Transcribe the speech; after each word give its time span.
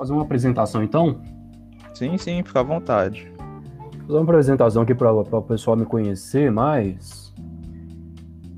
fazer 0.00 0.14
uma 0.14 0.22
apresentação 0.22 0.82
então? 0.82 1.20
Sim, 1.92 2.16
sim, 2.16 2.42
fica 2.42 2.60
à 2.60 2.62
vontade. 2.62 3.30
Vou 3.36 4.06
fazer 4.06 4.18
uma 4.18 4.22
apresentação 4.22 4.82
aqui 4.82 4.94
para 4.94 5.12
o 5.12 5.42
pessoal 5.42 5.76
me 5.76 5.84
conhecer 5.84 6.50
mais. 6.50 7.34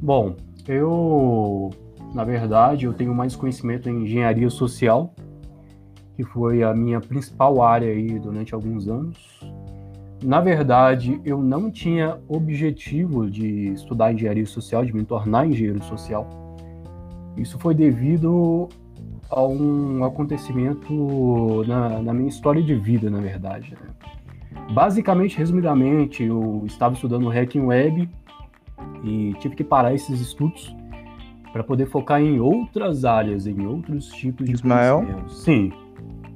Bom, 0.01 0.37
eu, 0.69 1.71
na 2.15 2.23
verdade, 2.23 2.87
eu 2.87 2.93
tenho 2.93 3.13
mais 3.13 3.35
conhecimento 3.35 3.89
em 3.89 4.05
engenharia 4.05 4.49
social, 4.49 5.13
que 6.15 6.23
foi 6.23 6.63
a 6.63 6.73
minha 6.73 7.01
principal 7.01 7.61
área 7.61 7.91
aí 7.91 8.21
durante 8.21 8.55
alguns 8.55 8.87
anos. 8.87 9.41
Na 10.23 10.41
verdade, 10.41 11.21
eu 11.25 11.43
não 11.43 11.73
tinha 11.73 12.21
objetivo 12.29 13.29
de 13.29 13.73
estudar 13.73 14.13
engenharia 14.13 14.47
social, 14.47 14.85
de 14.85 14.95
me 14.95 15.05
tornar 15.05 15.49
engenheiro 15.49 15.83
social. 15.83 16.29
Isso 17.37 17.59
foi 17.59 17.75
devido 17.75 18.69
a 19.33 19.43
um 19.43 20.05
acontecimento 20.05 21.65
na, 21.67 22.03
na 22.03 22.13
minha 22.13 22.29
história 22.29 22.63
de 22.63 22.75
vida, 22.75 23.09
na 23.09 23.19
verdade. 23.19 23.73
Né? 23.73 24.13
Basicamente, 24.73 25.39
resumidamente, 25.39 26.23
eu 26.23 26.63
estava 26.67 26.95
estudando 26.95 27.29
Hacking 27.31 27.63
Web 27.63 28.09
e 29.03 29.35
tive 29.41 29.57
que 29.57 29.65
parar 29.65 29.95
esses 29.95 30.21
estudos 30.21 30.77
para 31.51 31.65
poder 31.65 31.87
focar 31.87 32.21
em 32.21 32.41
outras 32.41 33.07
áreas, 33.07 33.47
em 33.47 33.67
outros 33.67 34.09
tipos 34.09 34.47
de 34.47 34.53
Ismael? 34.53 35.07
Sim. 35.29 35.73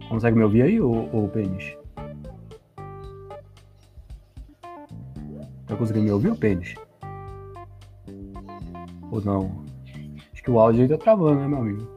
Consegue 0.09 0.37
me 0.37 0.45
ouvir 0.45 0.63
aí, 0.63 0.81
ô, 0.81 1.09
ô 1.13 1.29
Pênis? 1.29 1.77
Tá 5.67 5.77
conseguindo 5.77 6.07
me 6.07 6.13
ouvir, 6.13 6.35
Pênis? 6.37 6.75
Ou 9.11 9.21
não? 9.23 9.65
Acho 10.33 10.43
que 10.43 10.51
o 10.51 10.59
áudio 10.59 10.83
aí 10.83 10.89
tá 10.89 10.97
travando, 10.97 11.41
né, 11.41 11.49
meu 11.49 11.59
amigo? 11.59 11.96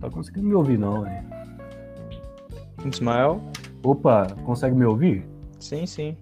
Tá 0.00 0.10
conseguindo 0.10 0.46
me 0.46 0.54
ouvir, 0.54 0.78
não, 0.78 1.02
né? 1.02 1.24
Ismael? 2.84 3.40
Opa, 3.82 4.26
consegue 4.44 4.74
me 4.74 4.84
ouvir? 4.84 5.26
Sim, 5.58 5.86
sim. 5.86 6.16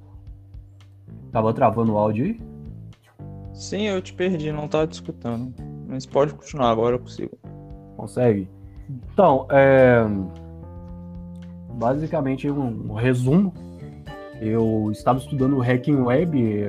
Tava 1.32 1.52
travando 1.52 1.92
o 1.92 1.98
áudio 1.98 2.24
aí? 2.24 2.40
Sim, 3.52 3.82
eu 3.82 4.00
te 4.00 4.12
perdi, 4.12 4.52
não 4.52 4.68
tava 4.68 4.86
te 4.86 4.92
escutando. 4.94 5.52
Mas 5.88 6.06
pode 6.06 6.34
continuar, 6.34 6.70
agora 6.70 6.96
eu 6.96 7.00
consigo. 7.00 7.36
Consegue? 7.96 8.48
Então, 9.12 9.46
é... 9.50 10.04
basicamente 11.74 12.50
um, 12.50 12.92
um 12.92 12.94
resumo. 12.94 13.52
Eu 14.40 14.90
estava 14.90 15.18
estudando 15.18 15.58
Hacking 15.58 15.96
Web 15.96 16.68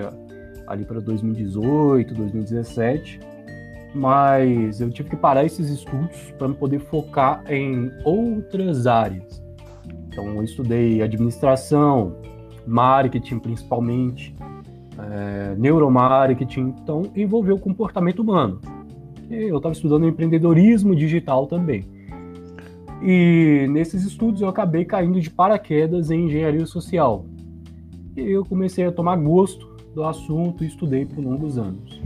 ali 0.68 0.86
para 0.86 1.00
2018, 1.00 2.14
2017, 2.14 3.20
mas 3.96 4.82
eu 4.82 4.90
tive 4.90 5.12
que 5.12 5.16
parar 5.16 5.46
esses 5.46 5.70
estudos 5.70 6.34
para 6.38 6.50
poder 6.50 6.80
focar 6.80 7.44
em 7.50 7.90
outras 8.04 8.86
áreas. 8.86 9.42
Então, 10.08 10.28
eu 10.36 10.44
estudei 10.44 11.02
administração, 11.02 12.18
marketing 12.68 13.40
principalmente, 13.40 14.36
é, 15.00 15.56
neuromarketing, 15.58 16.74
então 16.82 17.04
envolveu 17.16 17.56
o 17.56 17.60
comportamento 17.60 18.20
humano. 18.20 18.60
Eu 19.30 19.58
estava 19.58 19.74
estudando 19.74 20.08
empreendedorismo 20.08 20.96
digital 20.96 21.48
também. 21.48 21.86
E 23.02 23.68
nesses 23.70 24.04
estudos 24.06 24.42
eu 24.42 24.48
acabei 24.48 24.86
caindo 24.86 25.20
de 25.20 25.30
paraquedas 25.30 26.12
em 26.12 26.26
engenharia 26.26 26.66
social. 26.66 27.26
E 28.16 28.22
eu 28.22 28.46
comecei 28.46 28.86
a 28.86 28.92
tomar 28.92 29.18
gosto 29.18 29.76
do 29.94 30.04
assunto 30.04 30.64
e 30.64 30.68
estudei 30.68 31.06
por 31.06 31.24
longos 31.24 31.58
anos. 31.58 32.02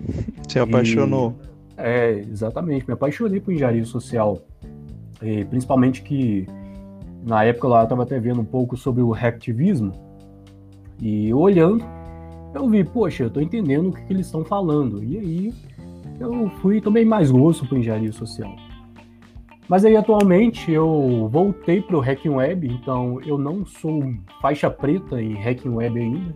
Se 0.47 0.59
apaixonou? 0.59 1.35
E, 1.43 1.58
é, 1.79 2.19
exatamente. 2.19 2.87
Me 2.87 2.93
apaixonei 2.93 3.39
por 3.39 3.53
engenharia 3.53 3.85
social. 3.85 4.41
E, 5.21 5.43
principalmente 5.45 6.01
que 6.01 6.47
na 7.23 7.43
época 7.43 7.67
lá 7.67 7.79
eu 7.79 7.83
estava 7.83 8.03
até 8.03 8.19
vendo 8.19 8.41
um 8.41 8.45
pouco 8.45 8.77
sobre 8.77 9.01
o 9.01 9.11
hacktivismo. 9.11 9.93
E 11.01 11.33
olhando, 11.33 11.83
eu 12.53 12.67
vi, 12.67 12.83
poxa, 12.83 13.23
eu 13.23 13.27
estou 13.27 13.41
entendendo 13.41 13.89
o 13.89 13.93
que, 13.93 14.01
que 14.01 14.13
eles 14.13 14.25
estão 14.25 14.43
falando. 14.43 15.03
E 15.03 15.17
aí 15.17 15.53
eu 16.19 16.49
fui 16.61 16.77
e 16.77 16.81
tomei 16.81 17.05
mais 17.05 17.31
gosto 17.31 17.65
por 17.65 17.77
engenharia 17.77 18.11
social. 18.11 18.53
Mas 19.67 19.85
aí 19.85 19.95
atualmente 19.95 20.71
eu 20.71 21.29
voltei 21.31 21.79
para 21.79 21.95
o 21.95 21.99
Hacking 21.99 22.29
Web, 22.29 22.67
então 22.67 23.21
eu 23.21 23.37
não 23.37 23.63
sou 23.63 24.03
faixa 24.41 24.67
preta 24.67 25.21
em 25.21 25.35
Hacking 25.35 25.69
Web 25.69 25.99
ainda, 25.99 26.35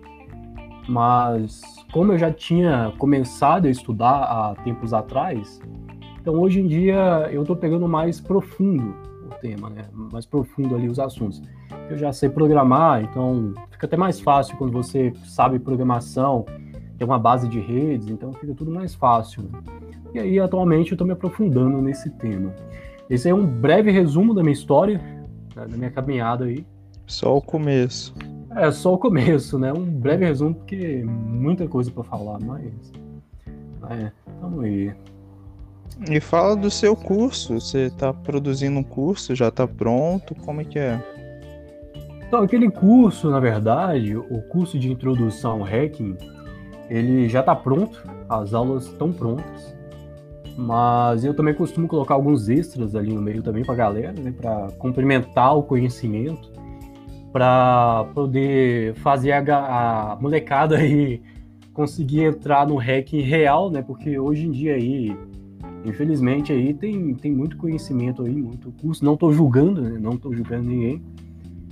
mas 0.88 1.62
como 1.92 2.12
eu 2.12 2.18
já 2.18 2.32
tinha 2.32 2.94
começado 2.98 3.66
a 3.66 3.70
estudar 3.70 4.24
há 4.24 4.56
tempos 4.64 4.94
atrás, 4.94 5.62
então 6.22 6.36
hoje 6.40 6.62
em 6.62 6.68
dia 6.68 7.30
eu 7.32 7.42
estou 7.42 7.56
pegando 7.56 7.88
mais 7.88 8.20
profundo 8.20 8.96
o 9.26 9.36
tema, 9.42 9.70
né? 9.70 9.84
mais 10.12 10.26
profundo 10.26 10.76
ali 10.76 10.88
os 10.88 11.00
assuntos. 11.00 11.42
Eu 11.90 11.98
já 11.98 12.12
sei 12.14 12.30
programar, 12.30 13.04
então 13.04 13.54
fica 13.72 13.86
até 13.86 13.98
mais 13.98 14.20
fácil 14.20 14.58
quando 14.58 14.72
você 14.72 15.14
sabe 15.26 15.60
programação, 15.60 16.46
tem 16.98 17.06
uma 17.06 17.20
base 17.20 17.48
de 17.48 17.60
redes, 17.60 18.10
então 18.10 18.32
fica 18.34 18.54
tudo 18.54 18.72
mais 18.72 18.96
fácil. 18.96 19.44
Né? 19.44 19.60
E 20.14 20.20
aí 20.20 20.40
atualmente 20.40 20.92
eu 20.92 20.96
estou 20.96 21.08
me 21.08 21.14
aprofundando 21.14 21.82
nesse 21.82 22.10
tema. 22.12 22.54
Esse 23.10 23.30
é 23.30 23.34
um 23.34 23.46
breve 23.46 23.92
resumo 23.92 24.34
da 24.34 24.42
minha 24.42 24.54
história, 24.54 25.02
da 25.56 25.68
minha 25.68 25.92
caminhada 25.92 26.46
aí. 26.46 26.66
Só 27.06 27.38
o 27.38 27.42
começo. 27.42 28.16
É, 28.56 28.72
só 28.72 28.94
o 28.94 28.98
começo, 28.98 29.58
né? 29.58 29.74
Um 29.74 29.86
breve 29.86 30.26
resumo, 30.26 30.56
porque 30.56 31.04
muita 31.06 31.68
coisa 31.68 31.92
para 31.92 32.04
falar, 32.04 32.40
mas. 32.40 32.92
É, 33.90 34.12
vamos 34.42 34.64
aí. 34.64 34.94
E 36.10 36.20
fala 36.20 36.56
do 36.56 36.70
seu 36.70 36.96
curso. 36.96 37.60
Você 37.60 37.88
está 37.88 38.14
produzindo 38.14 38.80
um 38.80 38.84
curso, 38.84 39.36
já 39.36 39.48
está 39.48 39.68
pronto? 39.68 40.36
Como 40.36 40.62
é 40.62 40.64
que 40.64 40.80
é? 40.80 41.02
Então, 42.28 42.42
aquele 42.42 42.70
curso, 42.72 43.30
na 43.30 43.40
verdade, 43.40 44.16
o 44.16 44.42
curso 44.50 44.80
de 44.80 44.92
introdução 44.92 45.60
ao 45.60 45.62
hacking, 45.62 46.18
ele 46.90 47.30
já 47.30 47.42
está 47.42 47.56
pronto, 47.56 48.04
as 48.28 48.54
aulas 48.54 48.86
estão 48.86 49.12
prontas. 49.14 49.76
Mas 50.58 51.24
eu 51.24 51.34
também 51.36 51.54
costumo 51.54 51.88
colocar 51.88 52.14
alguns 52.14 52.50
extras 52.50 52.96
ali 52.96 53.14
no 53.14 53.22
meio 53.22 53.42
também 53.42 53.64
para 53.64 53.74
a 53.74 53.78
galera, 53.78 54.14
né, 54.14 54.32
para 54.36 54.70
complementar 54.78 55.58
o 55.58 55.64
conhecimento, 55.64 56.52
para 57.34 58.06
poder 58.14 58.94
fazer 58.96 59.32
a, 59.32 60.12
a, 60.12 60.16
molecada 60.22 60.78
aí 60.78 61.20
conseguir 61.74 62.22
entrar 62.22 62.68
no 62.68 62.76
hack 62.76 63.12
real, 63.14 63.72
né? 63.72 63.82
Porque 63.82 64.20
hoje 64.20 64.46
em 64.46 64.52
dia 64.52 64.76
aí, 64.76 65.18
infelizmente 65.84 66.54
aí 66.54 66.76
tem, 66.76 67.16
tem 67.16 67.32
muito 67.34 67.58
conhecimento 67.58 68.22
aí, 68.22 68.36
muito 68.36 68.72
curso. 68.80 69.04
Não 69.04 69.16
estou 69.16 69.34
julgando, 69.34 69.82
né? 69.82 69.98
Não 70.00 70.14
estou 70.14 70.32
julgando 70.32 70.70
ninguém. 70.70 71.02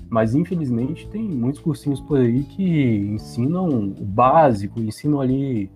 Mas 0.09 0.33
infelizmente 0.33 1.07
tem 1.07 1.23
muitos 1.23 1.61
cursinhos 1.61 2.01
por 2.01 2.19
aí 2.19 2.43
que 2.43 2.97
ensinam 3.13 3.69
o 3.69 4.03
básico, 4.03 4.79
ensinam 4.79 5.21
ali 5.21 5.69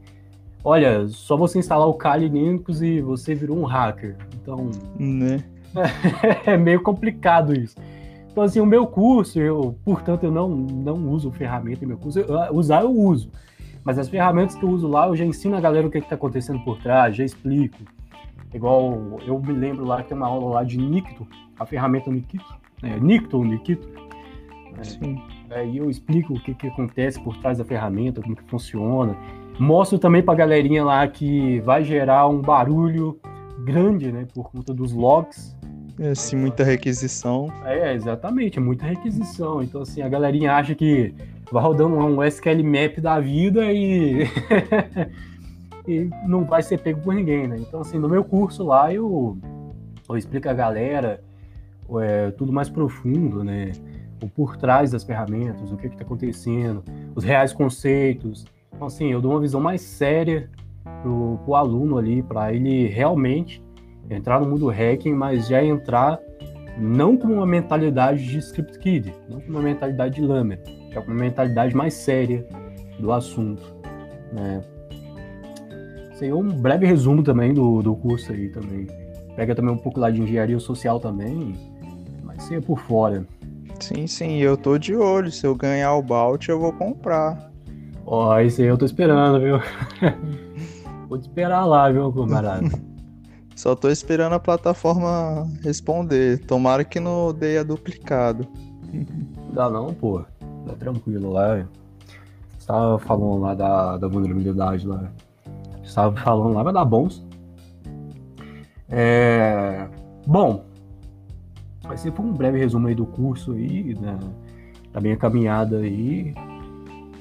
olha, 0.66 1.07
só 1.07 1.38
você 1.38 1.59
instalar 1.59 1.88
o 1.88 1.94
Kali 1.94 2.28
Linux 2.28 2.81
e 2.81 3.00
você 3.00 3.35
virou 3.35 3.56
um 3.56 3.66
hacker. 3.66 4.17
Então, 4.41 4.72
né? 5.00 5.44
é 6.44 6.57
meio 6.57 6.81
complicado 6.81 7.53
isso. 7.53 7.75
Então, 8.35 8.44
assim, 8.44 8.59
o 8.59 8.66
meu 8.66 8.85
curso, 8.85 9.40
eu, 9.40 9.79
portanto, 9.85 10.25
eu 10.25 10.29
não, 10.29 10.50
não 10.50 11.09
uso 11.09 11.31
ferramenta 11.31 11.85
em 11.85 11.88
meu 11.88 11.97
curso. 11.97 12.19
Eu, 12.19 12.53
usar 12.53 12.81
eu 12.81 12.91
uso. 12.91 13.31
Mas 13.81 13.97
as 13.97 14.09
ferramentas 14.09 14.56
que 14.56 14.63
eu 14.66 14.69
uso 14.69 14.90
lá, 14.90 15.07
eu 15.07 15.16
já 15.16 15.23
ensino 15.23 15.56
a 15.56 15.62
galera 15.62 15.88
o 15.88 15.90
que 15.90 15.97
é 15.97 16.01
está 16.01 16.16
acontecendo 16.16 16.59
por 16.66 16.78
trás, 16.79 17.16
já 17.16 17.23
explico. 17.23 17.78
Igual, 18.53 19.22
eu 19.25 19.40
me 19.40 19.53
lembro 19.53 19.85
lá 19.85 20.03
que 20.03 20.09
tem 20.09 20.18
uma 20.18 20.28
aula 20.28 20.56
lá 20.56 20.63
de 20.66 20.78
Nikto, 20.78 21.25
a 21.57 21.66
ferramenta 21.66 22.12
Nikto, 22.12 22.44
é, 22.84 23.00
Nikto, 23.00 23.41
Nikito. 23.41 23.88
É, 24.79 24.84
Sim. 24.84 25.17
Aí 25.50 25.78
eu 25.78 25.90
explico 25.90 26.34
o 26.34 26.40
que, 26.41 26.53
que 26.53 26.67
acontece 26.67 27.17
por 27.22 27.38
trás 27.38 27.57
da 27.57 27.63
ferramenta, 27.63 28.22
como 28.22 28.35
que 28.35 28.44
funciona. 28.50 29.16
Mostro 29.57 29.97
também 29.97 30.22
para 30.22 30.34
a 30.34 30.38
galerinha 30.38 30.84
lá 30.84 31.07
que 31.07 31.62
vai 31.62 31.85
gerar 31.85 32.28
um 32.28 32.41
barulho 32.41 33.17
grande, 33.64 34.11
né, 34.11 34.28
por 34.34 34.52
conta 34.52 34.73
dos 34.73 34.91
logs. 34.91 35.55
É, 35.99 36.13
sim, 36.13 36.35
muita 36.35 36.63
requisição. 36.63 37.51
É, 37.63 37.93
exatamente, 37.93 38.57
é 38.57 38.61
muita 38.61 38.85
requisição. 38.85 39.63
Então, 39.63 39.81
assim, 39.81 40.01
a 40.01 40.09
galerinha 40.09 40.53
acha 40.53 40.75
que 40.75 41.13
vai 41.51 41.63
rodando 41.63 41.95
um 41.95 42.23
SQL 42.23 42.63
Map 42.63 42.99
da 42.99 43.19
vida 43.19 43.71
e, 43.71 44.23
e 45.87 46.09
não 46.27 46.43
vai 46.43 46.61
ser 46.61 46.79
pego 46.79 47.01
por 47.01 47.13
ninguém, 47.13 47.47
né? 47.47 47.57
Então, 47.59 47.81
assim, 47.81 47.97
no 47.97 48.09
meu 48.09 48.23
curso 48.23 48.63
lá 48.63 48.93
eu, 48.93 49.37
eu 50.09 50.17
explico 50.17 50.49
a 50.49 50.53
galera 50.53 51.23
é, 52.01 52.31
tudo 52.31 52.51
mais 52.51 52.69
profundo, 52.69 53.43
né? 53.43 53.71
O 54.21 54.27
por 54.27 54.57
trás 54.57 54.91
das 54.91 55.03
ferramentas, 55.03 55.71
o 55.71 55.77
que 55.77 55.87
está 55.87 56.03
acontecendo, 56.03 56.83
os 57.15 57.23
reais 57.23 57.53
conceitos, 57.53 58.45
então, 58.75 58.87
assim, 58.87 59.11
eu 59.11 59.21
dou 59.21 59.31
uma 59.31 59.39
visão 59.39 59.61
mais 59.61 59.81
séria 59.81 60.49
pro, 61.01 61.39
pro 61.45 61.55
aluno 61.55 61.97
ali, 61.97 62.21
para 62.21 62.53
ele 62.53 62.87
realmente 62.87 63.63
entrar 64.09 64.40
no 64.40 64.47
mundo 64.47 64.67
hacking, 64.67 65.13
mas 65.13 65.47
já 65.47 65.63
entrar 65.63 66.19
não 66.78 67.16
com 67.17 67.28
uma 67.28 67.46
mentalidade 67.46 68.25
de 68.25 68.37
script 68.40 68.78
kid, 68.79 69.13
não 69.29 69.40
com 69.40 69.49
uma 69.49 69.61
mentalidade 69.61 70.16
de 70.16 70.22
lambda, 70.22 70.59
já 70.91 71.02
com 71.02 71.11
uma 71.11 71.22
mentalidade 71.22 71.75
mais 71.75 71.93
séria 71.93 72.46
do 72.99 73.11
assunto, 73.11 73.63
né? 74.31 74.61
Isso 76.13 76.23
aí 76.23 76.29
é 76.29 76.35
um 76.35 76.47
breve 76.47 76.85
resumo 76.85 77.23
também 77.23 77.53
do, 77.53 77.81
do 77.81 77.96
curso 77.96 78.31
aí 78.31 78.49
também. 78.49 78.87
pega 79.35 79.53
também 79.53 79.73
um 79.73 79.78
pouco 79.78 79.99
lá 79.99 80.09
de 80.09 80.22
engenharia 80.22 80.59
social 80.59 80.99
também, 80.99 81.53
mas 82.23 82.43
seja 82.43 82.61
por 82.61 82.79
fora. 82.79 83.25
Sim, 83.79 84.07
sim, 84.07 84.37
eu 84.37 84.55
tô 84.55 84.78
de 84.78 84.96
olho. 84.96 85.29
Se 85.29 85.46
eu 85.46 85.53
ganhar 85.53 85.93
o 85.96 86.02
Balt, 86.02 86.47
eu 86.47 86.59
vou 86.59 86.72
comprar. 86.72 87.52
Ó, 88.05 88.40
isso 88.40 88.61
aí 88.61 88.67
eu 88.67 88.78
tô 88.78 88.85
esperando, 88.85 89.41
viu? 89.41 89.59
vou 91.09 91.17
te 91.17 91.23
esperar 91.23 91.66
lá, 91.66 91.91
viu, 91.91 92.11
camarada? 92.13 92.69
Só 93.55 93.73
tô 93.75 93.90
esperando 93.90 94.34
a 94.34 94.40
plataforma 94.40 95.49
responder. 95.63 96.40
Tomara 96.46 96.84
que 96.84 96.99
não 96.99 97.28
odeia 97.28 97.63
duplicado. 97.63 98.46
Dá 99.53 99.69
não, 99.69 99.93
pô. 99.93 100.23
Tá 100.67 100.73
tranquilo 100.78 101.31
lá. 101.31 101.66
Você 102.57 102.67
tava 102.67 102.99
falando 102.99 103.40
lá 103.40 103.55
da, 103.55 103.97
da 103.97 104.07
vulnerabilidade 104.07 104.85
lá. 104.85 105.09
Você 105.84 105.96
tava 105.96 106.16
falando 106.19 106.53
lá, 106.53 106.63
vai 106.63 106.73
dar 106.73 106.84
bons. 106.84 107.25
É... 108.90 109.87
Bom, 110.28 110.66
esse 111.93 112.11
foi 112.11 112.25
um 112.25 112.34
breve 112.34 112.59
resumo 112.59 112.87
aí 112.87 112.96
do 112.96 113.05
curso 113.05 113.53
aí, 113.53 113.96
né, 113.96 114.17
da 114.91 114.99
minha 114.99 115.16
caminhada 115.16 115.78
aí. 115.78 116.34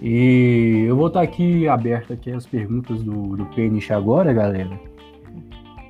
E 0.00 0.84
eu 0.88 0.96
vou 0.96 1.08
estar 1.08 1.22
aqui 1.22 1.69
aberto 1.69 2.12
aqui 2.12 2.31
as 2.31 2.46
perguntas 2.46 3.02
do, 3.02 3.36
do 3.36 3.46
Penish 3.46 3.90
agora, 3.90 4.32
galera. 4.32 4.78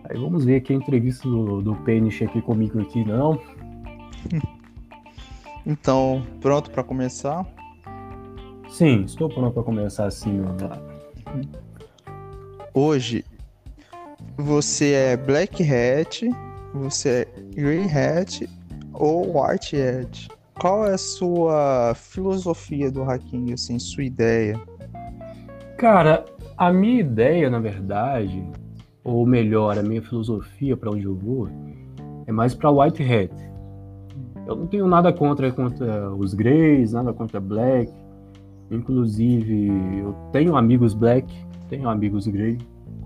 Aí 0.05 0.19
vamos 0.19 0.45
ver 0.45 0.56
aqui 0.56 0.73
a 0.73 0.77
entrevista 0.77 1.29
do, 1.29 1.62
do 1.62 1.75
Penish 1.77 2.23
aqui 2.23 2.43
comigo 2.43 2.81
aqui, 2.81 3.05
não? 3.05 3.41
Então, 5.67 6.23
pronto 6.43 6.71
para 6.71 6.85
começar? 6.85 7.47
Sim, 8.69 9.05
estou 9.05 9.31
pronto 9.31 9.55
para 9.55 9.62
começar 9.62 10.11
sim, 10.11 10.33
meu 10.33 10.55
Hoje 12.75 13.25
você 14.37 14.93
é 14.93 15.17
Black 15.17 15.62
Hat, 15.62 16.29
você 16.75 17.09
é 17.09 17.41
Grey 17.55 17.85
Hat 17.85 18.47
ou 18.93 19.41
White 19.41 19.77
Hat? 19.81 20.29
Qual 20.61 20.87
é 20.87 20.95
a 20.95 20.99
sua 20.99 21.95
filosofia 21.95 22.91
do 22.91 23.03
hacking, 23.03 23.53
assim, 23.55 23.79
sua 23.79 24.05
ideia? 24.05 24.61
Cara, 25.79 26.27
a 26.56 26.73
minha 26.73 27.01
ideia, 27.01 27.49
na 27.49 27.59
verdade, 27.59 28.47
ou 29.05 29.27
melhor, 29.27 29.79
a 29.79 29.83
minha 29.83 30.01
filosofia 30.01 30.77
para 30.77 30.91
onde 30.91 31.05
eu 31.05 31.15
vou, 31.15 31.49
é 32.27 32.33
mais 32.33 32.55
para 32.55 32.71
White 32.71 33.03
Hat. 33.03 33.33
Eu 34.47 34.56
não 34.56 34.67
tenho 34.67 34.87
nada 34.87 35.12
contra, 35.12 35.53
contra 35.53 36.11
os 36.15 36.33
Greys, 36.33 36.93
nada 36.93 37.12
contra 37.12 37.39
Black. 37.39 37.93
Inclusive, 38.71 39.69
eu 39.99 40.15
tenho 40.33 40.56
amigos 40.56 40.95
Black, 40.95 41.27
tenho 41.69 41.89
amigos 41.89 42.27
Grey, 42.27 42.59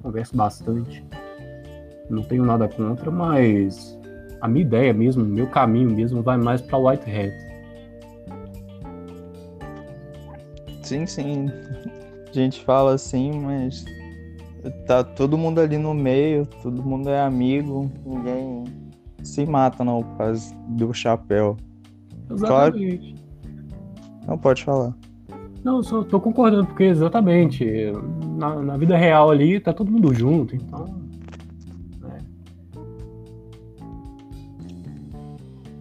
converso 0.03 0.37
bastante. 0.37 1.05
Não 2.09 2.23
tenho 2.23 2.45
nada 2.45 2.69
contra, 2.69 3.11
mas 3.11 3.99
a 4.41 4.49
minha 4.49 4.65
ideia 4.65 4.95
mesmo, 4.95 5.25
meu 5.25 5.49
caminho 5.49 5.91
mesmo 5.91 6.23
vai 6.23 6.39
mais 6.39 6.63
para 6.63 6.79
White 6.79 7.11
Hat. 7.11 7.33
Sim, 10.83 11.07
sim. 11.07 11.47
A 12.29 12.33
gente 12.33 12.65
fala 12.65 12.95
assim, 12.95 13.41
mas 13.41 13.85
tá 14.87 15.03
todo 15.05 15.39
mundo 15.39 15.61
ali 15.61 15.79
no 15.79 15.95
meio, 15.95 16.47
todo 16.63 16.83
mundo 16.83 17.09
é 17.09 17.21
amigo, 17.21 17.91
ninguém 18.05 18.65
se 19.23 19.45
mata 19.47 19.85
não 19.85 20.03
por 20.03 20.17
causa 20.17 20.55
do 20.69 20.93
chapéu. 20.93 21.57
Exatamente. 22.31 23.15
Claro... 23.15 23.29
Não 24.27 24.39
pode 24.39 24.65
falar. 24.65 24.95
Não, 25.65 25.83
só 25.83 26.03
tô 26.05 26.21
concordando, 26.21 26.67
porque 26.67 26.85
exatamente, 26.85 27.67
na, 28.37 28.63
na 28.63 28.77
vida 28.77 28.97
real 28.97 29.31
ali 29.31 29.59
tá 29.59 29.73
todo 29.73 29.91
mundo 29.91 30.15
junto, 30.15 30.55
então 30.55 30.99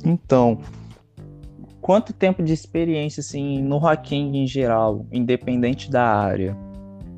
Então, 0.07 0.59
quanto 1.81 2.13
tempo 2.13 2.41
de 2.41 2.53
experiência 2.53 3.19
assim 3.19 3.61
no 3.61 3.77
hacking 3.77 4.37
em 4.37 4.47
geral, 4.47 5.05
independente 5.11 5.91
da 5.91 6.05
área? 6.05 6.55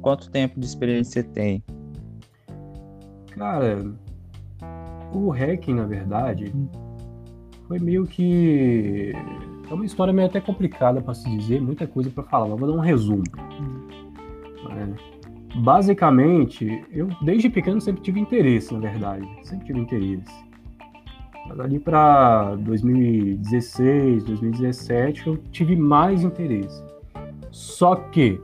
Quanto 0.02 0.30
tempo 0.30 0.60
de 0.60 0.66
experiência 0.66 1.22
você 1.22 1.24
tem? 1.24 1.64
Cara, 3.32 3.94
o 5.14 5.30
hacking, 5.30 5.76
na 5.76 5.86
verdade, 5.86 6.54
foi 7.68 7.80
meio 7.80 8.06
que 8.06 9.14
é 9.70 9.74
uma 9.74 9.86
história 9.86 10.12
meio 10.12 10.28
até 10.28 10.42
complicada 10.42 11.02
para 11.02 11.14
se 11.14 11.30
dizer, 11.38 11.62
muita 11.62 11.86
coisa 11.86 12.10
para 12.10 12.24
falar, 12.24 12.48
mas 12.48 12.60
vou 12.60 12.68
dar 12.68 12.76
um 12.76 12.82
resumo. 12.82 13.24
É, 14.72 15.60
basicamente, 15.60 16.84
eu 16.92 17.08
desde 17.22 17.50
pequeno 17.50 17.80
sempre 17.80 18.02
tive 18.02 18.20
interesse, 18.20 18.74
na 18.74 18.80
verdade, 18.80 19.28
sempre 19.44 19.68
tive 19.68 19.80
interesse. 19.80 20.50
Mas 21.48 21.60
ali 21.60 21.80
para 21.80 22.56
2016, 22.56 24.24
2017 24.24 25.28
eu 25.28 25.38
tive 25.52 25.76
mais 25.76 26.24
interesse. 26.24 26.84
Só 27.52 27.96
que 27.96 28.42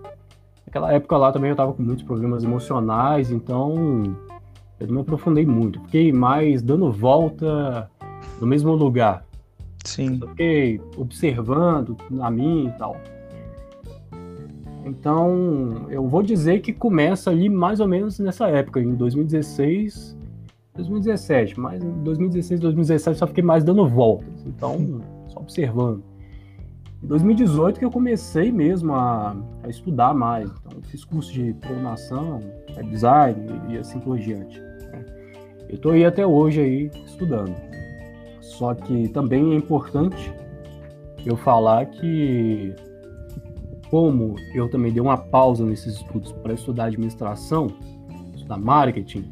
naquela 0.75 0.91
época 0.91 1.17
lá 1.17 1.31
também 1.31 1.49
eu 1.49 1.53
estava 1.53 1.71
com 1.73 1.81
muitos 1.81 2.03
problemas 2.03 2.43
emocionais, 2.43 3.31
então 3.31 4.17
eu 4.77 4.87
não 4.87 4.95
me 4.95 5.01
aprofundei 5.01 5.45
muito. 5.45 5.79
Fiquei 5.83 6.11
mais 6.11 6.61
dando 6.61 6.91
volta 6.91 7.89
no 8.41 8.45
mesmo 8.45 8.73
lugar. 8.73 9.25
Sim. 9.85 10.19
Eu 10.21 10.27
fiquei 10.29 10.81
observando 10.97 11.95
a 12.19 12.29
mim 12.29 12.67
e 12.67 12.77
tal. 12.77 12.97
Então, 14.83 15.87
eu 15.89 16.07
vou 16.07 16.21
dizer 16.21 16.59
que 16.59 16.73
começa 16.73 17.31
ali 17.31 17.49
mais 17.49 17.79
ou 17.79 17.87
menos 17.87 18.19
nessa 18.19 18.47
época, 18.49 18.81
em 18.81 18.93
2016, 18.93 20.15
2017, 20.75 21.59
mas 21.59 21.81
em 21.81 22.03
2016, 22.03 22.59
2017 22.59 23.17
só 23.17 23.25
fiquei 23.25 23.43
mais 23.43 23.63
dando 23.63 23.87
voltas, 23.87 24.45
então 24.45 25.01
só 25.27 25.39
observando. 25.39 26.03
Em 27.05 27.07
2018 27.07 27.79
que 27.79 27.85
eu 27.85 27.91
comecei 27.91 28.51
mesmo 28.51 28.91
a, 28.93 29.35
a 29.63 29.69
estudar 29.69 30.13
mais, 30.15 30.49
então 30.49 30.81
fiz 30.81 31.05
curso 31.05 31.31
de 31.31 31.53
programação, 31.53 32.39
design 32.89 33.45
e 33.69 33.77
assim 33.77 33.99
por 33.99 34.17
diante. 34.17 34.59
Né? 34.59 35.05
Eu 35.69 35.75
estou 35.75 35.91
aí 35.91 36.03
até 36.03 36.25
hoje 36.25 36.61
aí 36.61 36.91
estudando. 37.05 37.55
Só 38.41 38.73
que 38.73 39.07
também 39.09 39.53
é 39.53 39.55
importante 39.55 40.33
eu 41.23 41.37
falar 41.37 41.85
que 41.85 42.73
como 43.89 44.35
eu 44.55 44.67
também 44.67 44.91
dei 44.91 45.01
uma 45.01 45.17
pausa 45.17 45.63
nesses 45.63 45.97
estudos 45.97 46.31
para 46.31 46.53
estudar 46.53 46.85
administração, 46.85 47.67
estudar 48.33 48.57
marketing, 48.57 49.29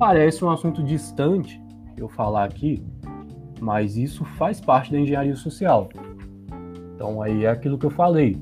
Parece 0.00 0.42
um 0.42 0.48
assunto 0.48 0.82
distante 0.82 1.60
eu 1.94 2.08
falar 2.08 2.44
aqui, 2.44 2.82
mas 3.60 3.98
isso 3.98 4.24
faz 4.24 4.58
parte 4.58 4.90
da 4.90 4.98
engenharia 4.98 5.36
social. 5.36 5.90
Então 7.00 7.22
aí 7.22 7.46
é 7.46 7.50
aquilo 7.50 7.78
que 7.78 7.86
eu 7.86 7.90
falei. 7.90 8.36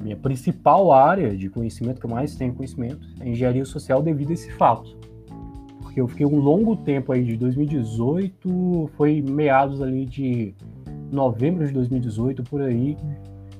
Minha 0.00 0.16
principal 0.16 0.90
área 0.90 1.36
de 1.36 1.50
conhecimento 1.50 2.00
que 2.00 2.06
eu 2.06 2.10
mais 2.10 2.34
tenho 2.34 2.54
conhecimento 2.54 3.06
é 3.20 3.28
engenharia 3.28 3.66
social 3.66 4.02
devido 4.02 4.30
a 4.30 4.32
esse 4.32 4.50
fato. 4.52 4.96
Porque 5.82 6.00
eu 6.00 6.08
fiquei 6.08 6.24
um 6.24 6.38
longo 6.38 6.76
tempo 6.76 7.12
aí 7.12 7.22
de 7.22 7.36
2018, 7.36 8.90
foi 8.96 9.20
meados 9.20 9.82
ali 9.82 10.06
de 10.06 10.54
novembro 11.12 11.66
de 11.66 11.74
2018 11.74 12.42
por 12.44 12.62
aí, 12.62 12.96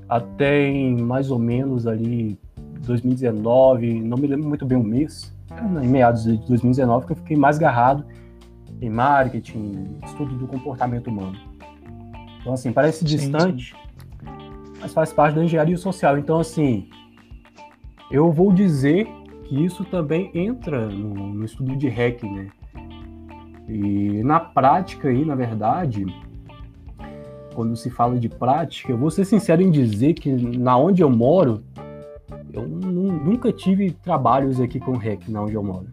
até 0.08 0.68
em 0.68 1.02
mais 1.02 1.30
ou 1.30 1.38
menos 1.38 1.86
ali 1.86 2.38
2019, 2.80 4.00
não 4.00 4.16
me 4.16 4.26
lembro 4.26 4.48
muito 4.48 4.64
bem 4.64 4.78
o 4.78 4.82
mês, 4.82 5.36
em 5.82 5.86
meados 5.86 6.24
de 6.24 6.38
2019 6.46 7.04
que 7.04 7.12
eu 7.12 7.16
fiquei 7.16 7.36
mais 7.36 7.58
agarrado 7.58 8.06
em 8.80 8.88
marketing, 8.88 9.98
estudo 10.02 10.34
do 10.34 10.46
comportamento 10.46 11.08
humano. 11.08 11.36
Então, 12.40 12.54
assim, 12.54 12.72
parece 12.72 13.04
distante, 13.04 13.74
mas 14.84 14.92
faz 14.92 15.14
parte 15.14 15.34
da 15.34 15.42
engenharia 15.42 15.78
social. 15.78 16.18
Então, 16.18 16.38
assim, 16.38 16.90
eu 18.10 18.30
vou 18.30 18.52
dizer 18.52 19.08
que 19.44 19.64
isso 19.64 19.82
também 19.82 20.30
entra 20.34 20.86
no, 20.86 21.14
no 21.14 21.44
estudo 21.44 21.74
de 21.74 21.88
hacking, 21.88 22.30
né? 22.30 22.48
E 23.66 24.22
na 24.22 24.38
prática 24.38 25.08
aí, 25.08 25.24
na 25.24 25.34
verdade, 25.34 26.04
quando 27.54 27.74
se 27.76 27.88
fala 27.88 28.18
de 28.18 28.28
prática, 28.28 28.92
eu 28.92 28.98
vou 28.98 29.10
ser 29.10 29.24
sincero 29.24 29.62
em 29.62 29.70
dizer 29.70 30.12
que 30.12 30.30
na 30.30 30.76
onde 30.76 31.02
eu 31.02 31.08
moro, 31.08 31.64
eu 32.52 32.68
nunca 32.68 33.50
tive 33.50 33.90
trabalhos 33.90 34.60
aqui 34.60 34.78
com 34.78 34.98
REC 34.98 35.28
na 35.28 35.44
onde 35.44 35.54
eu 35.54 35.62
moro. 35.62 35.86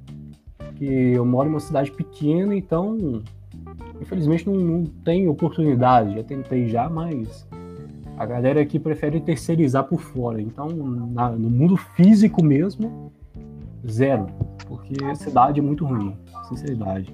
Porque 0.57 0.83
eu 0.83 1.25
moro 1.25 1.47
em 1.47 1.51
uma 1.51 1.61
cidade 1.61 1.89
pequena, 1.91 2.53
então 2.53 3.23
infelizmente 4.01 4.45
não, 4.49 4.55
não 4.55 4.83
tem 4.83 5.29
oportunidade. 5.29 6.15
Já 6.15 6.23
tentei 6.23 6.67
já, 6.67 6.89
mas 6.89 7.47
a 8.21 8.25
galera 8.25 8.61
aqui 8.61 8.77
prefere 8.77 9.19
terceirizar 9.19 9.83
por 9.85 9.99
fora. 9.99 10.39
Então, 10.39 10.67
na, 10.69 11.31
no 11.31 11.49
mundo 11.49 11.75
físico 11.75 12.43
mesmo, 12.43 13.11
zero. 13.89 14.27
Porque 14.67 15.03
a 15.03 15.15
cidade 15.15 15.59
é 15.59 15.63
muito 15.63 15.83
ruim, 15.83 16.15
sinceridade. 16.47 17.11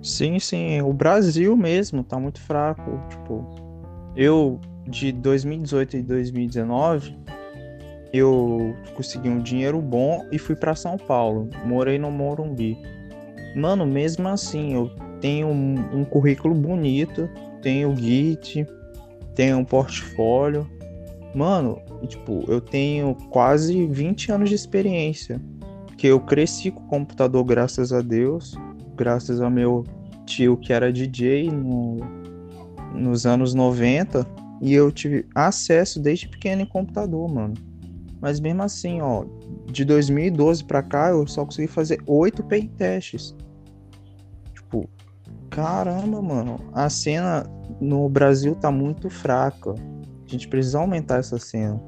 Sim, 0.00 0.38
sim. 0.38 0.80
O 0.82 0.92
Brasil 0.92 1.56
mesmo 1.56 2.04
tá 2.04 2.20
muito 2.20 2.40
fraco. 2.40 3.00
Tipo, 3.10 3.44
eu 4.14 4.60
de 4.86 5.10
2018 5.10 5.96
e 5.96 6.02
2019 6.02 7.16
eu 8.12 8.76
consegui 8.94 9.28
um 9.28 9.40
dinheiro 9.40 9.80
bom 9.80 10.24
e 10.30 10.38
fui 10.38 10.54
para 10.54 10.76
São 10.76 10.96
Paulo. 10.96 11.50
Morei 11.64 11.98
no 11.98 12.10
Morumbi. 12.12 12.78
Mano, 13.56 13.84
mesmo 13.84 14.28
assim, 14.28 14.74
eu 14.74 14.92
tenho 15.20 15.48
um, 15.48 15.74
um 15.92 16.04
currículo 16.04 16.54
bonito, 16.54 17.28
tenho 17.60 17.96
Git, 17.96 18.64
tenho 19.36 19.58
um 19.58 19.64
portfólio. 19.64 20.68
Mano, 21.34 21.78
tipo, 22.08 22.44
eu 22.48 22.60
tenho 22.60 23.14
quase 23.30 23.86
20 23.86 24.32
anos 24.32 24.48
de 24.48 24.56
experiência. 24.56 25.40
Que 25.96 26.08
eu 26.08 26.18
cresci 26.18 26.70
com 26.70 26.80
o 26.80 26.88
computador, 26.88 27.44
graças 27.44 27.92
a 27.92 28.00
Deus. 28.00 28.56
Graças 28.96 29.40
ao 29.40 29.50
meu 29.50 29.84
tio 30.24 30.56
que 30.56 30.72
era 30.72 30.92
DJ 30.92 31.50
no, 31.50 31.98
nos 32.94 33.26
anos 33.26 33.54
90. 33.54 34.26
E 34.60 34.72
eu 34.72 34.90
tive 34.90 35.26
acesso 35.34 36.00
desde 36.00 36.28
pequeno 36.28 36.62
em 36.62 36.66
computador, 36.66 37.28
mano. 37.28 37.54
Mas 38.20 38.40
mesmo 38.40 38.62
assim, 38.62 39.02
ó, 39.02 39.24
de 39.70 39.84
2012 39.84 40.64
para 40.64 40.82
cá 40.82 41.10
eu 41.10 41.26
só 41.26 41.44
consegui 41.44 41.68
fazer 41.68 42.02
oito 42.06 42.42
pen 42.42 42.66
testes. 42.68 43.36
Caramba, 45.50 46.20
mano, 46.20 46.58
a 46.72 46.88
cena 46.88 47.44
no 47.80 48.08
Brasil 48.08 48.54
tá 48.54 48.70
muito 48.70 49.08
fraca. 49.08 49.72
A 49.72 50.30
gente 50.30 50.48
precisa 50.48 50.80
aumentar 50.80 51.18
essa 51.18 51.38
cena. 51.38 51.80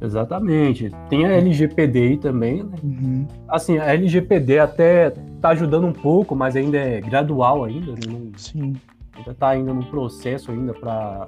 Exatamente. 0.00 0.90
Tem 1.08 1.24
a 1.24 1.32
LGPD 1.32 2.00
aí 2.00 2.18
também, 2.18 2.64
né? 2.64 2.76
Uhum. 2.82 3.26
Assim, 3.48 3.78
a 3.78 3.92
LGPD 3.92 4.58
até 4.58 5.10
tá 5.40 5.50
ajudando 5.50 5.86
um 5.86 5.92
pouco, 5.92 6.34
mas 6.34 6.56
ainda 6.56 6.76
é 6.76 7.00
gradual 7.00 7.64
ainda, 7.64 7.92
né? 7.92 8.00
Não, 8.08 8.32
Sim. 8.36 8.74
Ainda 9.16 9.34
tá 9.34 9.50
ainda 9.50 9.72
no 9.72 9.84
processo 9.86 10.50
ainda 10.50 10.72
para 10.72 11.26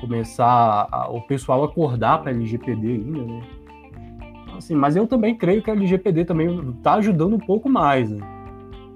começar 0.00 0.88
a, 0.90 1.08
o 1.10 1.20
pessoal 1.22 1.62
acordar 1.62 2.22
para 2.22 2.32
LGPD 2.32 2.88
ainda, 2.88 3.24
né? 3.24 3.40
Assim, 4.56 4.74
mas 4.74 4.96
eu 4.96 5.06
também 5.06 5.36
creio 5.36 5.62
que 5.62 5.70
a 5.70 5.74
LGPD 5.74 6.24
também 6.24 6.72
tá 6.82 6.94
ajudando 6.94 7.36
um 7.36 7.38
pouco 7.38 7.68
mais, 7.68 8.10
né? 8.10 8.18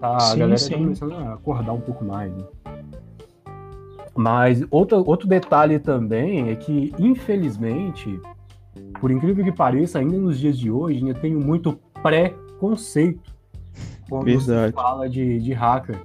Tá, 0.03 0.19
sim, 0.19 0.33
a 0.33 0.37
galera 0.37 0.59
tá 0.59 0.65
sim. 0.65 0.71
tá 0.73 0.79
começando 0.79 1.15
a 1.15 1.35
acordar 1.35 1.73
um 1.75 1.81
pouco 1.81 2.05
mais, 2.05 2.33
né? 2.33 2.43
Mas 4.17 4.65
outro, 4.69 5.09
outro 5.09 5.29
detalhe 5.29 5.79
também 5.79 6.51
é 6.51 6.57
que, 6.57 6.93
infelizmente, 6.99 8.21
por 9.01 9.13
incrível 9.13 9.45
que 9.45 9.53
pareça, 9.53 10.01
ainda 10.01 10.19
nos 10.19 10.41
dias 10.41 10.59
de 10.59 10.73
hoje, 10.73 10.99
ainda 10.99 11.15
tenho 11.15 11.39
muito 11.39 11.79
preconceito 12.03 13.33
quando 14.09 14.25
Verdade. 14.25 14.73
se 14.73 14.73
fala 14.73 15.09
de, 15.09 15.39
de 15.39 15.53
hacker. 15.53 16.03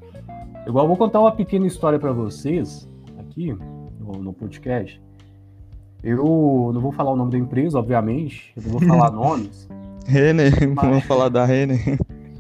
Igual, 0.67 0.87
vou 0.87 0.95
contar 0.95 1.19
uma 1.19 1.31
pequena 1.31 1.65
história 1.65 1.97
para 1.97 2.11
vocês 2.11 2.87
aqui 3.17 3.51
no, 3.99 4.11
no, 4.21 4.31
podcast. 4.31 5.01
Eu 6.03 6.69
não 6.71 6.81
vou 6.81 6.91
falar 6.91 7.13
o 7.13 7.15
nome 7.15 7.31
da 7.31 7.37
empresa, 7.39 7.79
obviamente, 7.79 8.53
eu 8.55 8.61
não 8.61 8.71
vou 8.73 8.81
falar 8.87 9.09
nomes. 9.09 9.67
Renner, 10.05 10.53
mas... 10.75 10.87
vamos 10.87 11.03
falar 11.05 11.29
da 11.29 11.43
Renner. 11.45 11.97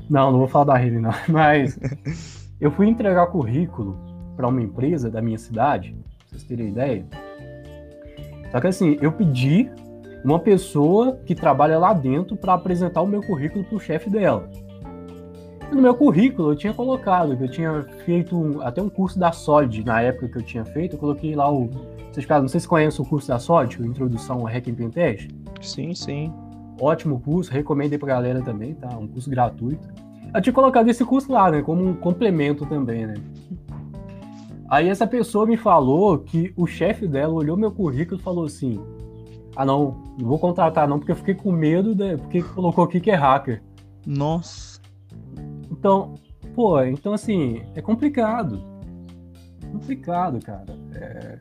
Não, 0.09 0.31
não 0.31 0.39
vou 0.39 0.47
falar 0.47 0.65
da 0.65 0.77
Renner, 0.77 1.01
não. 1.01 1.11
Mas 1.27 1.79
eu 2.59 2.71
fui 2.71 2.87
entregar 2.87 3.27
currículo 3.27 3.97
para 4.35 4.47
uma 4.47 4.61
empresa 4.61 5.09
da 5.09 5.21
minha 5.21 5.37
cidade, 5.37 5.91
pra 5.91 6.29
vocês 6.29 6.43
terem 6.43 6.69
ideia. 6.69 7.05
Só 8.51 8.61
que 8.61 8.67
assim, 8.67 8.97
eu 9.01 9.11
pedi 9.11 9.69
uma 10.23 10.39
pessoa 10.39 11.17
que 11.25 11.35
trabalha 11.35 11.77
lá 11.77 11.93
dentro 11.93 12.35
para 12.35 12.53
apresentar 12.53 13.01
o 13.01 13.07
meu 13.07 13.21
currículo 13.21 13.63
para 13.63 13.75
o 13.75 13.79
chefe 13.79 14.09
dela. 14.09 14.49
E 15.71 15.75
no 15.75 15.81
meu 15.81 15.93
currículo 15.93 16.51
eu 16.51 16.55
tinha 16.55 16.73
colocado 16.73 17.35
que 17.35 17.43
eu 17.43 17.49
tinha 17.49 17.83
feito 18.05 18.37
um, 18.37 18.61
até 18.61 18.81
um 18.81 18.89
curso 18.89 19.19
da 19.19 19.31
Solid 19.31 19.85
na 19.85 20.01
época 20.01 20.29
que 20.29 20.37
eu 20.37 20.43
tinha 20.43 20.63
feito, 20.65 20.95
eu 20.95 20.99
coloquei 20.99 21.35
lá 21.35 21.51
o. 21.51 21.69
Vocês, 22.11 22.27
não 22.27 22.47
sei 22.47 22.59
se 22.59 22.67
conhecem 22.67 23.05
o 23.05 23.07
curso 23.07 23.27
da 23.27 23.37
Solid, 23.37 23.81
Introdução 23.83 24.39
ao 24.39 24.45
Hack 24.45 24.65
Pentest. 24.65 25.29
Sim, 25.61 25.93
sim. 25.93 26.33
Ótimo 26.79 27.19
curso, 27.19 27.51
recomendo 27.51 27.93
aí 27.93 27.97
pra 27.97 28.07
galera 28.07 28.41
também, 28.41 28.73
tá? 28.75 28.89
Um 28.97 29.07
curso 29.07 29.29
gratuito. 29.29 29.87
Eu 30.33 30.41
tinha 30.41 30.53
colocado 30.53 30.87
esse 30.89 31.03
curso 31.03 31.31
lá, 31.31 31.49
né? 31.49 31.61
Como 31.61 31.83
um 31.83 31.95
complemento 31.95 32.65
também, 32.65 33.07
né? 33.07 33.15
Aí 34.69 34.89
essa 34.89 35.07
pessoa 35.07 35.45
me 35.45 35.55
falou 35.55 36.19
que 36.19 36.53
o 36.57 36.67
chefe 36.67 37.07
dela 37.07 37.33
olhou 37.33 37.55
meu 37.55 37.71
currículo 37.71 38.19
e 38.19 38.23
falou 38.23 38.45
assim: 38.45 38.79
Ah, 39.55 39.65
não, 39.65 40.03
não 40.19 40.27
vou 40.27 40.37
contratar 40.37 40.87
não, 40.87 40.99
porque 40.99 41.11
eu 41.11 41.15
fiquei 41.15 41.33
com 41.33 41.51
medo, 41.51 41.95
de... 41.95 42.17
porque 42.17 42.41
colocou 42.41 42.83
aqui 42.83 42.99
que 42.99 43.09
é 43.09 43.15
hacker. 43.15 43.63
Nossa. 44.05 44.79
Então, 45.71 46.15
pô, 46.53 46.81
então 46.83 47.13
assim, 47.13 47.61
é 47.75 47.81
complicado. 47.81 48.61
Complicado, 49.71 50.39
cara. 50.45 50.77
É... 50.93 51.39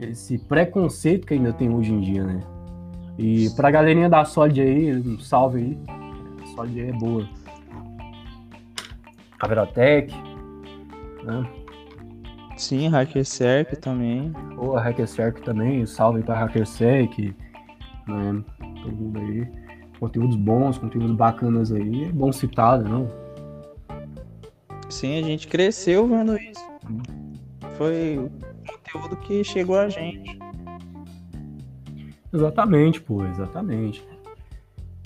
Esse 0.00 0.36
preconceito 0.36 1.26
que 1.26 1.34
ainda 1.34 1.52
tem 1.52 1.72
hoje 1.72 1.92
em 1.92 2.00
dia, 2.00 2.24
né? 2.24 2.40
E 3.18 3.50
pra 3.50 3.70
galerinha 3.70 4.08
da 4.08 4.24
Solid 4.24 4.60
aí, 4.60 4.96
um 4.96 5.18
salve 5.18 5.60
aí. 5.60 5.78
A 6.42 6.46
Solid 6.46 6.80
aí 6.80 6.88
é 6.88 6.92
boa. 6.92 7.28
Caverotec, 9.38 10.14
né? 11.24 11.46
Sim, 12.56 12.88
HackerSec 12.88 13.76
também. 13.76 14.32
Pô, 14.54 14.76
HackerSec 14.76 15.42
também, 15.42 15.84
salve 15.84 16.22
para 16.22 16.44
HackerSec, 16.44 17.34
né? 18.06 18.44
Todo 18.82 18.92
mundo 18.92 19.18
aí. 19.18 19.62
Conteúdos 19.98 20.36
bons, 20.36 20.78
conteúdos 20.78 21.12
bacanas 21.12 21.72
aí, 21.72 22.04
é 22.04 22.08
bom 22.08 22.32
citar, 22.32 22.78
né, 22.80 22.88
não? 22.88 23.08
Sim, 24.88 25.18
a 25.18 25.22
gente 25.22 25.46
cresceu 25.48 26.06
vendo 26.06 26.36
isso. 26.36 26.64
Foi 27.76 28.18
o 28.18 28.30
conteúdo 28.66 29.16
que 29.16 29.44
chegou 29.44 29.78
a 29.78 29.88
gente. 29.88 30.41
Exatamente, 32.32 33.00
pô, 33.00 33.24
exatamente. 33.26 34.06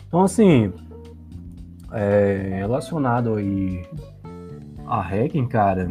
Então, 0.07 0.23
assim, 0.23 0.73
é, 1.93 2.59
relacionado 2.59 3.35
aí 3.35 3.85
a 4.87 5.01
hacking, 5.01 5.47
cara, 5.47 5.91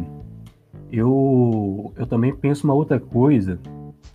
eu, 0.90 1.92
eu 1.96 2.06
também 2.06 2.34
penso 2.34 2.66
uma 2.66 2.74
outra 2.74 2.98
coisa. 2.98 3.58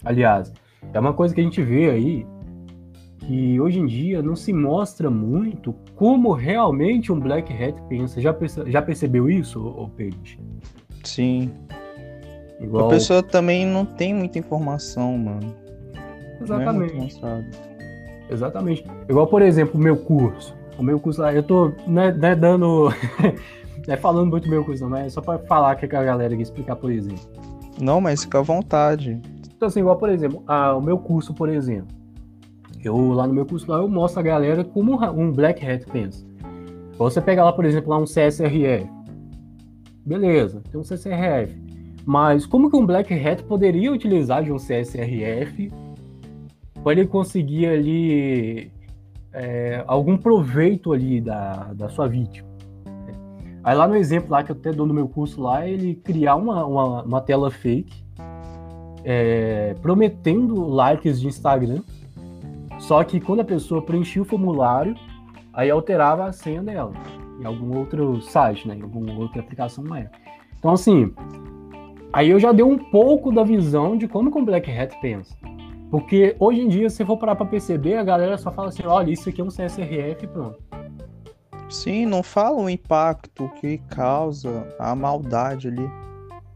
Aliás, 0.03 0.51
é 0.93 0.99
uma 0.99 1.13
coisa 1.13 1.33
que 1.35 1.41
a 1.41 1.43
gente 1.43 1.61
vê 1.61 1.89
aí 1.89 2.25
que 3.19 3.59
hoje 3.61 3.79
em 3.79 3.85
dia 3.85 4.21
não 4.21 4.35
se 4.35 4.51
mostra 4.51 5.09
muito 5.09 5.75
como 5.95 6.33
realmente 6.33 7.11
um 7.11 7.19
Black 7.19 7.53
Hat 7.53 7.79
pensa. 7.87 8.19
Já, 8.19 8.33
perce, 8.33 8.69
já 8.71 8.81
percebeu 8.81 9.29
isso, 9.29 9.63
ô 9.63 9.87
Pedro? 9.87 10.19
Sim. 11.03 11.51
Igual... 12.59 12.87
A 12.87 12.89
pessoa 12.89 13.21
também 13.21 13.65
não 13.65 13.85
tem 13.85 14.13
muita 14.13 14.39
informação, 14.39 15.17
mano. 15.17 15.60
É 16.41 16.43
Exatamente. 16.43 17.25
É 17.25 18.33
Exatamente. 18.33 18.85
Igual, 19.09 19.27
por 19.27 19.41
exemplo, 19.41 19.79
o 19.79 19.83
meu 19.83 19.97
curso. 19.97 20.55
O 20.77 20.83
meu 20.83 20.99
curso 20.99 21.21
lá, 21.21 21.33
eu 21.33 21.43
tô 21.43 21.71
né, 21.85 22.11
né 22.11 22.33
dando 22.33 22.89
é 23.87 23.97
falando 23.97 24.29
muito 24.29 24.49
meu 24.49 24.63
coisa, 24.63 24.87
mas 24.87 25.07
é 25.07 25.09
só 25.09 25.21
para 25.21 25.39
falar 25.39 25.75
que 25.75 25.85
a 25.85 26.03
galera 26.03 26.33
aqui 26.33 26.41
explicar, 26.41 26.75
por 26.75 26.91
exemplo. 26.91 27.29
Não, 27.79 27.99
mas 27.99 28.23
fica 28.23 28.39
à 28.39 28.41
vontade. 28.41 29.19
Então, 29.55 29.67
assim, 29.67 29.81
igual, 29.81 29.97
por 29.97 30.09
exemplo, 30.09 30.43
a, 30.47 30.75
o 30.75 30.81
meu 30.81 30.97
curso, 30.97 31.33
por 31.33 31.49
exemplo. 31.49 31.87
Eu, 32.83 33.11
lá 33.11 33.27
no 33.27 33.33
meu 33.33 33.45
curso, 33.45 33.69
lá, 33.69 33.77
eu 33.77 33.87
mostro 33.87 34.19
a 34.19 34.23
galera 34.23 34.63
como 34.63 34.99
um 35.11 35.31
Black 35.31 35.63
Hat 35.65 35.85
pensa. 35.85 36.25
Você 36.97 37.21
pega 37.21 37.43
lá, 37.43 37.53
por 37.53 37.65
exemplo, 37.65 37.89
lá 37.89 37.97
um 37.97 38.05
CSRF. 38.05 38.89
Beleza, 40.05 40.61
tem 40.71 40.79
um 40.79 40.83
CSRF. 40.83 41.55
Mas 42.05 42.45
como 42.45 42.69
que 42.69 42.75
um 42.75 42.85
Black 42.85 43.13
Hat 43.13 43.43
poderia 43.43 43.91
utilizar 43.91 44.43
de 44.43 44.51
um 44.51 44.57
CSRF 44.57 45.71
para 46.83 46.93
ele 46.93 47.07
conseguir 47.07 47.67
ali 47.67 48.71
é, 49.33 49.83
algum 49.87 50.17
proveito 50.17 50.93
ali 50.93 51.21
da, 51.21 51.73
da 51.73 51.89
sua 51.89 52.07
vítima? 52.07 52.49
Aí 53.63 53.75
lá 53.75 53.87
no 53.87 53.95
exemplo 53.95 54.31
lá 54.31 54.43
que 54.43 54.51
eu 54.51 54.55
até 54.55 54.71
dou 54.71 54.87
no 54.87 54.93
meu 54.93 55.07
curso 55.07 55.41
lá, 55.41 55.67
ele 55.67 55.95
criar 55.95 56.35
uma, 56.35 56.65
uma, 56.65 57.03
uma 57.03 57.21
tela 57.21 57.51
fake 57.51 58.03
é, 59.03 59.75
prometendo 59.81 60.67
likes 60.67 61.19
de 61.19 61.27
Instagram, 61.27 61.81
só 62.79 63.03
que 63.03 63.19
quando 63.19 63.41
a 63.41 63.45
pessoa 63.45 63.81
preenchia 63.81 64.21
o 64.21 64.25
formulário, 64.25 64.95
aí 65.53 65.69
alterava 65.69 66.25
a 66.25 66.31
senha 66.31 66.63
dela 66.63 66.93
em 67.39 67.45
algum 67.45 67.77
outro 67.77 68.21
site, 68.21 68.67
né, 68.67 68.75
em 68.75 68.81
alguma 68.81 69.13
outra 69.13 69.41
aplicação 69.41 69.83
mais. 69.83 70.07
Então 70.57 70.71
assim, 70.71 71.11
aí 72.13 72.29
eu 72.29 72.39
já 72.39 72.51
dei 72.51 72.65
um 72.65 72.77
pouco 72.77 73.31
da 73.31 73.43
visão 73.43 73.97
de 73.97 74.07
como 74.07 74.35
o 74.35 74.45
Black 74.45 74.71
Hat 74.71 74.99
pensa. 75.01 75.35
Porque 75.91 76.37
hoje 76.39 76.61
em 76.61 76.69
dia, 76.69 76.89
se 76.89 77.03
for 77.05 77.17
parar 77.17 77.35
para 77.35 77.45
perceber, 77.45 77.97
a 77.97 78.03
galera 78.03 78.37
só 78.37 78.49
fala 78.49 78.69
assim, 78.69 78.83
olha, 78.85 79.11
isso 79.11 79.27
aqui 79.27 79.41
é 79.41 79.43
um 79.43 79.49
CSRF 79.49 80.25
pronto. 80.27 80.57
Sim, 81.69 82.05
não 82.05 82.23
fala 82.23 82.61
o 82.61 82.69
impacto 82.69 83.49
que 83.59 83.77
causa 83.89 84.65
a 84.79 84.95
maldade 84.95 85.67
ali. 85.67 85.89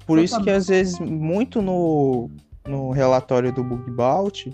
Por 0.07 0.19
isso 0.19 0.41
que 0.41 0.49
às 0.49 0.67
vezes, 0.67 0.99
muito 0.99 1.61
no, 1.61 2.29
no 2.65 2.91
relatório 2.91 3.51
do 3.51 3.61
bug 3.61 3.91
bounty, 3.91 4.51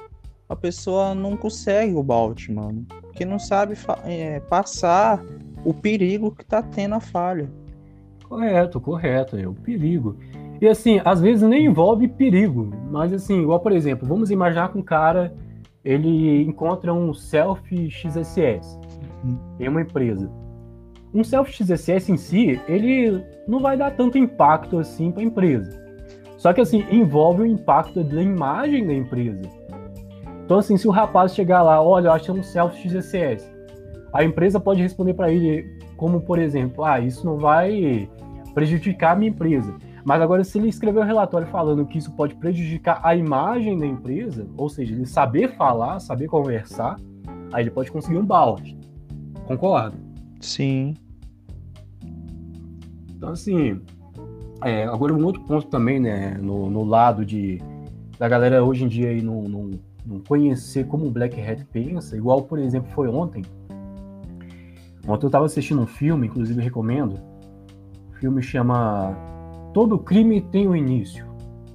a 0.50 0.56
pessoa 0.56 1.14
não 1.14 1.38
consegue 1.38 1.94
o 1.94 2.02
bounty, 2.02 2.52
mano. 2.52 2.86
Porque 3.02 3.24
não 3.24 3.38
sabe 3.38 3.76
é, 4.06 4.40
passar 4.40 5.24
o 5.64 5.74
perigo 5.76 6.32
que 6.32 6.44
tá 6.44 6.64
tendo 6.64 6.96
a 6.96 7.00
falha. 7.00 7.52
Correto, 8.28 8.80
correto, 8.80 9.38
é 9.38 9.48
o 9.48 9.54
perigo. 9.54 10.18
E 10.62 10.68
assim, 10.68 11.02
às 11.04 11.20
vezes 11.20 11.42
nem 11.42 11.66
envolve 11.66 12.08
perigo, 12.08 12.70
mas 12.92 13.12
assim, 13.12 13.42
igual 13.42 13.60
por 13.60 13.72
exemplo, 13.72 14.08
vamos 14.08 14.30
imaginar 14.30 14.72
que 14.72 14.78
um 14.78 14.84
cara 14.84 15.34
ele 15.84 16.44
encontra 16.44 16.94
um 16.94 17.12
selfie 17.16 17.90
XSS 17.90 18.80
uhum. 19.24 19.40
em 19.60 19.68
uma 19.68 19.82
empresa. 19.82 20.32
um 21.12 21.24
self-XSS 21.24 22.12
em 22.12 22.18
si, 22.18 22.62
ele 22.68 23.24
não 23.48 23.60
vai 23.60 23.76
dar 23.76 23.92
tanto 23.92 24.20
impacto 24.20 24.78
assim 24.78 25.12
para 25.12 25.24
a 25.24 25.26
empresa. 25.26 25.82
Só 26.38 26.54
que 26.54 26.62
assim, 26.62 26.86
envolve 26.92 27.42
o 27.42 27.46
impacto 27.46 28.04
da 28.04 28.22
imagem 28.22 28.86
da 28.86 28.94
empresa. 28.94 29.42
Então 30.46 30.60
assim, 30.60 30.78
se 30.78 30.88
o 30.88 30.92
rapaz 30.92 31.34
chegar 31.34 31.64
lá, 31.64 31.82
olha, 31.82 32.10
eu 32.10 32.12
achei 32.12 32.34
um 32.34 32.44
self-XSS, 32.44 33.52
a 34.14 34.24
empresa 34.24 34.60
pode 34.60 34.82
responder 34.82 35.16
para 35.16 35.32
ele 35.32 35.66
como, 35.98 36.22
por 36.22 36.38
exemplo, 36.38 36.84
ah, 36.84 37.00
isso 37.00 37.26
não 37.26 37.38
vai 37.38 38.08
prejudicar 38.54 39.14
a 39.14 39.16
minha 39.16 39.32
empresa. 39.32 39.74
Mas 40.04 40.22
agora, 40.22 40.44
se 40.44 40.58
ele 40.58 40.70
escrever 40.70 41.00
um 41.00 41.06
relatório 41.06 41.48
falando 41.48 41.86
que 41.86 41.98
isso 41.98 42.12
pode 42.12 42.36
prejudicar 42.36 43.00
a 43.04 43.16
imagem 43.16 43.78
da 43.78 43.86
empresa, 43.86 44.48
ou 44.58 44.68
seja, 44.70 44.94
ele 44.94 45.06
saber 45.06 45.56
falar, 45.56 46.00
saber 46.00 46.28
conversar, 46.28 46.98
aí 47.52 47.64
ele 47.64 47.72
pode 47.72 47.92
conseguir 47.92 48.18
um 48.18 48.26
balde. 48.26 48.78
Concorda? 49.46 49.98
Sim. 50.40 50.96
Então, 53.16 53.30
assim, 53.30 53.80
é, 54.64 54.86
agora 54.86 55.14
um 55.14 55.24
outro 55.24 55.42
ponto 55.44 55.68
também, 55.68 56.00
né, 56.00 56.38
no, 56.42 56.70
no, 56.70 56.84
lado 56.84 57.26
de 57.26 57.60
da 58.18 58.28
galera 58.28 58.64
hoje 58.64 58.84
em 58.84 58.88
dia 58.88 59.10
aí 59.10 59.22
não, 59.22 59.44
não, 59.44 59.72
não 60.06 60.20
conhecer 60.20 60.86
como 60.86 61.08
o 61.08 61.12
Black 61.12 61.40
Hat 61.42 61.64
pensa, 61.66 62.16
igual, 62.16 62.44
por 62.44 62.60
exemplo, 62.60 62.90
foi 62.92 63.08
ontem. 63.08 63.44
Ontem 65.08 65.26
eu 65.26 65.28
estava 65.28 65.46
assistindo 65.46 65.82
um 65.82 65.88
filme, 65.88 66.28
inclusive 66.28 66.62
recomendo. 66.62 67.20
O 68.12 68.14
filme 68.20 68.42
chama 68.42 69.16
Todo 69.74 69.98
Crime 69.98 70.42
Tem 70.42 70.68
um 70.68 70.76
Início. 70.76 71.26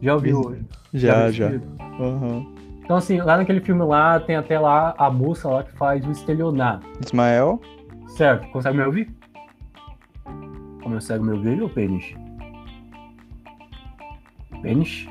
Já 0.03 0.15
ouviu? 0.15 0.57
Já, 0.93 1.31
já. 1.31 1.51
já. 1.51 1.61
Uhum. 1.99 2.55
Então, 2.85 2.97
assim, 2.97 3.19
lá 3.19 3.37
naquele 3.37 3.61
filme 3.61 3.83
lá, 3.83 4.21
tem 4.21 4.37
até 4.37 4.59
lá 4.61 4.95
a 4.97 5.11
moça 5.11 5.49
lá 5.49 5.65
que 5.65 5.73
faz 5.73 6.07
o 6.07 6.13
estelionato. 6.13 6.87
Ismael? 7.05 7.61
Certo, 8.07 8.47
consegue 8.53 8.77
me 8.77 8.85
ouvir? 8.85 9.17
Consegue 10.83 11.25
me 11.25 11.33
ouvir 11.33 11.61
ou 11.61 11.69
pênis? 11.69 12.15
Pênis? 14.63 15.09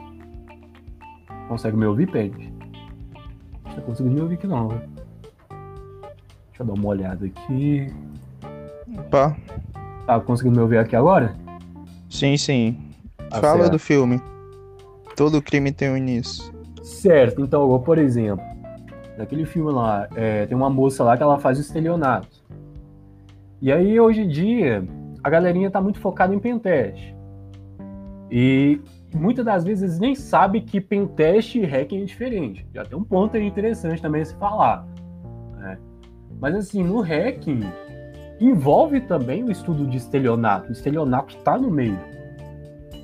Consegue 1.50 1.76
me 1.76 1.86
ouvir, 1.86 2.10
pênis? 2.10 2.50
Não 3.66 3.84
consigo 3.84 4.10
me 4.10 4.22
ouvir 4.22 4.36
aqui 4.36 4.48
não, 4.48 4.70
velho. 4.70 4.90
Deixa 6.48 6.64
eu 6.64 6.66
dar 6.66 6.74
uma 6.74 6.88
olhada 6.88 7.26
aqui. 7.26 7.94
Opa. 8.98 9.36
Tá 10.06 10.20
conseguindo 10.22 10.56
me 10.56 10.62
ouvir 10.62 10.78
aqui 10.78 10.96
agora? 10.96 11.36
Sim, 12.16 12.38
sim. 12.38 12.78
Tá 13.30 13.42
Fala 13.42 13.64
certo. 13.64 13.72
do 13.74 13.80
filme. 13.80 14.22
Todo 15.18 15.42
crime 15.42 15.74
tem 15.74 15.92
um 15.92 15.98
início. 15.98 16.54
Certo, 16.82 17.42
então, 17.42 17.78
por 17.80 17.98
exemplo, 17.98 18.46
naquele 19.18 19.46
filme 19.46 19.70
lá, 19.72 20.08
é, 20.16 20.46
tem 20.46 20.56
uma 20.56 20.70
moça 20.70 21.04
lá 21.04 21.18
que 21.18 21.24
ela 21.24 21.38
faz 21.40 21.58
o 21.58 21.62
estelionato. 21.62 22.42
E 23.62 23.70
aí, 23.70 24.00
hoje 24.00 24.22
em 24.22 24.30
dia, 24.30 24.88
a 25.22 25.30
galerinha 25.30 25.70
tá 25.70 25.82
muito 25.82 26.00
focada 26.00 26.34
em 26.34 26.40
pentest. 26.40 27.14
E 28.32 28.80
muitas 29.14 29.44
das 29.44 29.66
vezes 29.66 30.00
nem 30.00 30.16
sabe 30.16 30.62
que 30.62 30.80
pentest 30.80 31.56
e 31.56 31.66
hacking 31.66 32.02
é 32.02 32.06
diferente. 32.06 32.66
Já 32.74 32.86
tem 32.86 32.98
um 32.98 33.04
ponto 33.04 33.36
aí 33.36 33.46
interessante 33.46 34.02
também 34.02 34.22
a 34.22 34.26
se 34.26 34.36
falar. 34.36 34.88
Né? 35.58 35.78
Mas 36.40 36.56
assim, 36.56 36.82
no 36.82 37.02
hacking 37.02 37.62
envolve 38.40 39.02
também 39.02 39.44
o 39.44 39.52
estudo 39.52 39.86
de 39.88 39.98
estelionato. 39.98 40.70
O 40.70 40.72
estelionato 40.72 41.36
está 41.36 41.58
no 41.58 41.70
meio. 41.70 42.00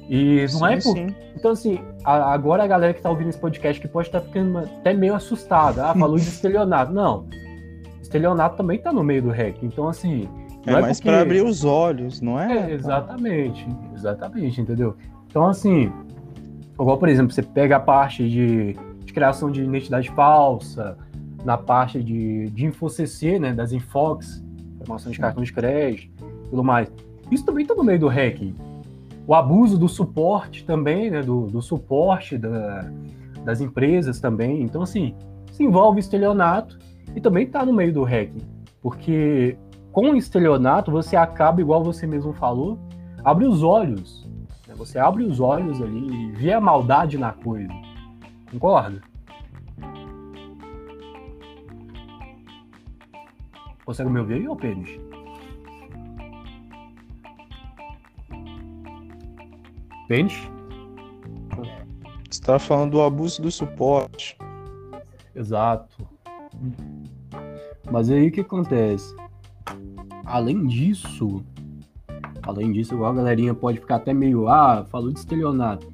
E 0.10 0.46
não 0.54 0.68
é 0.68 0.80
sim, 0.80 0.90
é 0.90 0.94
por... 0.94 0.98
Sim. 0.98 1.16
Então, 1.36 1.52
assim, 1.52 1.80
a, 2.04 2.34
agora 2.34 2.64
a 2.64 2.68
galera 2.68 2.94
que 2.94 3.00
está 3.00 3.10
ouvindo 3.10 3.30
esse 3.30 3.40
podcast 3.40 3.82
que 3.82 3.88
pode 3.88 4.10
estar 4.10 4.20
tá 4.20 4.26
ficando 4.26 4.58
até 4.58 4.94
meio 4.94 5.16
assustada. 5.16 5.86
Ah, 5.86 5.94
falou 5.94 6.18
de 6.18 6.24
estelionato. 6.28 6.92
Não. 6.92 7.28
Estelionato 8.02 8.58
também 8.58 8.78
está 8.78 8.92
no 8.92 9.04
meio 9.04 9.22
do 9.22 9.30
hack. 9.30 9.64
Então, 9.64 9.88
assim. 9.88 10.28
é, 10.66 10.74
é 10.74 10.82
mais 10.82 10.98
porque... 10.98 11.10
para 11.10 11.22
abrir 11.22 11.44
os 11.44 11.64
olhos, 11.64 12.20
não 12.20 12.40
é? 12.40 12.72
É, 12.72 12.74
exatamente. 12.74 13.66
Exatamente, 13.96 14.60
entendeu? 14.60 14.98
Então, 15.28 15.48
assim, 15.48 15.92
igual, 16.74 16.98
por 16.98 17.08
exemplo, 17.08 17.32
você 17.32 17.42
pega 17.42 17.78
a 17.78 17.80
parte 17.80 18.28
de, 18.28 18.74
de 19.06 19.14
criação 19.14 19.50
de 19.50 19.64
identidade 19.64 20.10
falsa, 20.12 20.98
na 21.46 21.58
parte 21.58 22.04
de, 22.04 22.50
de 22.50 22.66
InfoCC, 22.66 23.40
né, 23.40 23.54
das 23.54 23.72
Infox, 23.72 24.44
informação 24.82 25.12
de 25.12 25.20
cartão 25.20 25.44
de 25.44 25.54
crédito, 25.54 26.26
tudo 26.50 26.64
mais. 26.64 26.92
Isso 27.30 27.46
também 27.46 27.64
está 27.64 27.74
no 27.74 27.84
meio 27.84 28.00
do 28.00 28.08
hacking. 28.08 28.56
O 29.26 29.34
abuso 29.34 29.78
do 29.78 29.88
suporte 29.88 30.66
também, 30.66 31.10
né, 31.10 31.22
do, 31.22 31.48
do 31.48 31.62
suporte 31.62 32.38
da, 32.38 32.92
das 33.46 33.62
empresas 33.62 34.20
também. 34.20 34.62
Então, 34.62 34.82
assim, 34.82 35.16
se 35.52 35.64
envolve 35.64 36.00
estelionato 36.00 36.78
e 37.16 37.22
também 37.22 37.46
está 37.46 37.66
no 37.66 37.74
meio 37.74 37.94
do 37.94 38.04
hacking. 38.04 38.42
Porque 38.82 39.58
com 39.92 40.12
o 40.12 40.16
estelionato 40.16 40.92
você 40.92 41.16
acaba, 41.16 41.62
igual 41.62 41.84
você 41.84 42.08
mesmo 42.08 42.34
falou, 42.34 42.80
abre 43.24 43.46
os 43.46 43.62
olhos. 43.62 44.28
Né? 44.68 44.74
Você 44.76 44.98
abre 44.98 45.24
os 45.24 45.40
olhos 45.40 45.82
ali 45.82 46.08
e 46.08 46.32
vê 46.32 46.52
a 46.54 46.62
maldade 46.62 47.18
na 47.18 47.32
coisa. 47.32 47.72
Concorda? 48.52 49.02
Consegue 53.92 54.10
me 54.10 54.22
ouvir 54.22 54.36
aí, 54.36 54.48
ô 54.48 54.56
Pênis? 54.56 54.90
Pênis? 60.08 60.50
Você 61.50 62.40
está 62.40 62.58
falando 62.58 62.92
do 62.92 63.02
abuso 63.02 63.42
do 63.42 63.52
suporte. 63.52 64.38
Exato. 65.36 66.08
Mas 67.92 68.10
aí 68.10 68.30
o 68.30 68.32
que 68.32 68.40
acontece? 68.40 69.14
Além 70.24 70.68
disso, 70.68 71.44
além 72.44 72.72
disso, 72.72 72.94
igual 72.94 73.12
a 73.12 73.16
galerinha 73.16 73.54
pode 73.54 73.82
ficar 73.82 73.98
até 73.98 74.14
meio, 74.14 74.48
ah, 74.48 74.86
falou 74.90 75.12
de 75.12 75.20
estelionato. 75.20 75.92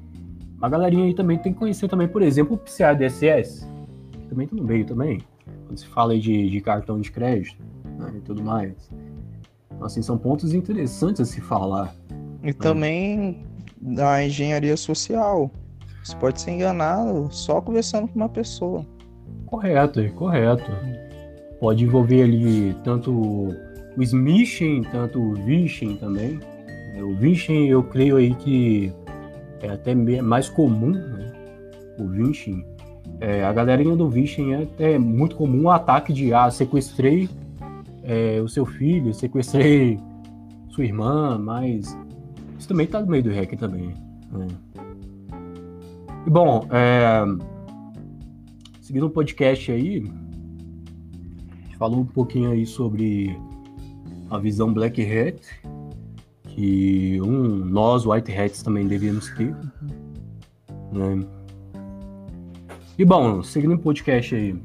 A 0.62 0.68
galerinha 0.68 1.04
aí 1.04 1.14
também 1.14 1.36
tem 1.36 1.52
que 1.52 1.58
conhecer 1.58 1.88
também, 1.88 2.06
por 2.06 2.22
exemplo, 2.22 2.54
o 2.54 2.58
PCA-DSS, 2.58 3.66
que 4.12 4.28
também 4.28 4.46
tá 4.46 4.54
no 4.54 4.62
meio 4.62 4.86
também, 4.86 5.20
quando 5.66 5.78
se 5.78 5.86
fala 5.88 6.16
de, 6.16 6.48
de 6.48 6.60
cartão 6.60 7.00
de 7.00 7.10
crédito 7.10 7.66
né, 7.98 8.12
e 8.16 8.20
tudo 8.20 8.42
mais. 8.42 8.90
Então, 9.66 9.86
assim, 9.86 10.00
são 10.02 10.16
pontos 10.16 10.54
interessantes 10.54 11.20
a 11.20 11.24
se 11.24 11.40
falar. 11.40 11.94
E 12.42 12.46
né? 12.46 12.52
também 12.52 13.44
da 13.80 14.24
engenharia 14.24 14.76
social. 14.76 15.50
Você 16.02 16.16
pode 16.16 16.40
ser 16.40 16.52
enganado 16.52 17.28
só 17.30 17.60
conversando 17.60 18.08
com 18.08 18.16
uma 18.16 18.28
pessoa. 18.28 18.84
Correto, 19.46 20.00
correto. 20.14 20.70
Pode 21.60 21.84
envolver 21.84 22.22
ali 22.22 22.74
tanto 22.84 23.12
o 23.12 24.02
smishing, 24.02 24.82
tanto 24.90 25.20
o 25.20 25.34
vishing 25.34 25.96
também. 25.96 26.40
É, 26.94 27.02
o 27.02 27.14
vishing 27.14 27.66
eu 27.66 27.82
creio 27.82 28.16
aí 28.16 28.34
que 28.34 28.92
é 29.60 29.70
até 29.70 29.94
mais 29.94 30.48
comum, 30.48 30.90
né? 30.90 31.32
O 31.98 32.06
vishing. 32.06 32.64
É, 33.20 33.44
a 33.44 33.52
galerinha 33.52 33.96
do 33.96 34.08
vishing 34.08 34.52
é 34.52 34.62
até 34.62 34.98
muito 34.98 35.34
comum 35.34 35.64
o 35.64 35.70
ataque 35.70 36.12
de 36.12 36.32
ah, 36.32 36.50
sequestrei 36.50 37.28
é, 38.08 38.40
o 38.40 38.48
seu 38.48 38.64
filho, 38.64 39.12
sequestrei 39.12 40.00
sua 40.70 40.84
irmã, 40.84 41.38
mas 41.38 41.96
isso 42.58 42.66
também 42.66 42.86
tá 42.86 43.00
no 43.00 43.06
meio 43.06 43.22
do 43.22 43.30
hack 43.30 43.54
também. 43.58 43.94
Né? 44.32 44.46
E 46.26 46.30
bom, 46.30 46.66
é, 46.70 47.24
seguindo 48.80 49.06
o 49.06 49.10
podcast 49.10 49.70
aí, 49.70 50.10
falou 51.78 52.00
um 52.00 52.06
pouquinho 52.06 52.50
aí 52.50 52.64
sobre 52.64 53.38
a 54.30 54.38
visão 54.38 54.72
Black 54.72 55.02
Hat, 55.02 55.42
que 56.44 57.20
um, 57.20 57.64
nós, 57.64 58.06
White 58.06 58.32
Hats, 58.32 58.62
também 58.62 58.86
devíamos 58.86 59.28
ter. 59.30 59.54
Né? 60.92 61.26
E 62.98 63.04
bom, 63.04 63.42
seguindo 63.42 63.74
o 63.74 63.78
podcast 63.78 64.34
aí, 64.34 64.58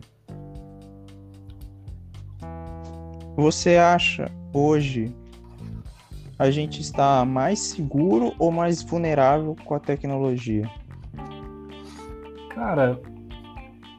Você 3.35 3.77
acha 3.77 4.31
hoje 4.53 5.11
a 6.37 6.51
gente 6.51 6.81
está 6.81 7.25
mais 7.25 7.57
seguro 7.59 8.33
ou 8.37 8.51
mais 8.51 8.83
vulnerável 8.83 9.55
com 9.65 9.73
a 9.73 9.79
tecnologia? 9.79 10.69
Cara, 12.53 13.01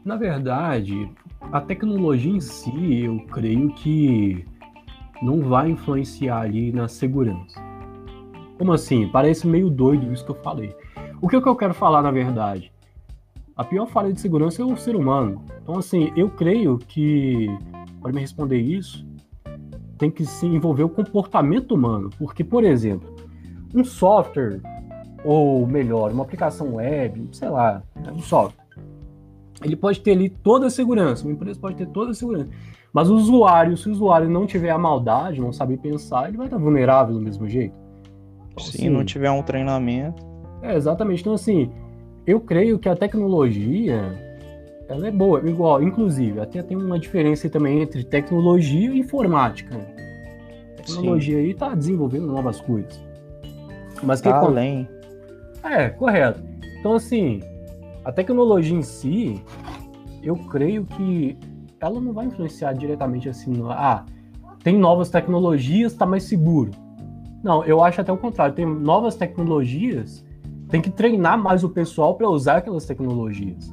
na 0.05 0.17
verdade, 0.17 1.11
a 1.51 1.61
tecnologia 1.61 2.31
em 2.31 2.41
si, 2.41 3.03
eu 3.03 3.19
creio 3.27 3.75
que 3.75 4.47
não 5.21 5.41
vai 5.41 5.71
influenciar 5.71 6.43
ali 6.43 6.71
na 6.71 6.87
segurança. 6.87 7.61
Como 8.57 8.73
assim? 8.73 9.09
Parece 9.09 9.49
meio 9.49 9.69
doido 9.69 10.13
isso 10.13 10.25
que 10.25 10.31
eu 10.31 10.43
falei. 10.43 10.77
O 11.21 11.29
que, 11.29 11.35
é 11.35 11.41
que 11.41 11.49
eu 11.49 11.57
quero 11.57 11.75
falar, 11.75 12.03
na 12.03 12.13
verdade? 12.13 12.73
A 13.57 13.65
pior 13.65 13.87
falha 13.87 14.13
de 14.13 14.21
segurança 14.21 14.63
é 14.63 14.65
o 14.65 14.77
ser 14.77 14.95
humano. 14.95 15.45
Então, 15.61 15.79
assim, 15.79 16.13
eu 16.17 16.31
creio 16.31 16.79
que, 16.79 17.49
para 18.01 18.13
me 18.13 18.21
responder 18.21 18.61
isso, 18.61 19.05
tem 19.99 20.11
que 20.11 20.25
se 20.25 20.47
envolver 20.47 20.85
o 20.85 20.89
comportamento 20.89 21.75
humano. 21.75 22.11
Porque, 22.19 22.45
por 22.45 22.65
exemplo, 22.65 23.15
um 23.75 23.85
software, 23.85 24.61
ou 25.25 25.67
melhor, 25.67 26.13
uma 26.13 26.23
aplicação 26.23 26.75
web, 26.75 27.29
sei 27.33 27.49
lá, 27.49 27.83
né, 27.97 28.13
um 28.13 28.21
software, 28.21 28.65
ele 29.63 29.77
pode 29.77 30.01
ter 30.01 30.13
ali 30.13 30.29
toda 30.29 30.67
a 30.67 30.71
segurança, 30.71 31.25
uma 31.25 31.33
empresa 31.33 31.59
pode 31.59 31.77
ter 31.77 31.87
toda 31.87 32.11
a 32.11 32.15
segurança. 32.15 32.51
Mas 32.93 33.11
o 33.11 33.17
usuário, 33.17 33.77
se 33.77 33.89
o 33.89 33.93
usuário 33.93 34.29
não 34.29 34.47
tiver 34.47 34.71
a 34.71 34.79
maldade, 34.79 35.41
não 35.41 35.53
saber 35.53 35.79
pensar, 35.79 36.29
ele 36.29 36.37
vai 36.37 36.47
estar 36.47 36.59
vulnerável 36.59 37.15
do 37.15 37.21
mesmo 37.21 37.49
jeito. 37.49 37.75
Então, 38.53 38.65
se 38.65 38.79
assim, 38.79 38.89
não 38.89 39.05
tiver 39.05 39.31
um 39.31 39.43
treinamento. 39.43 40.25
É, 40.63 40.77
exatamente. 40.77 41.21
Então, 41.21 41.35
assim, 41.35 41.73
eu 42.25 42.41
creio 42.41 42.79
que 42.79 42.89
a 42.89 42.95
tecnologia, 42.95 44.34
ela 44.89 45.09
é 45.09 45.11
boa. 45.11 45.41
Igual, 45.49 45.83
inclusive, 45.83 46.41
até 46.41 46.63
tem 46.63 46.77
uma 46.77 46.99
diferença 46.99 47.49
também 47.49 47.83
entre 47.83 48.05
tecnologia 48.05 48.91
e 48.91 48.99
informática. 48.99 49.77
A 49.77 50.83
tecnologia 50.83 51.37
Sim. 51.37 51.43
aí 51.43 51.51
está 51.51 51.75
desenvolvendo 51.75 52.27
novas 52.27 52.61
coisas. 52.61 53.03
Mas 54.03 54.21
que 54.21 54.29
tá 54.29 54.39
além. 54.39 54.89
É, 55.63 55.89
correto. 55.89 56.43
Então, 56.79 56.95
assim, 56.95 57.41
a 58.05 58.13
tecnologia 58.13 58.77
em 58.77 58.83
si, 58.83 59.43
eu 60.23 60.37
creio 60.37 60.85
que 60.85 61.39
ela 61.81 62.01
não 62.01 62.13
vai 62.13 62.27
influenciar 62.27 62.73
diretamente 62.73 63.29
assim, 63.29 63.63
ah, 63.71 64.05
tem 64.63 64.79
novas 64.79 65.11
tecnologias, 65.11 65.93
está 65.93 66.07
mais 66.07 66.25
seguro. 66.25 66.71
Não, 67.43 67.63
eu 67.65 67.85
acho 67.85 68.01
até 68.01 68.11
o 68.11 68.17
contrário. 68.17 68.55
Tem 68.55 68.65
novas 68.65 69.15
tecnologias, 69.15 70.25
tem 70.69 70.81
que 70.81 70.91
treinar 70.91 71.39
mais 71.39 71.63
o 71.63 71.69
pessoal 71.69 72.15
para 72.15 72.29
usar 72.29 72.57
aquelas 72.57 72.87
tecnologias. 72.87 73.71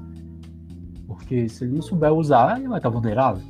Porque 1.14 1.48
se 1.50 1.64
ele 1.64 1.74
não 1.74 1.82
souber 1.82 2.14
usar, 2.14 2.58
ele 2.58 2.68
vai 2.68 2.80
estar 2.80 2.90
vulnerável. 2.90 3.44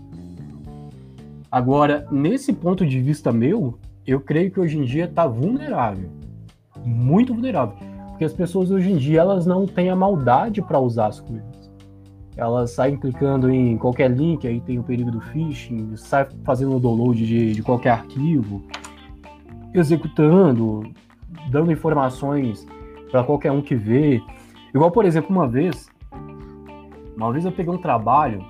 Agora, 1.52 2.08
nesse 2.12 2.54
ponto 2.54 2.86
de 2.86 3.00
vista 3.00 3.32
meu, 3.32 3.78
eu 4.06 4.20
creio 4.20 4.52
que 4.52 4.60
hoje 4.60 4.78
em 4.78 4.84
dia 4.84 5.06
está 5.06 5.28
vulnerável. 5.28 6.10
Muito 6.86 7.34
vulnerável. 7.34 7.76
Porque 8.10 8.26
as 8.26 8.34
pessoas 8.34 8.72
hoje 8.72 8.92
em 8.92 8.98
dia 8.98 9.22
elas 9.22 9.46
não 9.46 9.66
têm 9.66 9.90
a 9.90 9.96
maldade 9.96 10.62
para 10.62 10.80
usar 10.80 11.08
as 11.08 11.20
coisas 11.20 11.62
elas 12.42 12.72
saem 12.72 12.98
clicando 12.98 13.52
em 13.52 13.78
qualquer 13.78 14.10
link, 14.10 14.48
aí 14.48 14.60
tem 14.62 14.80
o 14.80 14.84
perigo 14.84 15.12
do 15.12 15.22
phishing, 15.22 15.96
sai 15.96 16.28
fazendo 16.44 16.76
o 16.76 16.80
download 16.80 17.26
de, 17.26 17.54
de 17.54 17.62
qualquer 17.62 17.92
arquivo, 17.92 18.64
executando, 19.74 20.84
dando 21.52 21.72
informações 21.72 22.66
para 23.12 23.24
qualquer 23.24 23.52
um 23.52 23.62
que 23.62 23.76
vê. 23.76 24.22
Igual, 24.74 24.90
por 24.92 25.06
exemplo, 25.06 25.30
uma 25.30 25.48
vez, 25.48 25.90
uma 27.26 27.34
vez 27.34 27.46
eu 27.46 27.52
peguei 27.52 27.74
um 27.74 27.78
trabalho 27.78 28.46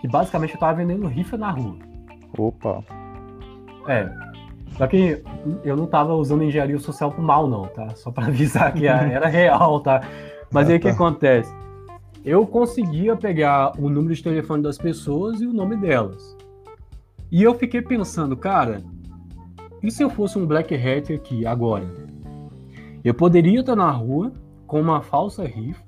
que 0.00 0.08
basicamente 0.08 0.50
eu 0.50 0.56
estava 0.56 0.74
vendendo 0.74 1.06
rifa 1.06 1.36
na 1.36 1.50
rua. 1.50 1.76
Opa. 2.36 2.82
É. 3.88 4.10
Só 4.76 4.86
que 4.86 5.22
eu 5.62 5.76
não 5.76 5.84
estava 5.84 6.14
usando 6.14 6.42
engenharia 6.42 6.78
social 6.78 7.12
pro 7.12 7.22
mal, 7.22 7.46
não, 7.46 7.66
tá? 7.66 7.94
Só 7.94 8.10
para 8.10 8.26
avisar 8.26 8.72
que 8.72 8.86
era 8.86 9.28
real, 9.28 9.80
tá? 9.80 10.00
Mas 10.50 10.68
ah, 10.68 10.72
aí 10.72 10.76
o 10.78 10.80
que 10.80 10.88
tá. 10.88 10.94
acontece? 10.94 11.64
eu 12.24 12.46
conseguia 12.46 13.14
pegar 13.14 13.78
o 13.78 13.90
número 13.90 14.14
de 14.14 14.22
telefone 14.22 14.62
das 14.62 14.78
pessoas 14.78 15.42
e 15.42 15.46
o 15.46 15.52
nome 15.52 15.76
delas. 15.76 16.34
E 17.30 17.42
eu 17.42 17.54
fiquei 17.54 17.82
pensando, 17.82 18.34
cara, 18.34 18.82
e 19.82 19.90
se 19.90 20.02
eu 20.02 20.08
fosse 20.08 20.38
um 20.38 20.46
black 20.46 20.74
hat 20.74 21.12
aqui 21.12 21.44
agora? 21.44 21.84
Eu 23.04 23.12
poderia 23.12 23.60
estar 23.60 23.76
na 23.76 23.90
rua 23.90 24.32
com 24.66 24.80
uma 24.80 25.02
falsa 25.02 25.44
rifa, 25.44 25.83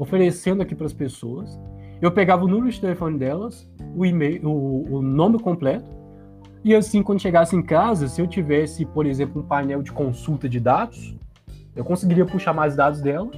oferecendo 0.00 0.62
aqui 0.62 0.74
para 0.74 0.86
as 0.86 0.94
pessoas. 0.94 1.60
Eu 2.00 2.10
pegava 2.10 2.44
o 2.44 2.48
número 2.48 2.72
de 2.72 2.80
telefone 2.80 3.18
delas, 3.18 3.70
o 3.94 4.06
e-mail, 4.06 4.48
o, 4.48 4.96
o 4.96 5.02
nome 5.02 5.38
completo, 5.38 5.90
e 6.64 6.74
assim, 6.74 7.02
quando 7.02 7.20
chegasse 7.20 7.54
em 7.54 7.62
casa, 7.62 8.08
se 8.08 8.20
eu 8.20 8.26
tivesse, 8.26 8.84
por 8.86 9.06
exemplo, 9.06 9.42
um 9.42 9.44
painel 9.44 9.82
de 9.82 9.92
consulta 9.92 10.48
de 10.48 10.58
dados, 10.58 11.14
eu 11.76 11.84
conseguiria 11.84 12.24
puxar 12.24 12.52
mais 12.52 12.74
dados 12.74 13.00
dela 13.00 13.30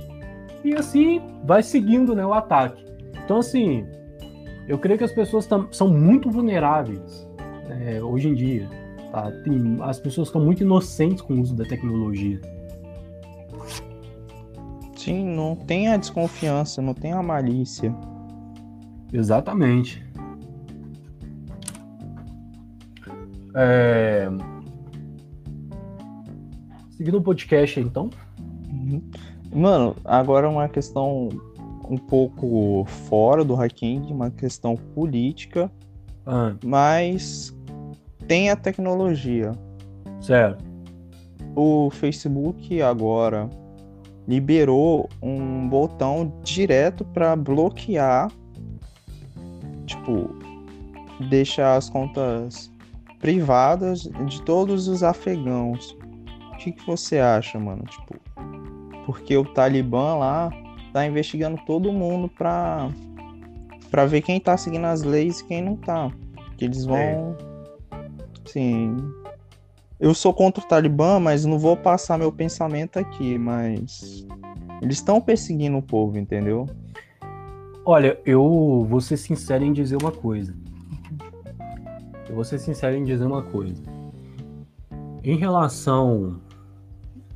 e 0.65 0.75
assim 0.75 1.21
vai 1.45 1.63
seguindo 1.63 2.15
né, 2.15 2.25
o 2.25 2.33
ataque. 2.33 2.85
Então, 3.25 3.39
assim, 3.39 3.85
eu 4.69 4.79
creio 4.79 4.99
que 4.99 5.05
as 5.05 5.13
pessoas 5.13 5.49
são 5.71 5.89
muito 5.89 6.31
vulneráveis 6.31 7.29
é, 7.69 8.03
hoje 8.03 8.29
em 8.29 8.35
dia. 8.35 8.69
Tá? 9.13 9.31
Tem, 9.45 9.79
as 9.83 10.01
pessoas 10.01 10.29
estão 10.29 10.45
muito 10.45 10.63
inocentes 10.63 11.23
com 11.23 11.35
o 11.35 11.41
uso 11.41 11.55
da 11.55 11.65
tecnologia. 11.65 12.41
Sim, 15.03 15.25
não 15.25 15.57
tem 15.57 15.89
a 15.89 15.97
desconfiança, 15.97 16.81
não 16.81 16.95
tem 16.95 17.13
a 17.13 17.21
malícia. 17.21 17.93
Exatamente. 19.13 20.01
É... 23.57 24.29
Seguindo 26.91 27.19
o 27.19 27.23
podcast, 27.23 27.81
então. 27.81 28.11
Uhum. 28.71 29.03
Mano, 29.53 29.97
agora 30.05 30.49
uma 30.49 30.69
questão 30.69 31.31
um 31.91 31.99
pouco 31.99 32.85
fora 32.85 33.45
do 33.45 33.57
hacking, 33.57 34.03
uma 34.09 34.31
questão 34.31 34.77
política, 34.77 35.69
ah. 36.25 36.55
mas 36.65 37.53
tem 38.29 38.51
a 38.51 38.57
tecnologia. 38.57 39.51
Certo. 40.21 40.65
O 41.57 41.91
Facebook 41.91 42.81
agora 42.81 43.51
liberou 44.27 45.09
um 45.21 45.69
botão 45.69 46.33
direto 46.43 47.05
para 47.05 47.35
bloquear, 47.35 48.31
tipo, 49.87 50.31
deixar 51.29 51.77
as 51.77 51.89
contas 51.89 52.71
privadas 53.21 54.03
de 54.27 54.43
todos 54.43 54.89
os 54.89 55.03
afegãos. 55.03 55.97
O 56.53 56.57
que, 56.59 56.73
que 56.73 56.87
você 56.87 57.19
acha, 57.19 57.59
mano? 57.59 57.85
Tipo, 57.85 58.17
porque 59.07 59.37
o 59.37 59.45
Talibã 59.45 60.15
lá 60.15 60.51
tá 60.93 61.07
investigando 61.07 61.61
todo 61.67 61.93
mundo 61.93 62.29
pra, 62.29 62.89
pra 63.91 64.07
ver 64.07 64.23
quem 64.23 64.39
tá 64.39 64.57
seguindo 64.57 64.87
as 64.87 65.03
leis 65.03 65.41
e 65.41 65.47
quem 65.47 65.63
não 65.63 65.77
tá. 65.77 66.11
Que 66.57 66.67
eles 66.67 66.85
vão. 66.85 66.97
É. 66.97 67.37
Sim. 68.45 68.97
Eu 70.03 70.15
sou 70.15 70.35
contra 70.35 70.61
o 70.61 70.67
Talibã, 70.67 71.21
mas 71.21 71.45
não 71.45 71.61
vou 71.61 71.77
passar 71.77 72.19
meu 72.19 72.33
pensamento 72.33 72.99
aqui, 72.99 73.39
mas. 73.39 74.27
Eles 74.83 74.97
estão 74.97 75.21
perseguindo 75.21 75.77
o 75.79 75.83
povo, 75.83 76.19
entendeu? 76.19 76.69
Olha, 77.85 78.19
eu 78.27 78.85
vou 78.89 79.01
ser 79.01 79.17
sincero 79.17 79.63
em 79.63 79.73
dizer 79.73 79.97
uma 80.03 80.11
coisa. 80.11 80.53
Eu 82.29 82.35
vou 82.35 82.43
ser 82.43 82.59
sincero 82.59 82.97
em 82.97 83.05
dizer 83.05 83.25
uma 83.25 83.45
coisa. 83.45 83.81
Em 85.23 85.37
relação 85.37 86.41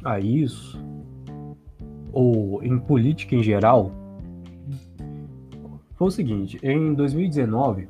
a 0.02 0.18
isso, 0.18 0.76
ou 2.12 2.64
em 2.64 2.81
política 2.81 3.37
em 3.37 3.44
geral, 3.44 3.92
foi 5.94 6.09
o 6.09 6.11
seguinte: 6.11 6.59
em 6.64 6.94
2019, 6.94 7.88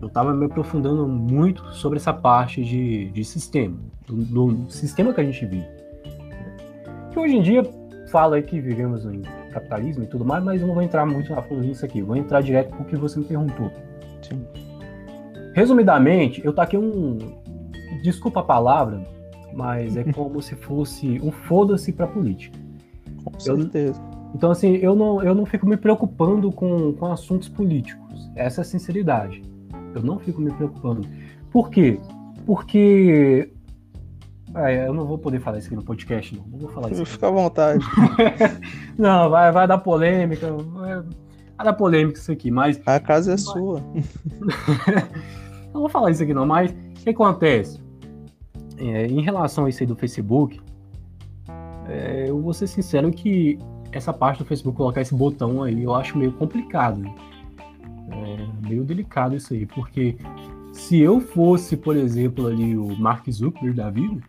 eu 0.00 0.08
estava 0.08 0.34
me 0.34 0.46
aprofundando 0.46 1.06
muito 1.06 1.64
sobre 1.72 1.98
essa 1.98 2.12
parte 2.12 2.64
de, 2.64 3.10
de 3.10 3.24
sistema, 3.24 3.78
do, 4.08 4.24
do, 4.24 4.70
sistema 4.70 5.12
que 5.12 5.20
a 5.20 5.24
gente 5.24 5.44
vive. 5.46 5.66
Que 7.12 7.18
hoje 7.18 7.36
em 7.36 7.42
dia 7.42 7.62
fala 8.10 8.40
que 8.40 8.60
vivemos 8.60 9.04
em 9.04 9.22
capitalismo 9.52 10.04
e 10.04 10.06
tudo 10.06 10.24
mais, 10.24 10.42
mas 10.42 10.60
eu 10.60 10.66
não 10.66 10.74
vou 10.74 10.82
entrar 10.82 11.04
muito 11.06 11.32
na 11.32 11.42
fundo 11.42 11.62
nisso 11.62 11.84
aqui, 11.84 12.00
vou 12.00 12.16
entrar 12.16 12.40
direto 12.40 12.74
o 12.80 12.84
que 12.84 12.96
você 12.96 13.18
me 13.18 13.24
perguntou. 13.24 13.70
Sim. 14.22 14.44
Resumidamente, 15.54 16.44
eu 16.44 16.52
taquei 16.52 16.78
um. 16.78 17.18
Desculpa 18.02 18.40
a 18.40 18.44
palavra, 18.44 19.02
mas 19.52 19.96
é 19.96 20.04
como 20.12 20.40
se 20.40 20.54
fosse 20.54 21.20
um 21.20 21.32
foda-se 21.32 21.92
para 21.92 22.06
política. 22.06 22.56
Com 23.24 23.40
certeza. 23.40 24.00
Eu, 24.00 24.18
então, 24.34 24.50
assim, 24.50 24.76
eu 24.76 24.94
não, 24.94 25.22
eu 25.22 25.34
não 25.34 25.46
fico 25.46 25.66
me 25.66 25.76
preocupando 25.76 26.52
com, 26.52 26.92
com 26.92 27.06
assuntos 27.06 27.48
políticos. 27.48 28.30
Essa 28.36 28.60
é 28.60 28.62
a 28.62 28.64
sinceridade. 28.64 29.42
Eu 29.94 30.02
não 30.02 30.18
fico 30.18 30.40
me 30.40 30.52
preocupando. 30.52 31.08
Por 31.50 31.70
quê? 31.70 31.98
Porque. 32.46 33.50
É, 34.58 34.88
eu 34.88 34.92
não 34.92 35.06
vou 35.06 35.18
poder 35.18 35.40
falar 35.40 35.58
isso 35.58 35.68
aqui 35.68 35.76
no 35.76 35.84
podcast, 35.84 36.36
não. 36.36 36.44
Não 36.44 36.58
vou 36.58 36.68
falar 36.70 36.90
isso. 36.90 37.06
Fica 37.06 37.28
à 37.28 37.30
vontade. 37.30 37.84
não, 38.98 39.30
vai, 39.30 39.52
vai 39.52 39.68
dar 39.68 39.78
polêmica. 39.78 40.50
Vai, 40.52 41.02
dar 41.58 41.72
polêmica 41.74 42.18
isso 42.18 42.32
aqui, 42.32 42.50
mas. 42.50 42.80
A 42.84 42.98
casa 42.98 43.30
é 43.30 43.34
mas... 43.34 43.42
sua. 43.42 43.80
não 45.72 45.80
vou 45.80 45.88
falar 45.88 46.10
isso 46.10 46.22
aqui, 46.22 46.34
não, 46.34 46.44
mas 46.44 46.72
o 46.72 47.04
que 47.04 47.10
acontece? 47.10 47.80
É, 48.78 49.06
em 49.06 49.22
relação 49.22 49.66
a 49.66 49.68
isso 49.68 49.82
aí 49.82 49.86
do 49.86 49.94
Facebook, 49.96 50.60
é, 51.88 52.26
eu 52.28 52.40
vou 52.40 52.52
ser 52.52 52.66
sincero 52.66 53.10
que 53.10 53.58
essa 53.92 54.12
parte 54.12 54.38
do 54.38 54.44
Facebook 54.44 54.76
colocar 54.76 55.00
esse 55.00 55.14
botão 55.14 55.62
aí, 55.62 55.82
eu 55.82 55.94
acho 55.94 56.18
meio 56.18 56.32
complicado. 56.32 57.02
É 58.10 58.68
meio 58.68 58.84
delicado 58.84 59.36
isso 59.36 59.54
aí, 59.54 59.66
porque 59.66 60.16
se 60.72 61.00
eu 61.00 61.20
fosse, 61.20 61.76
por 61.76 61.96
exemplo, 61.96 62.46
ali 62.46 62.76
o 62.76 62.96
Mark 62.98 63.28
Zuckerberg 63.30 63.76
da 63.76 63.90
vida, 63.90 64.20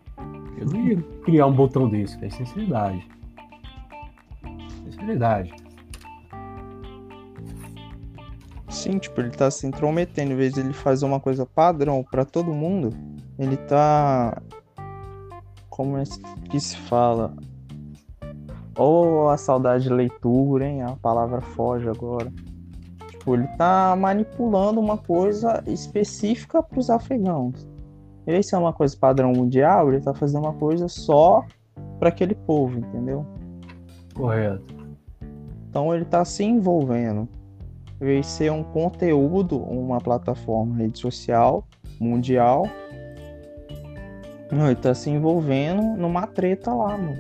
eu 0.59 0.65
não 0.65 0.79
ia 0.81 1.01
criar 1.23 1.45
um 1.47 1.53
botão 1.53 1.87
desse, 1.89 2.23
é 2.23 2.29
sinceridade. 2.29 3.07
Sinceridade. 4.83 5.53
Sim, 8.69 8.97
tipo, 8.99 9.21
ele 9.21 9.31
tá 9.31 9.49
se 9.49 9.65
intrometendo, 9.65 10.33
em 10.33 10.35
vez 10.35 10.53
de 10.53 10.59
ele 10.59 10.73
fazer 10.73 11.05
uma 11.05 11.19
coisa 11.19 11.45
padrão 11.45 12.03
para 12.03 12.25
todo 12.25 12.53
mundo, 12.53 12.89
ele 13.37 13.57
tá. 13.57 14.41
Como 15.69 15.97
é 15.97 16.03
que 16.49 16.59
se 16.59 16.75
fala? 16.75 17.33
Ou 18.77 19.29
a 19.29 19.37
saudade 19.37 19.85
de 19.85 19.89
leitura, 19.89 20.65
hein? 20.65 20.83
A 20.83 20.95
palavra 20.95 21.41
foge 21.41 21.87
agora. 21.87 22.31
Tipo, 23.09 23.35
ele 23.35 23.47
tá 23.57 23.95
manipulando 23.97 24.79
uma 24.79 24.97
coisa 24.97 25.63
específica 25.67 26.61
para 26.61 26.79
os 26.79 26.89
afegãos. 26.89 27.67
Esse 28.29 28.53
é 28.53 28.57
uma 28.59 28.71
coisa 28.71 28.95
padrão 28.95 29.33
mundial, 29.33 29.91
ele 29.91 30.03
tá 30.03 30.13
fazendo 30.13 30.43
uma 30.43 30.53
coisa 30.53 30.87
só 30.87 31.43
para 31.97 32.09
aquele 32.09 32.35
povo, 32.35 32.77
entendeu? 32.77 33.25
Correto. 34.13 34.63
Então 35.67 35.95
ele 35.95 36.05
tá 36.05 36.23
se 36.23 36.43
envolvendo. 36.43 37.27
Vai 37.99 38.21
ser 38.21 38.51
um 38.51 38.61
conteúdo, 38.61 39.57
uma 39.57 39.97
plataforma 39.97 40.75
rede 40.75 40.99
social 40.99 41.67
mundial. 41.99 42.67
Ele 44.51 44.75
tá 44.75 44.93
se 44.93 45.09
envolvendo 45.09 45.81
numa 45.97 46.27
treta 46.27 46.71
lá, 46.71 46.95
mano. 46.95 47.17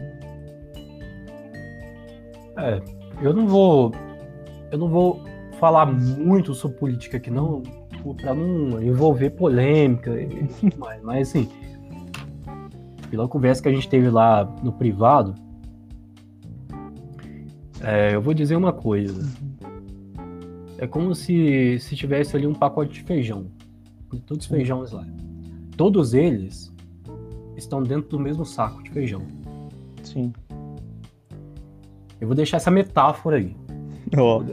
É, 2.55 2.79
eu 3.19 3.33
não 3.33 3.47
vou. 3.47 3.91
Eu 4.71 4.77
não 4.77 4.89
vou 4.89 5.21
falar 5.59 5.87
muito 5.87 6.53
sobre 6.53 6.77
política 6.77 7.17
aqui, 7.17 7.31
não, 7.31 7.63
para 8.21 8.33
não 8.33 8.81
envolver 8.81 9.31
polêmica 9.31 10.11
mas, 10.77 11.01
mas 11.03 11.29
assim, 11.29 11.49
pela 13.09 13.27
conversa 13.27 13.61
que 13.61 13.69
a 13.69 13.73
gente 13.73 13.89
teve 13.89 14.09
lá 14.09 14.45
no 14.63 14.71
privado, 14.71 15.35
é, 17.81 18.13
eu 18.15 18.21
vou 18.21 18.33
dizer 18.33 18.55
uma 18.55 18.73
coisa. 18.73 19.27
É 20.77 20.87
como 20.87 21.13
se, 21.13 21.77
se 21.79 21.95
tivesse 21.95 22.35
ali 22.35 22.47
um 22.47 22.53
pacote 22.53 22.93
de 22.93 23.03
feijão. 23.03 23.47
Todos 24.25 24.45
os 24.45 24.51
feijões 24.51 24.91
lá. 24.91 25.05
Todos 25.75 26.13
eles 26.13 26.73
estão 27.55 27.83
dentro 27.83 28.09
do 28.09 28.19
mesmo 28.19 28.45
saco 28.45 28.81
de 28.83 28.89
feijão. 28.89 29.21
Sim. 30.03 30.33
Eu 32.19 32.27
vou 32.27 32.35
deixar 32.35 32.57
essa 32.57 32.71
metáfora 32.71 33.37
aí. 33.37 33.55
Oh. 34.17 34.43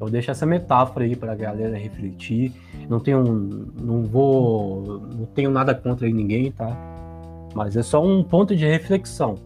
Eu 0.00 0.08
deixar 0.08 0.32
essa 0.32 0.46
metáfora 0.46 1.04
aí 1.04 1.16
para 1.16 1.32
a 1.32 1.34
galera 1.34 1.76
refletir. 1.76 2.52
Não 2.88 3.00
tenho, 3.00 3.24
não 3.80 4.02
vou, 4.02 5.00
não 5.00 5.26
tenho 5.26 5.50
nada 5.50 5.74
contra 5.74 6.08
ninguém, 6.08 6.52
tá? 6.52 6.76
Mas 7.54 7.76
é 7.76 7.82
só 7.82 8.04
um 8.04 8.22
ponto 8.22 8.54
de 8.54 8.64
reflexão, 8.66 9.36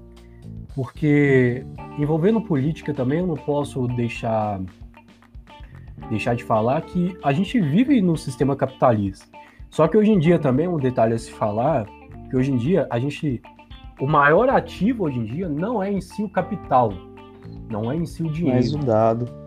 porque 0.74 1.64
envolvendo 1.98 2.40
política 2.40 2.92
também 2.92 3.20
eu 3.20 3.26
não 3.26 3.36
posso 3.36 3.86
deixar 3.88 4.60
deixar 6.10 6.34
de 6.34 6.44
falar 6.44 6.82
que 6.82 7.16
a 7.22 7.32
gente 7.32 7.58
vive 7.60 8.02
no 8.02 8.16
sistema 8.16 8.56
capitalista. 8.56 9.24
Só 9.70 9.88
que 9.88 9.96
hoje 9.96 10.10
em 10.10 10.18
dia 10.18 10.38
também 10.38 10.68
um 10.68 10.76
detalhe 10.76 11.14
a 11.14 11.18
se 11.18 11.30
falar 11.30 11.86
que 12.28 12.36
hoje 12.36 12.52
em 12.52 12.56
dia 12.56 12.86
a 12.90 12.98
gente 12.98 13.40
o 14.00 14.06
maior 14.06 14.48
ativo 14.48 15.04
hoje 15.04 15.18
em 15.18 15.24
dia 15.24 15.48
não 15.48 15.82
é 15.82 15.90
em 15.90 16.00
si 16.00 16.22
o 16.22 16.28
capital, 16.28 16.92
não 17.70 17.90
é 17.90 17.96
em 17.96 18.04
si 18.04 18.22
o 18.22 18.30
dinheiro. 18.30 18.58
Mas 18.58 18.74
o 18.74 18.78
dado. 18.78 19.41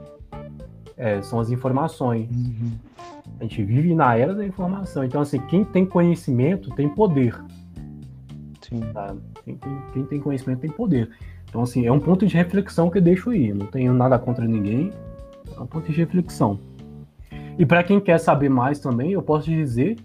É, 0.97 1.21
são 1.21 1.39
as 1.39 1.49
informações. 1.49 2.29
Uhum. 2.29 2.71
A 3.39 3.43
gente 3.43 3.63
vive 3.63 3.93
na 3.93 4.15
era 4.15 4.33
da 4.33 4.45
informação. 4.45 5.03
Então, 5.03 5.21
assim, 5.21 5.39
quem 5.47 5.63
tem 5.63 5.85
conhecimento 5.85 6.69
tem 6.71 6.87
poder. 6.87 7.35
Sim. 8.61 8.79
Tá? 8.93 9.15
Quem, 9.43 9.55
tem, 9.55 9.81
quem 9.93 10.05
tem 10.05 10.19
conhecimento 10.19 10.59
tem 10.59 10.71
poder. 10.71 11.09
Então, 11.49 11.61
assim, 11.63 11.85
é 11.85 11.91
um 11.91 11.99
ponto 11.99 12.25
de 12.25 12.35
reflexão 12.35 12.89
que 12.89 12.97
eu 12.97 13.01
deixo 13.01 13.29
aí. 13.29 13.53
não 13.53 13.65
tenho 13.65 13.93
nada 13.93 14.17
contra 14.17 14.45
ninguém. 14.45 14.91
É 15.55 15.59
um 15.59 15.65
ponto 15.65 15.91
de 15.91 15.97
reflexão. 15.97 16.59
E 17.57 17.65
para 17.65 17.83
quem 17.83 17.99
quer 17.99 18.19
saber 18.19 18.49
mais 18.49 18.79
também, 18.79 19.11
eu 19.11 19.21
posso 19.21 19.49
dizer 19.49 19.97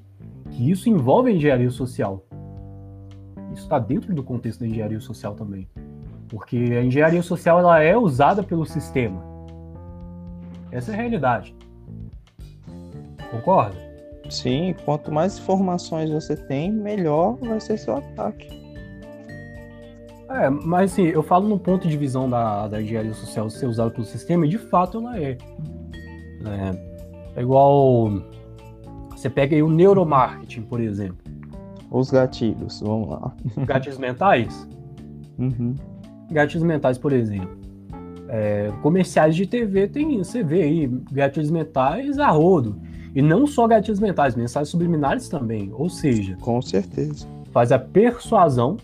que 0.50 0.70
isso 0.70 0.88
envolve 0.88 1.30
a 1.30 1.34
engenharia 1.34 1.70
social. 1.70 2.24
Isso 3.52 3.62
está 3.62 3.78
dentro 3.78 4.14
do 4.14 4.22
contexto 4.22 4.60
da 4.60 4.66
engenharia 4.66 5.00
social 5.00 5.34
também. 5.34 5.68
Porque 6.28 6.56
a 6.56 6.84
engenharia 6.84 7.22
social 7.22 7.58
ela 7.58 7.80
é 7.80 7.96
usada 7.96 8.42
pelo 8.42 8.64
sistema. 8.64 9.29
Essa 10.72 10.92
é 10.92 10.94
a 10.94 10.96
realidade. 10.96 11.54
Concorda? 13.30 13.76
Sim, 14.28 14.74
quanto 14.84 15.12
mais 15.12 15.38
informações 15.38 16.10
você 16.10 16.36
tem, 16.36 16.70
melhor 16.70 17.36
vai 17.40 17.60
ser 17.60 17.78
seu 17.78 17.96
ataque. 17.96 18.48
É, 20.30 20.48
mas 20.48 20.92
assim, 20.92 21.06
eu 21.06 21.22
falo 21.24 21.48
no 21.48 21.58
ponto 21.58 21.88
de 21.88 21.96
visão 21.96 22.30
da, 22.30 22.68
da 22.68 22.80
engenharia 22.80 23.12
social 23.12 23.50
ser 23.50 23.66
usada 23.66 23.90
pelo 23.90 24.04
sistema, 24.04 24.46
e 24.46 24.48
de 24.48 24.58
fato 24.58 24.98
ela 24.98 25.18
é. 25.18 25.36
É, 26.46 27.36
é 27.36 27.42
igual. 27.42 28.10
Você 29.10 29.28
pega 29.28 29.56
aí 29.56 29.62
o 29.62 29.68
neuromarketing, 29.68 30.62
por 30.62 30.80
exemplo. 30.80 31.18
Os 31.90 32.10
gatilhos, 32.10 32.80
vamos 32.80 33.08
lá. 33.08 33.34
Gatilhos 33.66 33.98
mentais? 33.98 34.68
Uhum. 35.36 35.74
Gatilhos 36.30 36.62
mentais, 36.62 36.96
por 36.96 37.12
exemplo. 37.12 37.59
É, 38.32 38.72
comerciais 38.80 39.34
de 39.34 39.44
TV 39.44 39.88
tem, 39.88 40.18
você 40.18 40.44
vê 40.44 40.62
aí, 40.62 40.86
gatilhos 41.10 41.50
mentais 41.50 42.16
a 42.16 42.28
rodo. 42.28 42.80
E 43.12 43.20
não 43.20 43.44
só 43.44 43.66
gatilhos 43.66 43.98
mentais, 43.98 44.36
mensagens 44.36 44.68
subliminares 44.68 45.28
também. 45.28 45.72
Ou 45.72 45.88
seja, 45.88 46.36
com 46.40 46.62
certeza. 46.62 47.26
Faz 47.50 47.72
a 47.72 47.78
persuasão 47.78 48.76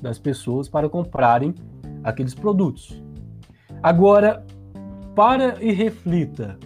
das 0.00 0.20
pessoas 0.20 0.68
para 0.68 0.88
comprarem 0.88 1.52
aqueles 2.04 2.32
produtos. 2.32 3.02
Agora, 3.82 4.46
para 5.16 5.56
e 5.60 5.72
reflita. 5.72 6.56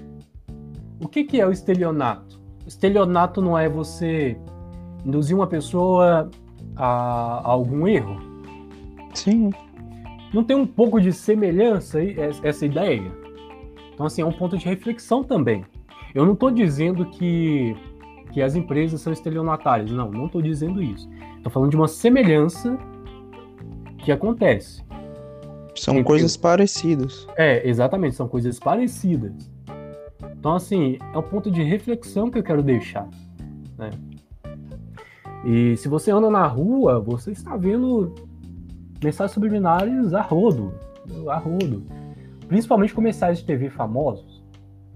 O 1.00 1.08
que, 1.08 1.24
que 1.24 1.40
é 1.40 1.46
o 1.46 1.50
estelionato? 1.50 2.38
O 2.66 2.68
estelionato 2.68 3.40
não 3.40 3.58
é 3.58 3.66
você 3.66 4.36
induzir 5.06 5.34
uma 5.34 5.46
pessoa 5.46 6.30
a, 6.76 6.86
a 6.86 7.48
algum 7.48 7.88
erro? 7.88 8.18
Sim. 9.14 9.50
Não 10.34 10.42
tem 10.42 10.56
um 10.56 10.66
pouco 10.66 11.00
de 11.00 11.12
semelhança 11.12 11.98
aí, 11.98 12.16
essa 12.42 12.66
ideia? 12.66 13.12
Então, 13.94 14.04
assim, 14.04 14.20
é 14.20 14.26
um 14.26 14.32
ponto 14.32 14.58
de 14.58 14.64
reflexão 14.64 15.22
também. 15.22 15.64
Eu 16.12 16.26
não 16.26 16.32
estou 16.32 16.50
dizendo 16.50 17.06
que, 17.06 17.76
que 18.32 18.42
as 18.42 18.56
empresas 18.56 19.00
são 19.00 19.12
estelionatárias. 19.12 19.92
Não, 19.92 20.10
não 20.10 20.26
estou 20.26 20.42
dizendo 20.42 20.82
isso. 20.82 21.08
Estou 21.36 21.52
falando 21.52 21.70
de 21.70 21.76
uma 21.76 21.86
semelhança 21.86 22.76
que 23.98 24.10
acontece. 24.10 24.82
São 25.76 25.94
Entendeu? 25.94 26.04
coisas 26.04 26.36
parecidas. 26.36 27.28
É, 27.36 27.68
exatamente, 27.68 28.16
são 28.16 28.26
coisas 28.26 28.58
parecidas. 28.58 29.48
Então, 30.36 30.54
assim, 30.56 30.98
é 31.12 31.18
um 31.18 31.22
ponto 31.22 31.48
de 31.48 31.62
reflexão 31.62 32.28
que 32.28 32.38
eu 32.38 32.42
quero 32.42 32.62
deixar. 32.62 33.08
Né? 33.78 33.90
E 35.44 35.76
se 35.76 35.88
você 35.88 36.10
anda 36.10 36.28
na 36.28 36.44
rua, 36.46 36.98
você 36.98 37.30
está 37.30 37.56
vendo 37.56 38.12
mensagens 39.04 39.32
subliminares 39.32 40.14
a 40.14 40.22
rodo. 40.22 40.72
A 41.28 41.36
rodo. 41.36 41.84
Principalmente 42.48 42.94
comerciais 42.94 43.38
de 43.38 43.44
TV 43.44 43.68
famosos. 43.68 44.42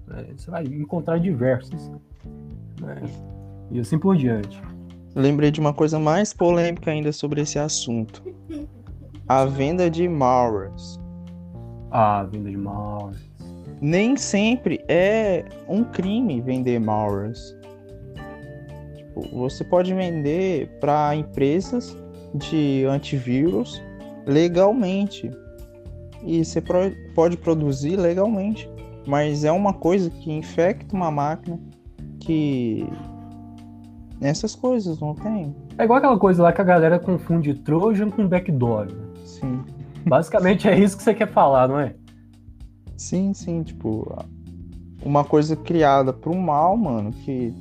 Né? 0.07 0.25
Você 0.35 0.49
vai 0.49 0.63
encontrar 0.65 1.19
diversos. 1.19 1.91
Né? 2.81 3.01
E 3.71 3.79
assim 3.79 3.99
por 3.99 4.17
diante. 4.17 4.61
Lembrei 5.15 5.51
de 5.51 5.59
uma 5.59 5.73
coisa 5.73 5.99
mais 5.99 6.33
polêmica 6.33 6.91
ainda 6.91 7.11
sobre 7.11 7.41
esse 7.41 7.59
assunto. 7.59 8.23
A 9.27 9.45
venda 9.45 9.89
de 9.89 10.07
malwares. 10.07 10.99
Ah, 11.91 12.23
venda 12.23 12.49
de 12.49 12.57
malwares. 12.57 13.29
Nem 13.81 14.17
sempre 14.17 14.83
é 14.87 15.45
um 15.67 15.83
crime 15.83 16.41
vender 16.41 16.79
malwares. 16.79 17.55
Tipo, 18.95 19.21
você 19.37 19.63
pode 19.63 19.93
vender 19.93 20.67
para 20.79 21.15
empresas 21.15 21.95
de 22.33 22.85
antivírus 22.85 23.81
legalmente. 24.25 25.29
E 26.23 26.43
você 26.43 26.61
pode 27.15 27.37
produzir 27.37 27.95
legalmente 27.95 28.69
mas 29.09 29.43
é 29.43 29.51
uma 29.51 29.73
coisa 29.73 30.07
que 30.09 30.31
infecta 30.31 30.95
uma 30.95 31.09
máquina 31.09 31.59
que 32.19 32.87
essas 34.21 34.53
coisas 34.53 34.99
não 34.99 35.15
tem. 35.15 35.55
É 35.79 35.83
igual 35.83 35.97
aquela 35.97 36.19
coisa 36.19 36.43
lá 36.43 36.53
que 36.53 36.61
a 36.61 36.63
galera 36.63 36.99
confunde 36.99 37.55
Trojan 37.55 38.11
com 38.11 38.27
backdoor. 38.27 38.85
Né? 38.85 39.09
Sim. 39.25 39.63
Basicamente 40.05 40.67
é 40.67 40.77
isso 40.77 40.95
que 40.95 41.01
você 41.01 41.15
quer 41.15 41.31
falar, 41.31 41.67
não 41.67 41.79
é? 41.79 41.95
Sim, 42.97 43.33
sim, 43.33 43.63
tipo, 43.63 44.15
uma 45.03 45.23
coisa 45.23 45.55
criada 45.55 46.13
para 46.13 46.31
o 46.31 46.39
mal, 46.39 46.77
mano, 46.77 47.11
que 47.11 47.51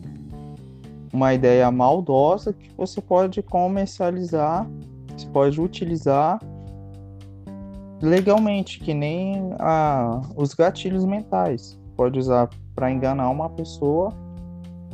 uma 1.11 1.33
ideia 1.33 1.71
maldosa 1.71 2.53
que 2.53 2.71
você 2.77 3.01
pode 3.01 3.43
comercializar, 3.43 4.69
você 5.19 5.27
pode 5.31 5.61
utilizar 5.61 6.39
legalmente, 8.01 8.79
que 8.79 8.95
nem 8.95 9.53
a, 9.59 10.21
os 10.37 10.55
gatilhos 10.55 11.05
mentais. 11.05 11.79
Pode 11.97 12.19
usar 12.19 12.49
para 12.75 12.91
enganar 12.91 13.29
uma 13.29 13.51
pessoa, 13.51 14.15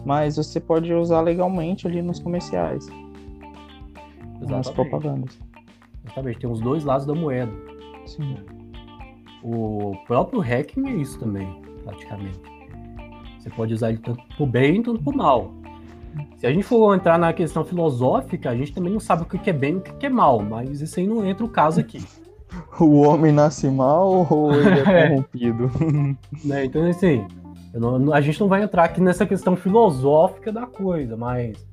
mas 0.04 0.36
você 0.36 0.58
pode 0.58 0.92
usar 0.92 1.20
legalmente 1.20 1.86
ali 1.86 2.00
nos 2.00 2.18
comerciais. 2.18 2.86
Exatamente. 2.86 4.50
Nas 4.50 4.70
propagandas. 4.70 5.38
Exatamente, 6.04 6.38
tem 6.38 6.50
os 6.50 6.60
dois 6.60 6.84
lados 6.84 7.06
da 7.06 7.14
moeda. 7.14 7.52
Sim. 8.06 8.36
O 9.42 9.94
próprio 10.06 10.40
hacking 10.40 10.86
é 10.88 10.94
isso 10.96 11.18
também, 11.18 11.62
praticamente. 11.82 12.40
Você 13.38 13.50
pode 13.50 13.74
usar 13.74 13.90
ele 13.90 13.98
tanto 13.98 14.22
pro 14.36 14.46
bem 14.46 14.82
quanto 14.82 15.02
pro 15.02 15.14
mal. 15.14 15.52
Se 16.36 16.46
a 16.46 16.52
gente 16.52 16.64
for 16.64 16.94
entrar 16.94 17.18
na 17.18 17.32
questão 17.32 17.64
filosófica, 17.64 18.50
a 18.50 18.56
gente 18.56 18.72
também 18.72 18.92
não 18.92 19.00
sabe 19.00 19.22
o 19.22 19.26
que 19.26 19.50
é 19.50 19.52
bem 19.52 19.74
e 19.74 19.76
o 19.76 19.80
que 19.80 20.06
é 20.06 20.10
mal, 20.10 20.40
mas 20.42 20.80
isso 20.80 21.00
aí 21.00 21.06
não 21.06 21.24
entra 21.24 21.44
o 21.44 21.48
caso 21.48 21.80
aqui 21.80 22.02
o 22.80 23.00
homem 23.00 23.32
nasce 23.32 23.68
mal 23.68 24.26
ou 24.30 24.52
ele 24.54 24.80
é, 24.80 24.82
é. 25.04 25.08
corrompido? 25.08 25.70
né? 26.44 26.64
Então, 26.64 26.84
assim, 26.88 27.26
Não, 27.72 28.12
a 28.12 28.20
gente 28.20 28.40
não 28.40 28.48
vai 28.48 28.62
entrar 28.62 28.84
aqui 28.84 29.00
nessa 29.00 29.26
questão 29.26 29.56
filosófica 29.56 30.52
da 30.52 30.66
coisa, 30.66 31.16
mas 31.16 31.66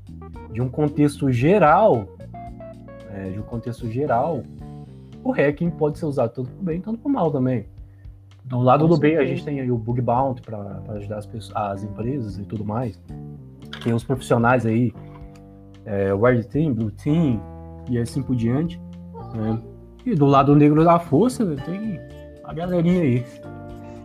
de 0.52 0.62
um 0.62 0.70
contexto 0.70 1.32
geral, 1.32 2.08
é, 3.14 3.30
de 3.30 3.40
um 3.40 3.44
contexto 3.44 3.90
geral, 3.90 4.44
o 5.24 5.32
hacking 5.32 5.70
pode 5.70 5.98
ser 5.98 6.06
usado 6.06 6.32
tanto 6.34 6.50
para 6.50 6.64
bem, 6.64 6.82
tanto 6.82 7.00
para 7.00 7.12
mal 7.12 7.32
também. 7.32 7.66
Do 8.44 8.60
lado 8.60 8.82
Com 8.82 8.90
do 8.90 8.96
certeza. 8.96 9.18
bem, 9.18 9.26
a 9.26 9.30
gente 9.30 9.46
tem 9.46 9.62
aí 9.62 9.72
o 9.72 9.78
bug 9.78 10.02
bounty 10.02 10.42
para 10.42 10.82
ajudar 10.90 11.18
as, 11.18 11.26
pessoas, 11.26 11.56
as 11.56 11.84
empresas 11.84 12.38
e 12.38 12.44
tudo 12.44 12.66
mais. 12.66 13.00
Tem 13.84 13.94
os 13.94 14.04
profissionais 14.04 14.66
aí, 14.66 14.94
é, 15.86 16.14
Red 16.14 16.44
Team, 16.44 16.74
Blue 16.74 16.92
Team 16.92 17.42
e 17.90 17.98
assim 17.98 18.22
por 18.22 18.36
diante. 18.36 18.80
Né? 19.34 19.62
E 20.06 20.16
do 20.16 20.26
lado 20.26 20.56
negro 20.56 20.84
da 20.84 21.00
força, 21.00 21.46
tem 21.66 22.00
a 22.44 22.54
galerinha 22.54 23.02
aí. 23.02 23.26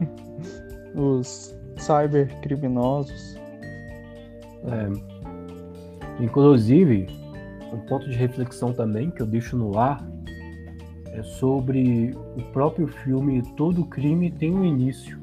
Os 0.94 1.54
cybercriminosos. 1.76 3.36
É. 4.64 6.22
Inclusive, 6.22 7.06
um 7.72 7.78
ponto 7.86 8.08
de 8.08 8.16
reflexão 8.16 8.72
também 8.72 9.10
que 9.10 9.20
eu 9.20 9.26
deixo 9.26 9.56
no 9.56 9.78
ar 9.78 10.06
é 11.12 11.22
sobre 11.22 12.14
o 12.36 12.42
próprio 12.52 12.86
filme 12.86 13.42
Todo 13.56 13.84
Crime 13.84 14.30
Tem 14.30 14.52
um 14.52 14.64
Início. 14.64 15.18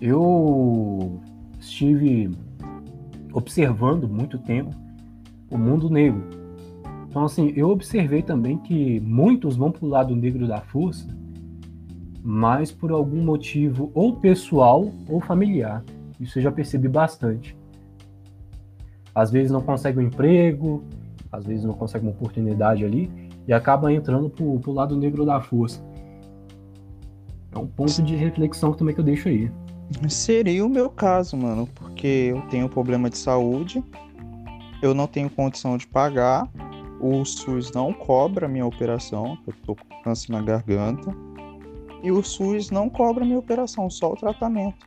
Eu 0.00 1.20
estive 1.60 2.30
observando 3.32 4.08
muito 4.08 4.38
tempo 4.38 4.74
o 5.50 5.56
mundo 5.56 5.88
negro. 5.88 6.22
Então, 7.08 7.24
assim, 7.24 7.52
eu 7.56 7.70
observei 7.70 8.22
também 8.22 8.58
que 8.58 9.00
muitos 9.00 9.56
vão 9.56 9.72
para 9.72 9.84
o 9.84 9.88
lado 9.88 10.14
negro 10.14 10.46
da 10.46 10.60
força, 10.60 11.08
mas 12.22 12.70
por 12.70 12.92
algum 12.92 13.22
motivo 13.22 13.90
ou 13.94 14.16
pessoal 14.16 14.90
ou 15.08 15.20
familiar. 15.20 15.82
Isso 16.20 16.38
eu 16.38 16.42
já 16.42 16.52
percebi 16.52 16.88
bastante. 16.88 17.56
Às 19.14 19.30
vezes 19.30 19.50
não 19.50 19.62
consegue 19.62 19.98
um 19.98 20.02
emprego, 20.02 20.84
às 21.32 21.44
vezes 21.44 21.64
não 21.64 21.74
consegue 21.74 22.04
uma 22.04 22.12
oportunidade 22.12 22.84
ali, 22.84 23.10
e 23.46 23.52
acaba 23.52 23.92
entrando 23.92 24.28
pro, 24.28 24.60
pro 24.60 24.72
lado 24.72 24.96
negro 24.96 25.24
da 25.24 25.40
força. 25.40 25.82
É 27.50 27.58
um 27.58 27.66
ponto 27.66 28.02
de 28.02 28.14
reflexão 28.14 28.72
também 28.74 28.94
que 28.94 29.00
eu 29.00 29.04
deixo 29.04 29.28
aí. 29.28 29.50
Seria 30.08 30.64
o 30.64 30.68
meu 30.68 30.90
caso, 30.90 31.36
mano, 31.36 31.66
porque 31.74 32.30
eu 32.30 32.42
tenho 32.48 32.68
problema 32.68 33.08
de 33.08 33.18
saúde, 33.18 33.82
eu 34.82 34.94
não 34.94 35.06
tenho 35.06 35.30
condição 35.30 35.76
de 35.76 35.86
pagar, 35.86 36.48
o 37.00 37.24
SUS 37.24 37.72
não 37.72 37.92
cobra 37.92 38.46
a 38.46 38.48
minha 38.48 38.66
operação, 38.66 39.38
eu 39.46 39.54
tô 39.64 39.74
com 39.74 40.02
câncer 40.02 40.32
na 40.32 40.42
garganta, 40.42 41.10
e 42.02 42.12
o 42.12 42.22
SUS 42.22 42.70
não 42.70 42.88
cobra 42.88 43.24
a 43.24 43.26
minha 43.26 43.38
operação, 43.38 43.88
só 43.88 44.12
o 44.12 44.16
tratamento. 44.16 44.86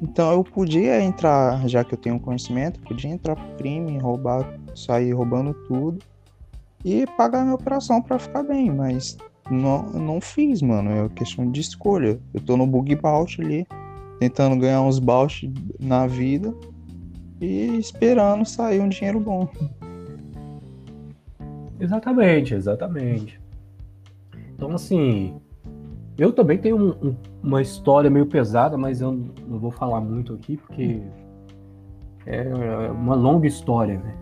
Então 0.00 0.32
eu 0.32 0.42
podia 0.42 1.00
entrar, 1.00 1.68
já 1.68 1.84
que 1.84 1.94
eu 1.94 1.98
tenho 1.98 2.18
conhecimento, 2.18 2.80
podia 2.80 3.10
entrar 3.10 3.36
pro 3.36 3.56
crime, 3.56 3.98
roubar, 3.98 4.58
sair 4.74 5.12
roubando 5.12 5.54
tudo, 5.68 6.04
e 6.84 7.06
pagar 7.16 7.42
minha 7.42 7.54
operação 7.54 8.02
para 8.02 8.18
ficar 8.18 8.42
bem, 8.42 8.70
mas 8.70 9.16
não, 9.50 9.82
não 9.82 10.20
fiz, 10.20 10.62
mano. 10.62 10.90
É 10.90 11.08
questão 11.10 11.50
de 11.50 11.60
escolha. 11.60 12.20
Eu 12.32 12.40
tô 12.40 12.56
no 12.56 12.66
bug 12.66 12.94
bounty 12.96 13.40
ali, 13.40 13.66
tentando 14.22 14.56
ganhar 14.56 14.80
uns 14.82 15.00
bounty 15.00 15.52
na 15.80 16.06
vida 16.06 16.54
e 17.40 17.76
esperando 17.76 18.46
sair 18.46 18.80
um 18.80 18.88
dinheiro 18.88 19.18
bom. 19.18 19.48
Exatamente, 21.80 22.54
exatamente. 22.54 23.40
Então, 24.54 24.70
assim, 24.70 25.34
eu 26.16 26.32
também 26.32 26.56
tenho 26.56 26.76
um, 26.76 27.08
um, 27.08 27.16
uma 27.42 27.60
história 27.60 28.08
meio 28.08 28.26
pesada, 28.26 28.78
mas 28.78 29.00
eu 29.00 29.10
não 29.10 29.58
vou 29.58 29.72
falar 29.72 30.00
muito 30.00 30.34
aqui 30.34 30.56
porque 30.56 31.02
é 32.24 32.44
uma 32.92 33.16
longa 33.16 33.48
história, 33.48 33.98
né? 33.98 34.14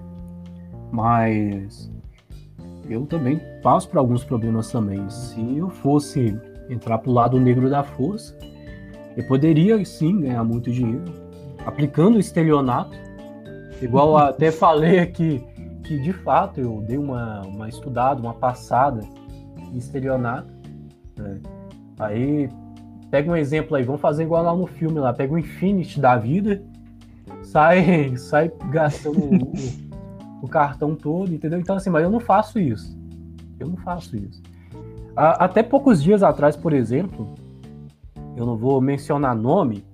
Mas 0.91 1.93
eu 2.89 3.05
também 3.05 3.39
passo 3.63 3.87
por 3.91 3.99
alguns 3.99 4.25
problemas 4.25 4.73
também. 4.73 5.11
Se 5.11 5.59
eu 5.59 5.69
fosse 5.69 6.41
entrar 6.71 6.97
para 6.97 7.11
o 7.11 7.13
lado 7.13 7.39
negro 7.39 7.69
da 7.69 7.83
força, 7.85 8.35
eu 9.21 9.27
poderia 9.27 9.85
sim 9.85 10.21
ganhar 10.21 10.43
muito 10.43 10.73
dinheiro 10.73 11.05
aplicando 11.67 12.17
o 12.17 12.19
estelionato. 12.19 12.97
Igual 13.81 14.17
até 14.17 14.51
falei 14.51 14.99
aqui, 14.99 15.45
que 15.85 15.99
de 15.99 16.13
fato 16.13 16.61
eu 16.61 16.83
dei 16.87 16.99
uma, 16.99 17.43
uma 17.43 17.69
estudada, 17.69 18.21
uma 18.21 18.35
passada 18.35 19.01
em 19.73 19.77
estelionato. 19.77 20.53
Né? 21.19 21.41
Aí 21.99 22.49
pega 23.11 23.31
um 23.31 23.37
exemplo 23.37 23.77
aí, 23.77 23.85
vamos 23.85 24.01
fazer 24.01 24.23
igual 24.23 24.43
lá 24.43 24.55
no 24.55 24.67
filme 24.67 24.99
lá, 24.99 25.13
pega 25.13 25.35
o 25.35 25.39
Infinity 25.39 26.01
da 26.01 26.17
vida, 26.17 26.63
sai, 27.43 28.15
sai 28.17 28.51
gastando 28.71 29.19
o, 29.19 29.53
o 30.43 30.49
cartão 30.49 30.95
todo, 30.95 31.33
entendeu? 31.33 31.59
Então, 31.59 31.77
assim, 31.77 31.91
mas 31.91 32.03
eu 32.03 32.11
não 32.11 32.21
faço 32.21 32.59
isso. 32.59 32.99
Eu 33.59 33.69
não 33.69 33.77
faço 33.77 34.17
isso. 34.17 34.43
até 35.15 35.63
poucos 35.63 36.03
dias 36.03 36.23
atrás, 36.23 36.57
por 36.57 36.73
exemplo, 36.73 37.35
eu 38.37 38.47
não 38.47 38.57
vou 38.57 38.81
mencionar 38.81 39.35
nome, 39.35 39.85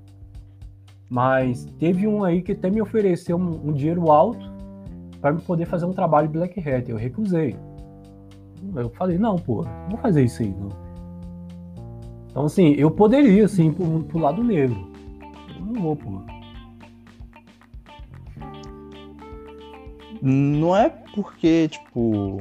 mas 1.08 1.66
teve 1.78 2.06
um 2.06 2.24
aí 2.24 2.42
que 2.42 2.52
até 2.52 2.70
me 2.70 2.82
ofereceu 2.82 3.36
um, 3.36 3.68
um 3.68 3.72
dinheiro 3.72 4.10
alto 4.10 4.50
para 5.20 5.32
me 5.32 5.40
poder 5.40 5.66
fazer 5.66 5.86
um 5.86 5.92
trabalho 5.92 6.28
Black 6.28 6.58
Hat. 6.60 6.90
Eu 6.90 6.96
recusei. 6.96 7.56
Eu 8.74 8.90
falei, 8.90 9.18
não, 9.18 9.36
pô, 9.36 9.62
não 9.62 9.90
vou 9.90 9.98
fazer 9.98 10.24
isso 10.24 10.42
aí, 10.42 10.48
não. 10.48 10.68
Então, 12.30 12.44
assim, 12.44 12.72
eu 12.72 12.90
poderia, 12.90 13.44
assim, 13.44 13.72
pro, 13.72 14.04
pro 14.04 14.18
lado 14.18 14.42
negro. 14.42 14.90
Eu 15.58 15.66
não 15.66 15.82
vou, 15.82 15.96
pô. 15.96 16.22
Não 20.20 20.76
é 20.76 20.88
porque, 21.14 21.68
tipo, 21.68 22.38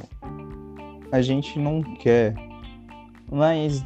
a 1.12 1.22
gente 1.22 1.60
não 1.60 1.82
quer. 1.82 2.36
Mas 3.32 3.84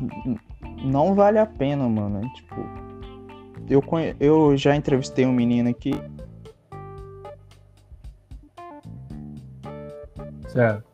não 0.83 1.15
vale 1.15 1.37
a 1.37 1.45
pena, 1.45 1.87
mano. 1.87 2.21
Tipo, 2.33 2.55
eu, 3.69 3.81
conhe... 3.81 4.15
eu 4.19 4.55
já 4.57 4.75
entrevistei 4.75 5.25
um 5.25 5.31
menino 5.31 5.69
aqui. 5.69 5.93
Certo. 10.47 10.89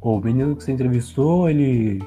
O 0.00 0.18
menino 0.18 0.56
que 0.56 0.64
você 0.64 0.72
entrevistou, 0.72 1.48
ele. 1.48 2.02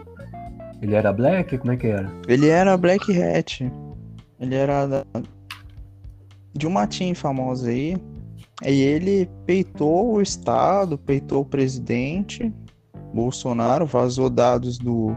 Ele 0.81 0.95
era 0.95 1.13
black? 1.13 1.57
Como 1.57 1.71
é 1.71 1.77
que 1.77 1.87
era? 1.87 2.11
Ele 2.27 2.49
era 2.49 2.75
black 2.75 3.21
hat. 3.21 3.71
Ele 4.39 4.55
era 4.55 4.85
da, 4.87 5.05
de 6.53 6.67
uma 6.67 6.85
team 6.87 7.15
famosa 7.15 7.69
aí. 7.69 7.95
E 8.65 8.81
ele 8.81 9.29
peitou 9.45 10.13
o 10.13 10.21
Estado, 10.21 10.97
peitou 10.97 11.41
o 11.41 11.45
presidente 11.45 12.53
Bolsonaro, 13.13 13.85
vazou 13.85 14.29
dados 14.29 14.77
do 14.77 15.11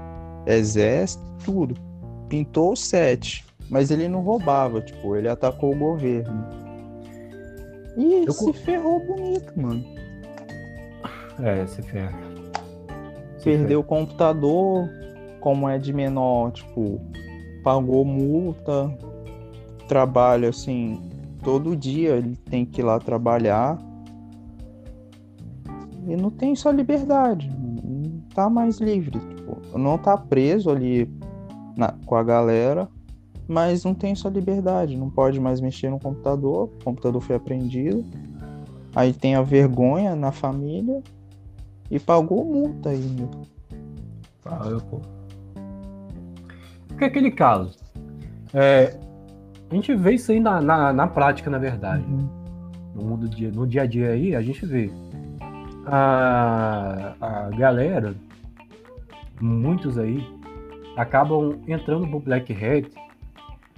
exército, 0.47 1.25
tudo. 1.45 1.75
Pintou 2.29 2.73
o 2.73 2.77
set. 2.77 3.45
Mas 3.71 3.91
ele 3.91 4.09
não 4.09 4.21
roubava, 4.21 4.81
tipo, 4.81 5.17
ele 5.17 5.29
atacou 5.29 5.73
o 5.73 5.79
governo. 5.79 6.45
E 7.97 8.25
Eu... 8.27 8.33
se 8.33 8.53
ferrou 8.53 9.01
bonito, 9.05 9.53
mano. 9.57 9.85
É, 11.43 11.67
se 11.67 11.83
ferra. 11.83 12.19
Perdeu 13.43 13.81
o 13.81 13.85
computador, 13.85 14.89
como 15.41 15.69
é 15.69 15.79
de 15.79 15.93
menor, 15.93 16.51
tipo, 16.53 17.01
pagou 17.63 18.05
multa, 18.05 18.93
trabalho 19.89 20.49
assim, 20.49 21.01
todo 21.47 21.77
dia 21.77 22.17
ele 22.17 22.35
tem 22.35 22.67
que 22.67 22.81
ir 22.81 22.85
lá 22.85 22.99
trabalhar. 22.99 23.79
E 26.05 26.17
não 26.17 26.29
tem 26.29 26.57
só 26.57 26.73
liberdade, 26.73 27.49
não 27.49 28.21
tá 28.35 28.51
mais 28.51 28.79
livre. 28.79 29.21
Tipo, 29.21 29.79
não 29.79 29.97
tá 29.97 30.17
preso 30.17 30.69
ali 30.69 31.09
na, 31.77 31.95
com 32.05 32.17
a 32.17 32.25
galera, 32.25 32.89
mas 33.47 33.85
não 33.85 33.95
tem 33.95 34.13
só 34.17 34.29
liberdade, 34.29 34.97
não 34.97 35.09
pode 35.09 35.39
mais 35.39 35.61
mexer 35.61 35.89
no 35.89 36.01
computador, 36.01 36.65
o 36.65 36.85
computador 36.85 37.21
foi 37.21 37.37
apreendido. 37.37 38.05
Aí 38.93 39.13
tem 39.13 39.37
a 39.37 39.43
vergonha 39.43 40.17
na 40.17 40.33
família 40.33 41.01
e 41.89 42.01
pagou 42.01 42.45
multa 42.45 42.89
ainda. 42.89 43.31
Eu, 44.69 44.81
pô. 44.81 45.01
Porque 46.89 47.05
aquele 47.05 47.31
caso, 47.31 47.79
é, 48.53 48.99
a 49.71 49.75
gente 49.75 49.95
vê 49.95 50.15
isso 50.15 50.31
aí 50.31 50.41
na, 50.41 50.61
na, 50.61 50.93
na 50.93 51.07
prática, 51.07 51.51
na 51.51 51.59
verdade. 51.59 52.05
Uhum. 52.05 52.29
No 52.95 53.03
mundo 53.03 53.29
dia, 53.29 53.51
no 53.51 53.67
dia 53.67 53.83
a 53.83 53.87
dia 53.87 54.11
aí, 54.11 54.35
a 54.35 54.41
gente 54.41 54.65
vê. 54.65 54.91
A, 55.87 57.15
a 57.21 57.51
galera, 57.51 58.15
muitos 59.41 59.99
aí, 59.99 60.27
acabam 60.97 61.59
entrando 61.69 62.09
pro 62.09 62.19
Black 62.19 62.53
Hat, 62.53 62.91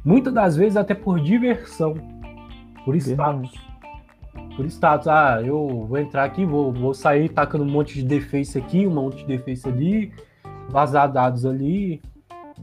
muitas 0.04 0.32
das 0.32 0.56
vezes 0.56 0.76
até 0.76 0.94
por 0.94 1.20
diversão, 1.20 1.94
por 2.84 2.94
status. 2.96 3.52
Por 4.56 4.64
status, 4.66 5.08
ah, 5.08 5.42
eu 5.44 5.86
vou 5.86 5.98
entrar 5.98 6.24
aqui, 6.24 6.44
vou, 6.44 6.72
vou 6.72 6.94
sair 6.94 7.28
tacando 7.28 7.64
um 7.64 7.70
monte 7.70 7.94
de 7.94 8.02
deface 8.04 8.56
aqui, 8.56 8.86
um 8.86 8.94
monte 8.94 9.18
de 9.18 9.36
deface 9.36 9.68
ali, 9.68 10.12
vazar 10.68 11.10
dados 11.10 11.44
ali, 11.44 12.00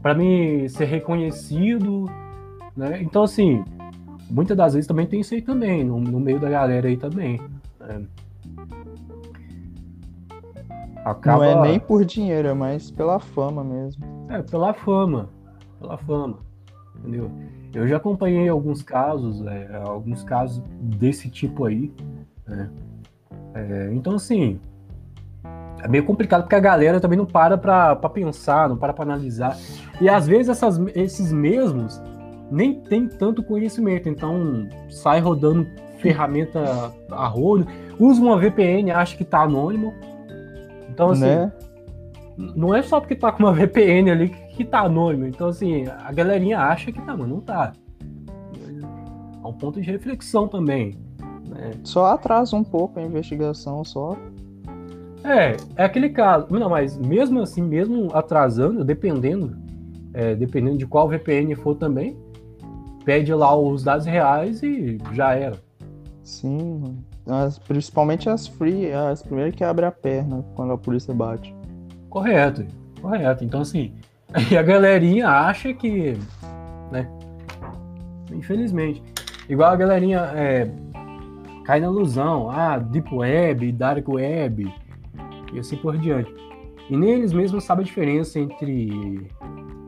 para 0.02 0.14
mim 0.14 0.68
ser 0.68 0.86
reconhecido, 0.86 2.06
né? 2.76 3.02
Então, 3.02 3.22
assim, 3.22 3.64
muitas 4.30 4.56
das 4.56 4.74
vezes 4.74 4.86
também 4.86 5.06
tem 5.06 5.20
isso 5.20 5.34
aí 5.34 5.42
também, 5.42 5.84
no, 5.84 5.98
no 6.00 6.20
meio 6.20 6.38
da 6.38 6.50
galera 6.50 6.88
aí 6.88 6.96
também. 6.96 7.40
Né? 7.80 8.04
Acaba... 11.04 11.38
Não 11.38 11.44
é 11.44 11.68
nem 11.68 11.80
por 11.80 12.04
dinheiro, 12.04 12.48
é 12.48 12.54
mais 12.54 12.90
pela 12.90 13.18
fama 13.20 13.62
mesmo. 13.62 14.04
É, 14.28 14.42
pela 14.42 14.74
fama. 14.74 15.28
Pela 15.80 15.96
fama. 15.96 16.38
Entendeu? 16.98 17.30
Eu 17.72 17.86
já 17.86 17.96
acompanhei 17.96 18.48
alguns 18.48 18.82
casos, 18.82 19.44
é, 19.46 19.82
alguns 19.84 20.24
casos 20.24 20.62
desse 20.80 21.30
tipo 21.30 21.64
aí. 21.64 21.92
Né? 22.46 22.70
É, 23.54 23.90
então, 23.92 24.14
assim, 24.14 24.58
é 25.82 25.88
meio 25.88 26.04
complicado 26.04 26.42
porque 26.42 26.54
a 26.54 26.60
galera 26.60 27.00
também 27.00 27.16
não 27.16 27.26
para 27.26 27.56
pra, 27.56 27.94
pra 27.94 28.10
pensar, 28.10 28.68
não 28.68 28.76
para 28.76 28.92
pra 28.92 29.04
analisar. 29.04 29.56
E 30.00 30.08
às 30.08 30.26
vezes 30.26 30.48
essas, 30.48 30.78
esses 30.94 31.30
mesmos 31.32 32.02
nem 32.50 32.74
tem 32.74 33.08
tanto 33.08 33.42
conhecimento, 33.42 34.08
então 34.08 34.68
sai 34.88 35.20
rodando 35.20 35.66
ferramenta 35.98 36.92
a 37.10 37.26
rodo, 37.26 37.66
usa 37.98 38.20
uma 38.20 38.38
VPN, 38.38 38.90
acha 38.90 39.16
que 39.16 39.24
tá 39.24 39.42
anônimo. 39.42 39.94
Então, 40.88 41.10
assim, 41.10 41.24
né? 41.24 41.52
não 42.36 42.74
é 42.74 42.82
só 42.82 43.00
porque 43.00 43.14
tá 43.14 43.32
com 43.32 43.42
uma 43.42 43.52
VPN 43.52 44.10
ali 44.10 44.28
que, 44.28 44.56
que 44.56 44.64
tá 44.64 44.80
anônimo. 44.80 45.26
Então, 45.26 45.48
assim, 45.48 45.84
a 45.86 46.12
galerinha 46.12 46.60
acha 46.60 46.92
que 46.92 47.00
tá, 47.00 47.16
mas 47.16 47.28
não 47.28 47.40
tá. 47.40 47.72
É 49.42 49.46
um 49.46 49.52
ponto 49.52 49.80
de 49.80 49.90
reflexão 49.90 50.48
também. 50.48 50.94
Né? 51.48 51.72
Só 51.84 52.06
atrasa 52.06 52.56
um 52.56 52.64
pouco 52.64 52.98
a 52.98 53.02
investigação, 53.02 53.84
só. 53.84 54.16
É, 55.24 55.56
é 55.76 55.84
aquele 55.84 56.10
caso. 56.10 56.46
Não, 56.50 56.70
mas 56.70 56.96
mesmo 56.96 57.40
assim, 57.40 57.62
mesmo 57.62 58.10
atrasando, 58.14 58.84
dependendo, 58.84 59.56
é, 60.14 60.34
dependendo 60.34 60.78
de 60.78 60.86
qual 60.86 61.08
VPN 61.08 61.54
for 61.56 61.74
também, 61.74 62.16
pede 63.06 63.32
lá 63.32 63.56
os 63.56 63.84
dados 63.84 64.04
reais 64.04 64.62
e 64.64 64.98
já 65.12 65.32
era. 65.32 65.56
Sim, 66.24 66.98
as, 67.24 67.56
principalmente 67.56 68.28
as 68.28 68.48
free, 68.48 68.92
as 68.92 69.22
primeiras 69.22 69.54
que 69.54 69.62
abrem 69.62 69.88
a 69.88 69.92
perna 69.92 70.44
quando 70.56 70.72
a 70.72 70.78
polícia 70.78 71.14
bate. 71.14 71.54
Correto, 72.10 72.66
correto. 73.00 73.44
Então, 73.44 73.60
assim, 73.60 73.94
a 74.58 74.62
galerinha 74.62 75.28
acha 75.28 75.72
que. 75.72 76.18
Né? 76.90 77.08
Infelizmente. 78.32 79.00
Igual 79.48 79.70
a 79.70 79.76
galerinha 79.76 80.18
é, 80.34 80.68
cai 81.64 81.78
na 81.78 81.86
ilusão. 81.86 82.50
Ah, 82.50 82.76
Deep 82.76 83.14
Web, 83.14 83.70
Dark 83.70 84.08
Web 84.08 84.68
e 85.52 85.58
assim 85.60 85.76
por 85.76 85.96
diante. 85.96 86.34
E 86.90 86.96
nem 86.96 87.10
eles 87.10 87.32
mesmos 87.32 87.62
sabem 87.62 87.84
a 87.84 87.86
diferença 87.86 88.40
entre, 88.40 89.30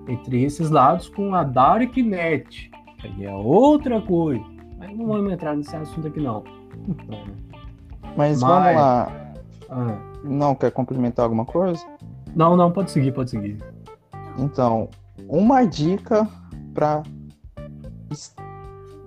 entre 0.07 0.45
esses 0.45 0.71
lados 0.71 1.09
com 1.09 1.35
a 1.35 1.43
Darknet. 1.43 2.71
Aí 3.03 3.25
é 3.25 3.33
outra 3.33 4.01
coisa. 4.01 4.45
Mas 4.79 4.97
não 4.97 5.07
vamos 5.07 5.33
entrar 5.33 5.57
nesse 5.57 5.75
assunto 5.75 6.09
aqui, 6.09 6.21
não. 6.21 6.45
Mas, 8.17 8.41
Mas... 8.41 8.41
vamos 8.41 8.75
lá. 8.75 9.33
Ah. 9.71 9.99
Não 10.25 10.55
quer 10.55 10.73
complementar 10.73 11.25
alguma 11.25 11.45
coisa? 11.45 11.85
Não, 12.35 12.57
não, 12.57 12.71
pode 12.71 12.91
seguir, 12.91 13.13
pode 13.13 13.31
seguir. 13.31 13.59
Então, 14.37 14.89
uma 15.29 15.65
dica 15.65 16.29
para 16.75 17.03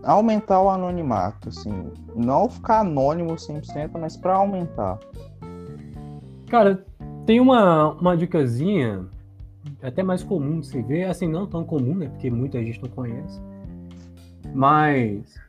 aumentar 0.03 0.61
o 0.61 0.69
anonimato, 0.69 1.49
assim, 1.49 1.91
não 2.15 2.49
ficar 2.49 2.79
anônimo 2.79 3.33
100%, 3.33 3.91
mas 3.99 4.17
para 4.17 4.35
aumentar. 4.35 4.99
Cara, 6.49 6.85
tem 7.25 7.39
uma, 7.39 7.91
uma 7.91 8.17
dicasinha 8.17 9.05
até 9.81 10.03
mais 10.03 10.23
comum 10.23 10.59
de 10.59 10.67
se 10.67 10.81
ver, 10.81 11.05
assim, 11.05 11.27
não 11.27 11.45
tão 11.45 11.63
comum, 11.63 11.95
né, 11.95 12.09
porque 12.09 12.29
muita 12.29 12.59
gente 12.59 12.81
não 12.81 12.89
conhece, 12.89 13.39
mas 14.53 15.39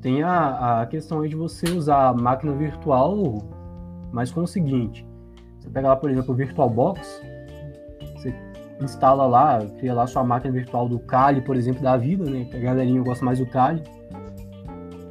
tem 0.00 0.22
a, 0.22 0.82
a 0.82 0.86
questão 0.86 1.20
aí 1.20 1.28
de 1.28 1.36
você 1.36 1.70
usar 1.70 2.08
a 2.08 2.14
máquina 2.14 2.52
virtual, 2.52 3.38
mas 4.12 4.30
com 4.30 4.42
o 4.42 4.46
seguinte, 4.46 5.06
você 5.58 5.70
pega 5.70 5.88
lá, 5.88 5.96
por 5.96 6.10
exemplo, 6.10 6.34
o 6.34 6.36
VirtualBox, 6.36 7.22
você 8.14 8.34
instala 8.82 9.26
lá, 9.26 9.64
cria 9.78 9.94
lá 9.94 10.06
sua 10.06 10.22
máquina 10.22 10.52
virtual 10.52 10.88
do 10.88 10.98
Kali, 10.98 11.40
por 11.40 11.56
exemplo, 11.56 11.82
da 11.82 11.96
vida, 11.96 12.28
né? 12.28 12.44
Que 12.44 12.56
a 12.56 12.60
galerinha 12.60 13.02
gosta 13.02 13.24
mais 13.24 13.38
do 13.38 13.46
Kali. 13.46 13.82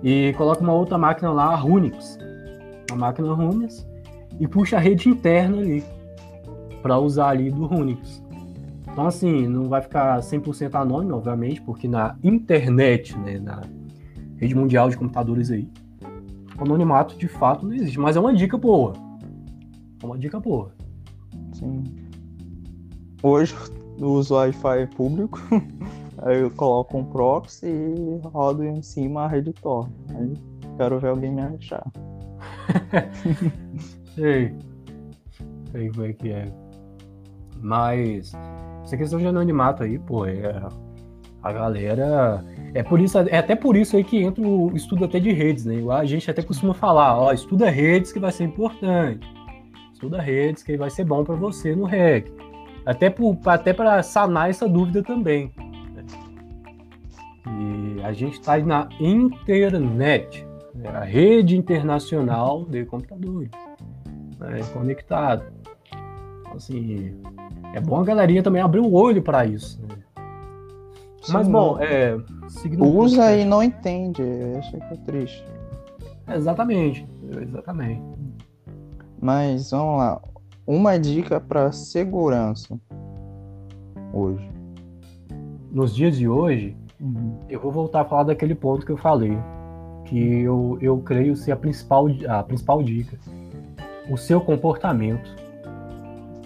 E 0.03 0.33
coloca 0.37 0.61
uma 0.61 0.73
outra 0.73 0.97
máquina 0.97 1.31
lá, 1.31 1.45
a 1.45 1.55
Runix. 1.55 2.19
Uma 2.91 3.07
máquina 3.07 3.33
Runix. 3.33 3.87
E 4.39 4.47
puxa 4.47 4.77
a 4.77 4.79
rede 4.79 5.09
interna 5.09 5.57
ali. 5.57 5.83
para 6.81 6.99
usar 6.99 7.29
ali 7.29 7.49
do 7.49 7.65
Runix. 7.65 8.22
Então, 8.93 9.07
assim, 9.07 9.47
não 9.47 9.63
vai 9.63 9.81
ficar 9.81 10.19
100% 10.19 10.75
anônimo, 10.75 11.15
obviamente, 11.15 11.59
porque 11.61 11.87
na 11.87 12.15
internet, 12.23 13.17
né, 13.17 13.39
na 13.39 13.61
rede 14.37 14.53
mundial 14.53 14.87
de 14.87 14.95
computadores 14.95 15.49
aí, 15.49 15.67
o 16.55 16.63
anonimato 16.63 17.17
de 17.17 17.27
fato 17.27 17.65
não 17.65 17.73
existe. 17.73 17.99
Mas 17.99 18.15
é 18.15 18.19
uma 18.19 18.31
dica 18.35 18.55
boa. 18.55 18.93
É 20.01 20.05
uma 20.05 20.15
dica 20.15 20.39
boa. 20.39 20.71
Sim. 21.53 21.83
Hoje 23.23 23.55
eu 23.97 24.11
uso 24.11 24.35
Wi-Fi 24.35 24.85
público, 24.95 25.39
aí 26.21 26.41
eu 26.41 26.51
coloco 26.51 26.95
um 26.95 27.03
proxy 27.03 27.65
e 27.65 28.21
rodo 28.27 28.63
em 28.63 28.83
cima 28.83 29.23
a 29.23 29.27
rede 29.27 29.53
Tor. 29.53 29.89
Aí 30.15 30.33
quero 30.77 30.99
ver 30.99 31.07
alguém 31.07 31.31
me 31.31 31.41
achar. 31.41 31.91
Sei. 34.13 34.53
Sei 35.71 35.89
como 35.89 36.05
é 36.05 36.13
que 36.13 36.29
é. 36.31 36.53
Mas 37.59 38.33
essa 38.83 38.97
questão 38.97 39.19
de 39.19 39.27
anonimato 39.27 39.83
aí, 39.83 39.97
pô, 39.97 40.25
é. 40.25 40.61
A 41.41 41.51
galera. 41.51 42.43
É 42.73 42.81
por 42.81 43.01
isso, 43.01 43.17
é 43.17 43.37
até 43.37 43.55
por 43.55 43.75
isso 43.75 43.97
aí 43.97 44.03
que 44.03 44.23
entra 44.23 44.41
o 44.41 44.75
estudo 44.75 45.05
até 45.05 45.19
de 45.19 45.31
redes, 45.31 45.65
né? 45.65 45.75
A 45.91 46.05
gente 46.05 46.29
até 46.31 46.41
costuma 46.41 46.73
falar, 46.73 47.19
ó, 47.19 47.33
estuda 47.33 47.69
redes 47.69 48.13
que 48.13 48.19
vai 48.19 48.31
ser 48.31 48.45
importante 48.45 49.27
estuda 50.03 50.21
redes, 50.21 50.63
que 50.63 50.75
vai 50.75 50.89
ser 50.89 51.05
bom 51.05 51.23
para 51.23 51.35
você 51.35 51.75
no 51.75 51.85
REC. 51.85 52.31
Até 52.85 53.09
para 53.09 53.53
até 53.53 54.03
sanar 54.03 54.49
essa 54.49 54.67
dúvida 54.67 55.01
também. 55.01 55.51
E 57.47 58.01
a 58.03 58.11
gente 58.11 58.33
está 58.33 58.57
na 58.57 58.89
internet, 58.99 60.45
né? 60.75 60.89
a 60.89 61.03
rede 61.03 61.57
internacional 61.57 62.65
de 62.65 62.83
computadores, 62.85 63.49
né? 64.39 64.59
conectado. 64.73 65.45
Então, 66.53 66.57
assim, 66.57 67.15
é 67.73 67.79
bom 67.79 67.99
a 67.99 68.03
galerinha 68.03 68.43
também 68.43 68.61
abrir 68.61 68.79
o 68.79 68.93
olho 68.93 69.23
para 69.23 69.45
isso. 69.45 69.81
Né? 69.81 69.95
Mas, 71.29 71.47
bom, 71.47 71.79
é. 71.79 72.15
Usa 72.79 73.35
e 73.35 73.45
não 73.45 73.63
entende, 73.63 74.21
acho 74.57 74.71
que 74.71 74.77
é 74.77 74.97
triste. 74.97 75.45
Exatamente, 76.27 77.07
exatamente. 77.41 78.01
Mas 79.19 79.71
vamos 79.71 79.97
lá. 79.97 80.21
Uma 80.67 80.99
dica 80.99 81.39
para 81.39 81.71
segurança 81.71 82.79
hoje. 84.13 84.49
Nos 85.71 85.95
dias 85.95 86.17
de 86.17 86.27
hoje, 86.27 86.77
uhum. 87.01 87.39
eu 87.49 87.59
vou 87.59 87.71
voltar 87.71 88.01
a 88.01 88.05
falar 88.05 88.23
daquele 88.23 88.53
ponto 88.53 88.85
que 88.85 88.91
eu 88.91 88.97
falei, 88.97 89.37
que 90.05 90.41
eu, 90.41 90.77
eu 90.81 90.99
creio 90.99 91.35
ser 91.35 91.53
a 91.53 91.55
principal, 91.55 92.07
a 92.27 92.43
principal 92.43 92.83
dica. 92.83 93.17
O 94.09 94.17
seu 94.17 94.39
comportamento. 94.39 95.42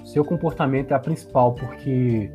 Seu 0.07 0.23
comportamento 0.23 0.91
é 0.91 0.95
a 0.95 0.99
principal, 0.99 1.53
porque 1.53 2.31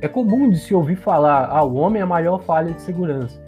é 0.00 0.06
comum 0.06 0.48
de 0.48 0.58
se 0.58 0.72
ouvir 0.72 0.94
falar, 0.94 1.48
ah, 1.50 1.64
o 1.64 1.74
homem 1.74 1.98
é 1.98 2.04
a 2.04 2.06
maior 2.06 2.40
falha 2.42 2.72
de 2.72 2.80
segurança. 2.80 3.42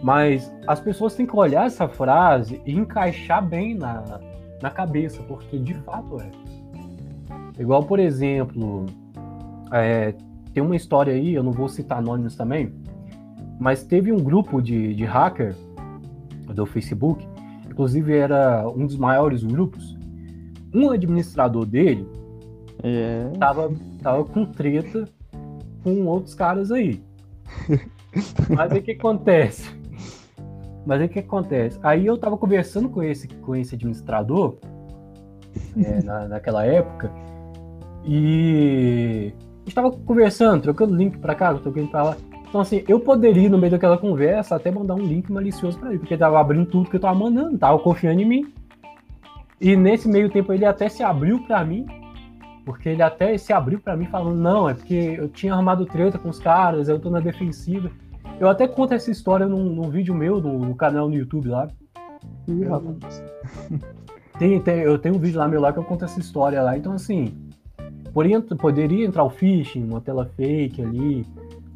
Mas 0.00 0.52
as 0.68 0.78
pessoas 0.78 1.14
têm 1.14 1.26
que 1.26 1.34
olhar 1.34 1.66
essa 1.66 1.88
frase 1.88 2.60
e 2.64 2.72
encaixar 2.72 3.44
bem 3.44 3.74
na, 3.74 4.20
na 4.62 4.70
cabeça, 4.70 5.20
porque 5.24 5.58
de 5.58 5.74
fato 5.74 6.20
é. 6.20 6.30
Igual, 7.58 7.82
por 7.82 7.98
exemplo, 7.98 8.86
é, 9.72 10.14
tem 10.54 10.62
uma 10.62 10.76
história 10.76 11.12
aí, 11.12 11.34
eu 11.34 11.42
não 11.42 11.52
vou 11.52 11.68
citar 11.68 12.00
nomes 12.00 12.36
também, 12.36 12.72
mas 13.58 13.82
teve 13.82 14.12
um 14.12 14.22
grupo 14.22 14.62
de, 14.62 14.94
de 14.94 15.04
hacker 15.04 15.56
do 16.54 16.66
Facebook, 16.66 17.26
inclusive 17.68 18.16
era 18.16 18.68
um 18.68 18.86
dos 18.86 18.96
maiores 18.96 19.42
grupos. 19.42 19.98
Um 20.72 20.90
administrador 20.90 21.66
dele 21.66 22.06
é. 22.82 23.30
tava, 23.38 23.72
tava 24.02 24.24
com 24.24 24.44
treta 24.44 25.08
com 25.82 26.06
outros 26.06 26.34
caras 26.34 26.70
aí. 26.70 27.02
Mas 28.48 28.72
aí 28.72 28.78
o 28.78 28.82
que 28.82 28.92
acontece? 28.92 29.70
Mas 30.84 31.00
aí 31.00 31.06
o 31.06 31.10
que 31.10 31.18
acontece? 31.20 31.78
Aí 31.82 32.06
eu 32.06 32.18
tava 32.18 32.36
conversando 32.36 32.88
com 32.88 33.02
esse, 33.02 33.28
com 33.28 33.54
esse 33.54 33.74
administrador 33.74 34.56
é, 35.76 36.02
na, 36.04 36.28
naquela 36.28 36.64
época 36.64 37.10
e 38.04 39.32
estava 39.66 39.90
conversando, 39.90 40.62
trocando 40.62 40.96
link 40.96 41.18
para 41.18 41.34
cá, 41.34 41.54
trocando 41.54 41.88
para 41.88 42.02
lá. 42.02 42.16
Então, 42.48 42.60
assim, 42.60 42.84
eu 42.86 43.00
poderia, 43.00 43.48
no 43.48 43.56
meio 43.56 43.70
daquela 43.70 43.96
conversa, 43.96 44.56
até 44.56 44.70
mandar 44.70 44.94
um 44.94 45.02
link 45.02 45.32
malicioso 45.32 45.78
para 45.78 45.88
ele, 45.88 45.98
porque 46.00 46.14
ele 46.14 46.20
tava 46.20 46.38
abrindo 46.38 46.66
tudo 46.66 46.90
que 46.90 46.96
eu 46.96 47.00
tava 47.00 47.18
mandando, 47.18 47.56
tava 47.56 47.78
confiando 47.78 48.20
em 48.20 48.26
mim. 48.26 48.52
E 49.58 49.74
nesse 49.74 50.06
meio 50.08 50.28
tempo 50.28 50.52
ele 50.52 50.66
até 50.66 50.88
se 50.88 51.02
abriu 51.02 51.38
para 51.46 51.64
mim 51.64 51.86
Porque 52.64 52.88
ele 52.88 53.02
até 53.02 53.36
se 53.36 53.52
abriu 53.52 53.80
para 53.80 53.96
mim 53.96 54.06
falando, 54.06 54.36
não, 54.36 54.68
é 54.68 54.74
porque 54.74 54.94
eu 55.18 55.28
tinha 55.28 55.52
arrumado 55.52 55.84
treta 55.84 56.18
com 56.18 56.28
os 56.28 56.38
caras, 56.38 56.88
eu 56.88 56.98
tô 56.98 57.10
na 57.10 57.20
defensiva. 57.20 57.90
Eu 58.38 58.48
até 58.48 58.66
conto 58.68 58.94
essa 58.94 59.10
história 59.10 59.46
num, 59.46 59.64
num 59.64 59.90
vídeo 59.90 60.14
meu, 60.14 60.40
no, 60.40 60.58
no, 60.58 60.74
canal 60.74 61.08
no 61.08 61.14
YouTube 61.14 61.48
lá. 61.48 61.68
Ih, 62.48 62.64
rapaz. 62.64 63.22
Tem, 64.38 64.58
tem, 64.60 64.80
eu 64.80 64.98
tenho 64.98 65.14
um 65.14 65.18
vídeo 65.18 65.38
lá 65.38 65.46
meu 65.46 65.60
lá 65.60 65.72
que 65.72 65.78
eu 65.78 65.84
conto 65.84 66.04
essa 66.04 66.18
história 66.18 66.60
lá. 66.62 66.76
Então, 66.76 66.94
assim, 66.94 67.32
poderia, 68.12 68.40
poderia 68.40 69.06
entrar 69.06 69.22
o 69.22 69.30
phishing, 69.30 69.84
uma 69.84 70.00
tela 70.00 70.24
fake 70.36 70.82
ali, 70.82 71.26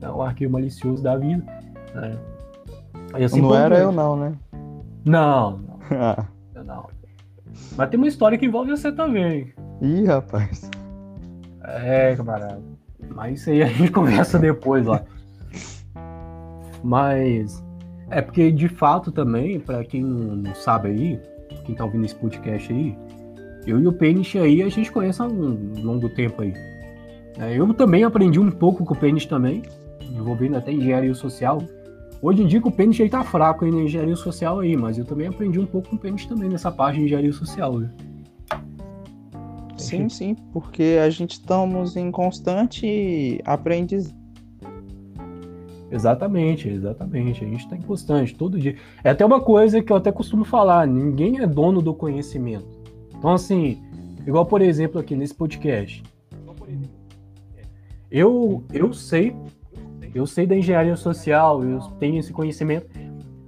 né, 0.01 0.11
o 0.11 0.23
arquivo 0.23 0.55
malicioso 0.55 1.03
da 1.03 1.17
vida. 1.17 1.45
Né? 1.95 2.19
Assim, 3.25 3.41
não 3.41 3.55
era 3.55 3.79
eu 3.79 3.93
não, 3.93 4.17
né? 4.17 4.33
Não, 5.05 5.59
não. 5.59 5.77
Ah. 5.93 6.27
não. 6.65 6.89
Mas 7.77 7.91
tem 7.91 7.99
uma 7.99 8.09
história 8.09 8.39
que 8.39 8.47
envolve 8.47 8.71
você 8.71 8.91
também. 8.91 9.53
Ih, 9.81 10.05
rapaz. 10.05 10.71
É, 11.63 12.15
camarada. 12.17 12.63
Mas 13.15 13.41
isso 13.41 13.51
aí 13.51 13.63
a 13.63 13.67
gente 13.67 13.91
conversa 13.93 14.39
depois 14.39 14.87
lá. 14.87 15.03
Mas 16.83 17.63
é 18.11 18.23
porque 18.23 18.53
de 18.53 18.69
fato 18.69 19.11
também, 19.11 19.59
para 19.59 19.85
quem 19.85 20.03
não 20.03 20.55
sabe 20.55 20.89
aí, 20.89 21.21
quem 21.65 21.75
tá 21.75 21.85
ouvindo 21.85 22.05
esse 22.05 22.15
podcast 22.15 22.73
aí, 22.73 22.97
eu 23.67 23.81
e 23.81 23.87
o 23.87 23.93
Pênis 23.93 24.35
aí 24.37 24.63
a 24.63 24.69
gente 24.69 24.93
conhece 24.93 25.21
há 25.21 25.27
um 25.27 25.73
longo 25.83 26.09
tempo 26.09 26.43
aí. 26.43 26.55
É, 27.39 27.59
eu 27.59 27.73
também 27.75 28.05
aprendi 28.05 28.39
um 28.39 28.51
pouco 28.51 28.85
com 28.85 28.95
o 28.95 28.97
Pênis 28.97 29.27
também, 29.27 29.63
envolvendo 30.01 30.57
até 30.57 30.73
engenharia 30.73 31.13
social. 31.15 31.61
Hoje 32.23 32.43
em 32.43 32.47
dia 32.47 32.61
o 32.65 32.71
Pênis 32.71 33.01
aí 33.01 33.09
tá 33.09 33.23
fraco 33.23 33.65
aí 33.65 33.71
na 33.71 33.83
engenharia 33.83 34.17
social 34.17 34.61
aí, 34.61 34.77
mas 34.77 34.99
eu 34.99 35.05
também 35.05 35.29
aprendi 35.29 35.59
um 35.59 35.67
pouco 35.67 35.91
com 35.91 35.97
o 35.97 35.99
Pênis 35.99 36.27
também 36.27 36.49
nessa 36.49 36.71
parte 36.73 36.99
de 36.99 37.05
engenharia 37.05 37.33
social. 37.33 37.79
Né? 37.79 37.91
Sim, 39.77 40.09
sim, 40.09 40.35
porque 40.53 40.99
a 41.03 41.11
gente 41.11 41.33
estamos 41.33 41.97
em 41.97 42.11
constante 42.11 43.41
aprendizagem 43.45 44.27
Exatamente, 45.91 46.69
exatamente. 46.69 47.45
A 47.45 47.49
gente 47.49 47.61
está 47.61 47.77
em 47.77 47.81
constante, 47.81 48.35
todo 48.35 48.59
dia. 48.59 48.77
É 49.05 49.11
até 49.11 49.25
uma 49.25 49.41
coisa 49.41 49.81
que 49.83 49.93
eu 49.93 49.97
até 49.97 50.11
costumo 50.11 50.45
falar: 50.45 50.87
ninguém 50.87 51.39
é 51.39 51.47
dono 51.47 51.81
do 51.81 51.95
conhecimento. 51.95 52.67
Então, 53.17 53.33
assim, 53.33 53.83
igual 54.27 54.45
por 54.45 54.61
exemplo 54.61 55.01
aqui 55.01 55.15
nesse 55.15 55.35
podcast. 55.35 56.03
Eu, 58.09 58.65
eu 58.73 58.93
sei, 58.93 59.35
eu 60.17 60.27
sei 60.27 60.47
da 60.47 60.57
engenharia 60.57 60.97
social, 60.97 61.63
eu 61.63 61.79
tenho 61.99 62.19
esse 62.19 62.33
conhecimento, 62.33 62.89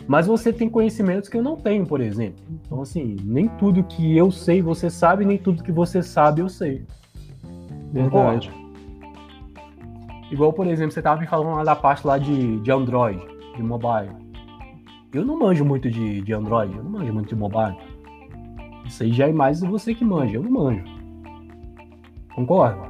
mas 0.07 0.27
você 0.27 0.53
tem 0.53 0.69
conhecimentos 0.69 1.29
que 1.29 1.37
eu 1.39 1.43
não 1.43 1.57
tenho, 1.57 1.87
por 1.87 2.01
exemplo. 2.01 2.45
Então, 2.51 2.83
assim, 2.83 3.17
nem 3.25 3.49
tudo 3.49 3.83
que 3.85 4.17
eu 4.17 4.31
sei 4.31 4.61
você 4.61 4.91
sabe, 4.91 5.25
nem 5.25 5.39
tudo 5.39 5.63
que 5.63 5.73
você 5.73 6.03
sabe 6.03 6.43
eu 6.43 6.49
sei. 6.49 6.85
Verdade. 7.91 8.53
Igual, 10.31 10.53
por 10.53 10.67
exemplo, 10.67 10.93
você 10.93 11.01
tava 11.01 11.19
me 11.19 11.27
falando 11.27 11.57
lá 11.57 11.65
da 11.65 11.75
parte 11.75 12.07
lá 12.07 12.19
de, 12.19 12.61
de 12.61 12.71
Android, 12.71 13.19
de 13.57 13.63
mobile. 13.63 14.15
Eu 15.15 15.25
não 15.25 15.39
manjo 15.39 15.65
muito 15.65 15.91
de, 15.91 16.21
de 16.21 16.33
Android, 16.35 16.77
eu 16.77 16.85
não 16.85 16.91
manjo 16.91 17.15
muito 17.15 17.29
de 17.31 17.35
mobile. 17.35 17.77
Isso 18.87 19.03
aí 19.03 19.13
já 19.13 19.27
é 19.27 19.33
mais 19.33 19.61
você 19.61 19.95
que 19.95 20.05
manja, 20.05 20.37
eu 20.37 20.43
não 20.43 20.51
manjo. 20.51 20.85
Concorda? 22.35 22.89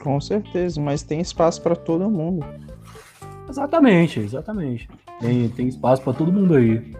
Com 0.00 0.20
certeza, 0.20 0.80
mas 0.80 1.02
tem 1.02 1.20
espaço 1.20 1.60
para 1.60 1.74
todo 1.74 2.08
mundo. 2.08 2.46
Exatamente, 3.50 4.20
exatamente. 4.20 4.88
Tem, 5.18 5.48
tem 5.48 5.66
espaço 5.66 6.02
para 6.02 6.12
todo 6.12 6.32
mundo 6.32 6.54
aí. 6.54 6.94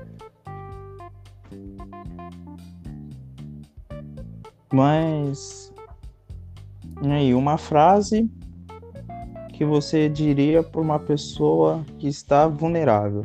Mas. 4.72 5.72
Aí, 7.02 7.32
uma 7.34 7.56
frase 7.56 8.28
que 9.52 9.64
você 9.64 10.08
diria 10.08 10.62
para 10.62 10.80
uma 10.80 10.98
pessoa 10.98 11.84
que 11.98 12.08
está 12.08 12.48
vulnerável? 12.48 13.24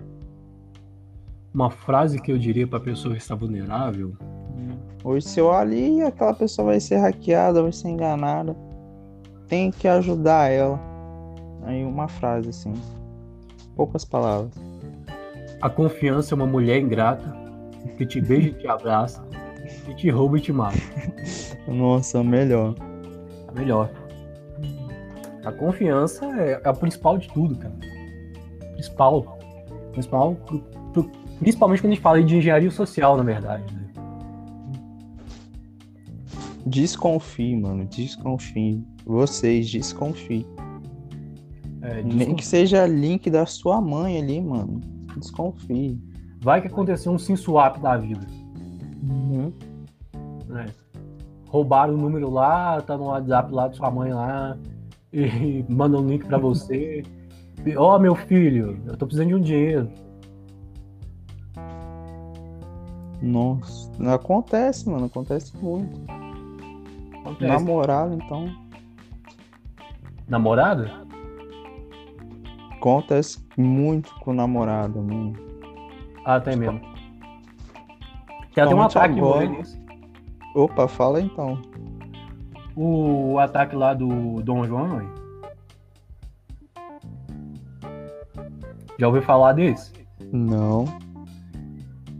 Uma 1.51 1.71
frase 1.71 2.21
que 2.21 2.31
eu 2.31 2.37
diria 2.37 2.67
para 2.67 2.77
a 2.77 2.81
pessoa 2.81 3.15
que 3.15 3.21
está 3.21 3.33
vulnerável? 3.33 4.15
Hoje 5.03 5.27
se 5.27 5.39
eu 5.39 5.51
ali, 5.51 6.01
aquela 6.01 6.33
pessoa 6.33 6.67
vai 6.67 6.79
ser 6.79 6.97
hackeada, 6.97 7.63
vai 7.63 7.71
ser 7.71 7.89
enganada. 7.89 8.55
Tem 9.47 9.71
que 9.71 9.87
ajudar 9.87 10.51
ela. 10.51 10.79
Aí 11.63 11.83
uma 11.83 12.07
frase 12.07 12.49
assim. 12.49 12.73
Poucas 13.75 14.05
palavras. 14.05 14.53
A 15.61 15.69
confiança 15.69 16.33
é 16.33 16.35
uma 16.35 16.45
mulher 16.45 16.79
ingrata 16.79 17.35
que 17.97 18.05
te 18.05 18.21
beija 18.21 18.49
e 18.49 18.53
te 18.53 18.67
abraça, 18.67 19.23
que 19.85 19.95
te 19.95 20.09
rouba 20.09 20.37
e 20.37 20.41
te 20.41 20.51
mata. 20.51 20.77
Nossa, 21.67 22.23
melhor. 22.23 22.75
Melhor. 23.53 23.89
A 25.43 25.51
confiança 25.51 26.25
é, 26.39 26.61
é 26.63 26.69
a 26.69 26.73
principal 26.73 27.17
de 27.17 27.27
tudo, 27.29 27.55
cara. 27.57 27.75
Principal. 28.73 29.37
Principal, 29.91 30.37
principalmente 31.39 31.81
quando 31.81 31.91
a 31.91 31.95
gente 31.95 32.01
fala 32.01 32.23
de 32.23 32.35
engenharia 32.35 32.71
social, 32.71 33.15
na 33.15 33.23
verdade. 33.23 33.63
Né? 33.73 33.85
Desconfie, 36.65 37.55
mano. 37.55 37.85
Desconfie. 37.85 38.83
Vocês 39.05 39.69
desconfiem. 39.69 40.45
É, 41.85 42.01
Nem 42.01 42.35
que 42.35 42.45
seja 42.45 42.87
link 42.87 43.29
da 43.29 43.45
sua 43.45 43.79
mãe 43.79 44.17
ali, 44.17 44.41
mano. 44.41 44.81
Desconfie. 45.15 46.01
Vai 46.41 46.61
que 46.61 46.67
aconteceu 46.67 47.11
um 47.11 47.19
sim 47.19 47.35
swap 47.35 47.77
da 47.79 47.95
vida. 47.95 48.25
Uhum. 49.03 49.53
É. 50.57 50.65
Roubaram 51.47 51.93
o 51.93 51.97
número 51.97 52.29
lá, 52.29 52.81
tá 52.81 52.97
no 52.97 53.05
WhatsApp 53.05 53.53
lá 53.53 53.67
de 53.67 53.77
sua 53.77 53.91
mãe 53.91 54.11
lá 54.11 54.57
e 55.13 55.63
manda 55.69 55.99
um 55.99 56.07
link 56.07 56.25
para 56.25 56.39
você. 56.39 57.03
Ó, 57.77 57.95
oh, 57.95 57.99
meu 57.99 58.15
filho, 58.15 58.79
eu 58.85 58.97
tô 58.97 59.05
precisando 59.05 59.29
de 59.29 59.35
um 59.35 59.41
dinheiro. 59.41 59.89
Nossa, 63.21 64.13
acontece, 64.13 64.89
mano, 64.89 65.05
acontece 65.05 65.55
muito. 65.57 65.99
Acontece. 67.21 67.47
Namorado, 67.47 68.15
então. 68.15 68.45
Namorada? 70.27 71.04
Acontece 72.87 73.43
muito 73.57 74.13
com 74.19 74.33
namorada, 74.33 75.01
mano. 75.01 75.33
Ah, 76.23 76.39
tem 76.39 76.55
mesmo. 76.55 76.79
Tem 78.53 78.63
até 78.63 78.75
um 78.75 78.81
ataque 78.81 79.19
agora... 79.19 79.49
Opa, 80.53 80.87
fala 80.87 81.19
então 81.19 81.61
o 82.75 83.39
ataque 83.39 83.75
lá 83.75 83.93
do 83.93 84.41
Dom 84.41 84.65
João? 84.65 85.01
Hein? 85.01 85.09
Já 88.99 89.07
ouviu 89.07 89.21
falar 89.21 89.53
desse? 89.53 89.93
Não. 90.31 90.85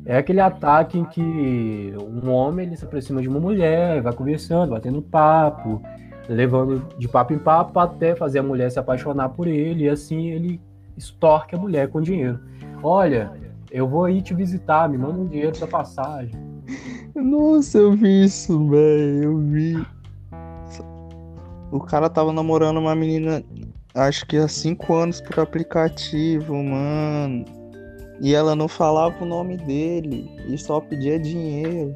É 0.06 0.18
aquele 0.18 0.40
ataque 0.40 1.00
em 1.00 1.06
que 1.06 1.94
um 2.00 2.30
homem 2.30 2.68
ele 2.68 2.78
se 2.78 2.86
aproxima 2.86 3.22
de 3.22 3.28
uma 3.28 3.40
mulher, 3.40 4.02
vai 4.02 4.14
conversando, 4.14 4.72
batendo 4.72 5.02
papo, 5.02 5.82
levando 6.28 6.82
de 6.98 7.08
papo 7.08 7.34
em 7.34 7.40
papo 7.40 7.80
até 7.80 8.16
fazer 8.16 8.40
a 8.40 8.44
mulher 8.44 8.72
se 8.72 8.80
apaixonar 8.80 9.30
por 9.30 9.48
ele 9.48 9.86
e 9.86 9.90
assim 9.90 10.28
ele 10.30 10.62
extorque 10.98 11.56
a 11.56 11.58
mulher 11.58 11.90
com 11.90 12.02
dinheiro. 12.02 12.40
Olha, 12.82 13.32
eu 13.72 13.88
vou 13.88 14.06
aí 14.06 14.22
te 14.22 14.34
visitar, 14.34 14.88
me 14.90 14.98
manda 14.98 15.20
um 15.20 15.28
dinheiro 15.28 15.58
pra 15.58 15.68
passagem. 15.68 16.34
Nossa, 17.16 17.78
eu 17.78 17.94
vi 17.94 18.26
isso, 18.26 18.68
velho, 18.70 19.24
eu 19.24 19.38
vi. 19.40 19.86
O 21.72 21.80
cara 21.80 22.10
tava 22.10 22.32
namorando 22.32 22.78
uma 22.78 22.96
menina, 22.96 23.44
acho 23.94 24.26
que 24.26 24.38
há 24.38 24.48
cinco 24.48 24.94
anos 24.94 25.20
por 25.22 25.40
aplicativo, 25.40 26.54
mano. 26.54 27.46
E 28.22 28.34
ela 28.34 28.56
não 28.56 28.68
falava 28.68 29.24
o 29.24 29.28
nome 29.28 29.58
dele 29.58 30.32
e 30.48 30.58
só 30.58 30.80
pedia 30.80 31.20
dinheiro. 31.20 31.94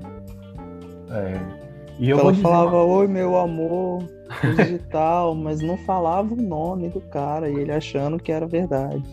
É. 1.09 1.39
E 1.97 2.09
eu 2.09 2.19
ela 2.19 2.33
falava, 2.33 2.77
oi 2.83 3.07
meu 3.07 3.37
amor, 3.37 4.03
digital, 4.55 5.35
mas 5.35 5.61
não 5.61 5.77
falava 5.77 6.33
o 6.33 6.37
nome 6.37 6.89
do 6.89 7.01
cara 7.01 7.49
e 7.49 7.55
ele 7.55 7.71
achando 7.71 8.19
que 8.19 8.31
era 8.31 8.47
verdade. 8.47 9.03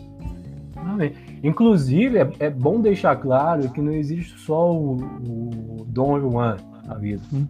Ah, 0.75 0.97
Inclusive, 1.43 2.17
é, 2.17 2.29
é, 2.39 2.49
bom 2.49 2.79
deixar 2.79 3.15
claro 3.15 3.69
que 3.69 3.81
não 3.81 3.91
existe 3.91 4.39
só 4.39 4.73
o, 4.73 4.95
o 4.95 5.85
Don 5.87 6.19
Juan 6.19 6.57
na 6.85 6.95
vida. 6.95 7.21
Hum. 7.33 7.45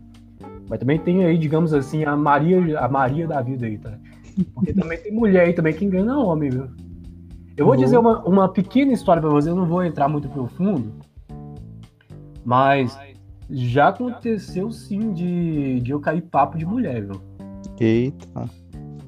Mas 0.69 0.79
também 0.79 0.99
tem 0.99 1.23
aí, 1.25 1.37
digamos 1.37 1.73
assim, 1.73 2.03
a 2.03 2.15
Maria, 2.15 2.79
a 2.79 2.87
Maria 2.87 3.27
da 3.27 3.41
vida 3.41 3.65
aí, 3.65 3.77
tá? 3.77 3.97
Porque 4.53 4.73
também 4.73 4.97
tem 4.97 5.13
mulher 5.13 5.45
aí 5.45 5.53
também 5.53 5.73
que 5.73 5.85
engana 5.85 6.17
homem, 6.19 6.49
viu? 6.49 6.67
Eu 7.55 7.65
vou 7.65 7.73
uhum. 7.73 7.81
dizer 7.81 7.97
uma, 7.97 8.23
uma 8.23 8.49
pequena 8.49 8.91
história 8.91 9.21
pra 9.21 9.31
você, 9.31 9.49
eu 9.49 9.55
não 9.55 9.65
vou 9.65 9.83
entrar 9.83 10.07
muito 10.07 10.29
profundo, 10.29 10.93
mas 12.45 12.97
já 13.49 13.87
aconteceu 13.87 14.69
sim 14.71 15.11
de, 15.11 15.79
de 15.79 15.91
eu 15.91 15.99
cair 15.99 16.21
papo 16.21 16.57
de 16.57 16.65
mulher, 16.65 17.03
viu? 17.03 17.19
Eita. 17.79 18.49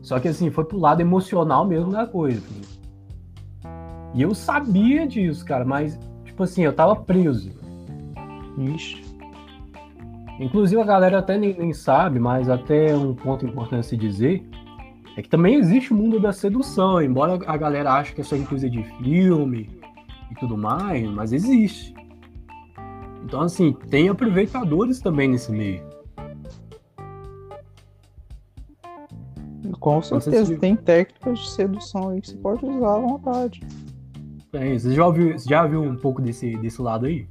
Só 0.02 0.20
que 0.20 0.28
assim, 0.28 0.50
foi 0.50 0.66
pro 0.66 0.80
lado 0.80 1.02
emocional 1.02 1.66
mesmo 1.66 1.92
da 1.92 2.06
coisa. 2.06 2.42
E 4.14 4.22
eu 4.22 4.34
sabia 4.34 5.08
disso, 5.08 5.46
cara, 5.46 5.64
mas, 5.64 6.00
tipo 6.26 6.44
assim, 6.44 6.64
eu 6.64 6.74
tava 6.74 6.96
preso. 6.96 7.52
Ixi. 8.58 9.04
Inclusive 10.40 10.82
a 10.82 10.86
galera 10.86 11.20
até 11.20 11.38
nem, 11.38 11.58
nem 11.58 11.74
sabe, 11.74 12.20
mas 12.20 12.50
até 12.50 12.96
um 12.96 13.14
ponto 13.14 13.46
importante 13.46 13.88
se 13.88 13.98
dizer 13.98 14.44
é 15.18 15.22
que 15.22 15.28
também 15.28 15.56
existe 15.56 15.92
o 15.92 15.96
mundo 15.96 16.18
da 16.18 16.32
sedução, 16.32 17.02
embora 17.02 17.38
a 17.46 17.58
galera 17.58 17.94
ache 17.94 18.16
que 18.16 18.22
é 18.22 18.24
só 18.24 18.38
coisa 18.46 18.70
de 18.70 18.82
filme 19.02 19.70
e 20.32 20.36
tudo 20.36 20.58
mais, 20.58 21.04
mas 21.10 21.34
existe. 21.34 21.94
Então, 23.26 23.42
assim, 23.42 23.74
tem 23.90 24.08
aproveitadores 24.08 25.02
também 25.02 25.28
nesse 25.28 25.52
meio. 25.52 25.84
Com 29.80 30.02
certeza, 30.02 30.58
tem 30.58 30.76
técnicas 30.76 31.40
de 31.40 31.50
sedução 31.52 32.10
aí 32.10 32.22
que 32.22 32.30
você 32.30 32.38
pode 32.38 32.66
usar 32.66 32.96
à 32.96 33.00
vontade. 33.00 33.62
Tem, 34.52 34.78
você 34.78 34.94
já 34.94 35.10
viu, 35.10 35.38
já 35.38 35.68
viu 35.68 35.82
um 35.82 35.96
pouco 35.96 36.22
desse, 36.22 36.58
desse 36.58 36.82
lado 36.82 37.06
aí? 37.06 37.28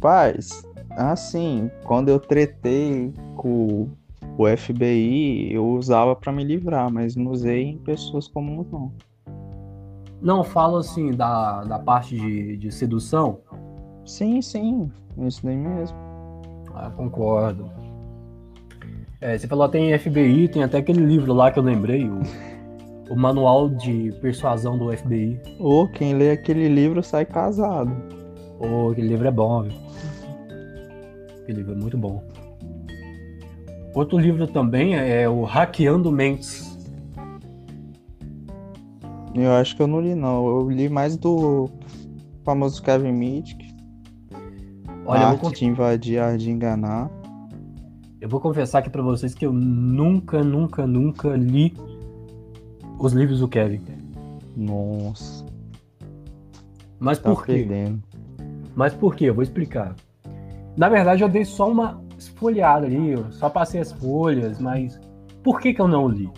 Paz, 0.00 0.62
assim, 0.90 1.70
quando 1.84 2.08
eu 2.08 2.18
tretei 2.18 3.12
com 3.36 3.88
o 4.36 4.56
FBI, 4.56 5.52
eu 5.52 5.66
usava 5.66 6.16
para 6.16 6.32
me 6.32 6.42
livrar, 6.42 6.92
mas 6.92 7.14
não 7.14 7.30
usei 7.30 7.62
em 7.62 7.78
pessoas 7.78 8.26
comuns, 8.26 8.66
não. 8.70 8.92
Não, 10.20 10.42
falo 10.42 10.78
assim 10.78 11.12
da, 11.12 11.64
da 11.64 11.78
parte 11.78 12.16
de, 12.16 12.56
de 12.56 12.72
sedução. 12.72 13.40
Sim, 14.04 14.40
sim, 14.42 14.90
isso 15.18 15.46
nem 15.46 15.58
mesmo. 15.58 15.96
Ah, 16.74 16.90
concordo. 16.90 17.70
É, 19.24 19.38
você 19.38 19.48
falou 19.48 19.66
tem 19.70 19.98
FBI, 19.98 20.48
tem 20.48 20.62
até 20.62 20.76
aquele 20.76 21.00
livro 21.00 21.32
lá 21.32 21.50
que 21.50 21.58
eu 21.58 21.62
lembrei, 21.62 22.06
o, 22.06 22.20
o 23.08 23.16
Manual 23.16 23.70
de 23.70 24.12
Persuasão 24.20 24.76
do 24.76 24.94
FBI. 24.94 25.40
Ou 25.58 25.88
quem 25.88 26.12
lê 26.12 26.32
aquele 26.32 26.68
livro 26.68 27.02
sai 27.02 27.24
casado. 27.24 27.90
Ô, 28.60 28.90
aquele 28.90 29.08
livro 29.08 29.26
é 29.26 29.30
bom, 29.30 29.62
viu? 29.62 29.72
Aquele 31.40 31.56
livro 31.56 31.72
é 31.72 31.74
muito 31.74 31.96
bom. 31.96 32.22
Outro 33.94 34.18
livro 34.18 34.46
também 34.46 34.94
é 34.94 35.26
o 35.26 35.42
Hackeando 35.42 36.12
Mentes. 36.12 36.78
Eu 39.34 39.52
acho 39.52 39.74
que 39.74 39.80
eu 39.80 39.86
não 39.86 40.02
li, 40.02 40.14
não. 40.14 40.46
Eu 40.46 40.68
li 40.68 40.86
mais 40.90 41.16
do 41.16 41.70
famoso 42.44 42.82
Kevin 42.82 43.12
Mitnick. 43.12 43.74
Olha, 45.06 45.28
arte 45.28 45.36
eu 45.36 45.42
vou... 45.44 45.50
de 45.50 45.64
invadir, 45.64 46.18
arte 46.18 46.44
de 46.44 46.50
enganar. 46.50 47.10
Eu 48.24 48.30
vou 48.30 48.40
confessar 48.40 48.78
aqui 48.78 48.88
para 48.88 49.02
vocês 49.02 49.34
que 49.34 49.44
eu 49.44 49.52
nunca, 49.52 50.42
nunca, 50.42 50.86
nunca 50.86 51.36
li 51.36 51.74
os 52.98 53.12
livros 53.12 53.40
do 53.40 53.46
Kevin. 53.46 53.82
Nossa. 54.56 55.44
Mas 56.98 57.18
tá 57.18 57.28
por 57.28 57.44
quê? 57.44 57.52
Perdendo. 57.52 58.02
Mas 58.74 58.94
por 58.94 59.14
quê? 59.14 59.26
Eu 59.26 59.34
vou 59.34 59.42
explicar. 59.42 59.94
Na 60.74 60.88
verdade, 60.88 61.22
eu 61.22 61.28
dei 61.28 61.44
só 61.44 61.70
uma 61.70 62.02
esfolhado 62.16 62.86
ali, 62.86 63.10
eu 63.10 63.30
só 63.30 63.50
passei 63.50 63.82
as 63.82 63.92
folhas, 63.92 64.58
mas 64.58 64.98
por 65.42 65.60
que, 65.60 65.74
que 65.74 65.80
eu 65.82 65.86
não 65.86 66.08
li? 66.08 66.30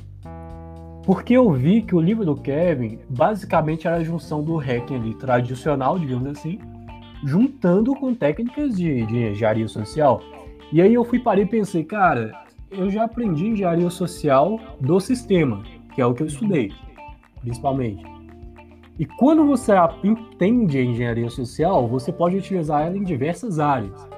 Porque 1.05 1.35
eu 1.35 1.53
vi 1.53 1.83
que 1.83 1.95
o 1.95 2.01
livro 2.01 2.25
do 2.25 2.35
Kevin 2.35 2.99
basicamente 3.09 3.87
era 3.87 3.99
a 3.99 4.03
junção 4.03 4.43
do 4.43 4.57
hacking 4.57 4.97
ali, 4.97 5.15
tradicional, 5.15 6.01
digamos 6.01 6.27
assim, 6.27 6.59
juntando 7.23 7.95
com 7.95 8.13
técnicas 8.13 8.77
de, 8.77 9.07
de 9.07 9.29
engenharia 9.29 9.69
social. 9.69 10.21
E 10.73 10.83
aí 10.83 10.95
eu 10.95 11.05
fui 11.05 11.19
parei 11.19 11.45
e 11.45 11.49
pensei, 11.49 11.85
cara, 11.85 12.33
eu 12.71 12.91
já 12.91 13.05
aprendi 13.05 13.47
engenharia 13.47 13.89
social 13.91 14.59
do 14.81 14.99
sistema, 14.99 15.63
que 15.95 16.01
é 16.01 16.07
o 16.07 16.13
que 16.13 16.23
eu 16.23 16.27
estudei, 16.27 16.73
principalmente. 17.41 18.05
E 18.99 19.05
quando 19.05 19.47
você 19.47 19.73
entende 20.03 20.79
a 20.79 20.83
engenharia 20.83 21.29
social, 21.29 21.87
você 21.87 22.11
pode 22.11 22.37
utilizar 22.37 22.87
ela 22.87 22.97
em 22.97 23.05
diversas 23.05 23.59
áreas. 23.59 24.09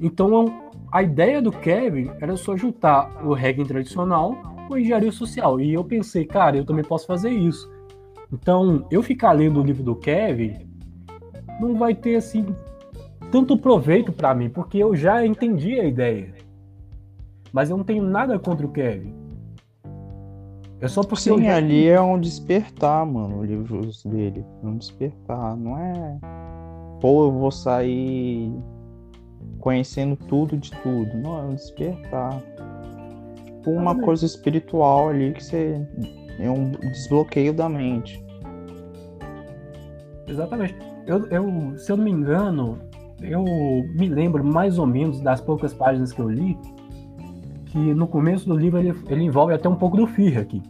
Então, 0.00 0.70
a 0.92 1.02
ideia 1.02 1.42
do 1.42 1.50
Kevin 1.50 2.10
era 2.20 2.36
só 2.36 2.56
juntar 2.56 3.24
o 3.26 3.34
hacking 3.34 3.64
tradicional 3.64 4.36
com 4.68 4.74
a 4.74 4.80
engenharia 4.80 5.10
social. 5.10 5.60
E 5.60 5.74
eu 5.74 5.82
pensei, 5.82 6.24
cara, 6.24 6.56
eu 6.56 6.64
também 6.64 6.84
posso 6.84 7.06
fazer 7.06 7.30
isso. 7.30 7.68
Então, 8.32 8.86
eu 8.90 9.02
ficar 9.02 9.32
lendo 9.32 9.60
o 9.60 9.64
livro 9.64 9.82
do 9.82 9.96
Kevin 9.96 10.68
não 11.60 11.74
vai 11.74 11.94
ter 11.94 12.16
assim 12.16 12.46
tanto 13.30 13.56
proveito 13.56 14.12
para 14.12 14.34
mim, 14.34 14.48
porque 14.48 14.78
eu 14.78 14.94
já 14.94 15.24
entendi 15.24 15.78
a 15.78 15.84
ideia. 15.84 16.34
Mas 17.52 17.70
eu 17.70 17.76
não 17.76 17.84
tenho 17.84 18.02
nada 18.02 18.38
contra 18.38 18.66
o 18.66 18.72
Kevin. 18.72 19.14
É 20.80 20.86
só 20.86 21.02
porque 21.02 21.22
Sim, 21.22 21.44
já... 21.44 21.56
ali 21.56 21.88
é 21.88 22.00
um 22.00 22.20
despertar, 22.20 23.04
mano, 23.04 23.40
o 23.40 23.44
livro 23.44 23.80
dele. 24.04 24.44
É 24.62 24.66
um 24.66 24.76
despertar, 24.76 25.56
não 25.56 25.76
é. 25.76 26.18
Pô, 27.00 27.24
eu 27.24 27.32
vou 27.32 27.50
sair 27.50 28.52
conhecendo 29.58 30.14
tudo 30.16 30.56
de 30.56 30.70
tudo. 30.82 31.16
Não, 31.16 31.38
é 31.38 31.42
um 31.42 31.54
despertar. 31.54 32.40
Tipo 33.44 33.70
uma 33.72 33.98
coisa 34.00 34.24
espiritual 34.24 35.08
ali 35.08 35.32
que 35.32 35.42
você. 35.42 35.80
É 36.38 36.48
um 36.48 36.70
desbloqueio 36.70 37.52
da 37.52 37.68
mente. 37.68 38.24
Exatamente. 40.28 40.76
Eu, 41.06 41.26
eu, 41.28 41.76
se 41.76 41.90
eu 41.90 41.96
não 41.96 42.04
me 42.04 42.12
engano, 42.12 42.78
eu 43.20 43.44
me 43.94 44.08
lembro 44.08 44.44
mais 44.44 44.78
ou 44.78 44.86
menos 44.86 45.20
das 45.20 45.40
poucas 45.40 45.72
páginas 45.74 46.12
que 46.12 46.20
eu 46.20 46.28
li, 46.28 46.56
que 47.66 47.78
no 47.78 48.06
começo 48.06 48.48
do 48.48 48.56
livro 48.56 48.78
ele, 48.78 48.94
ele 49.08 49.24
envolve 49.24 49.52
até 49.52 49.68
um 49.68 49.76
pouco 49.76 49.96
do 49.96 50.06
Fear 50.06 50.40
aqui. 50.40 50.62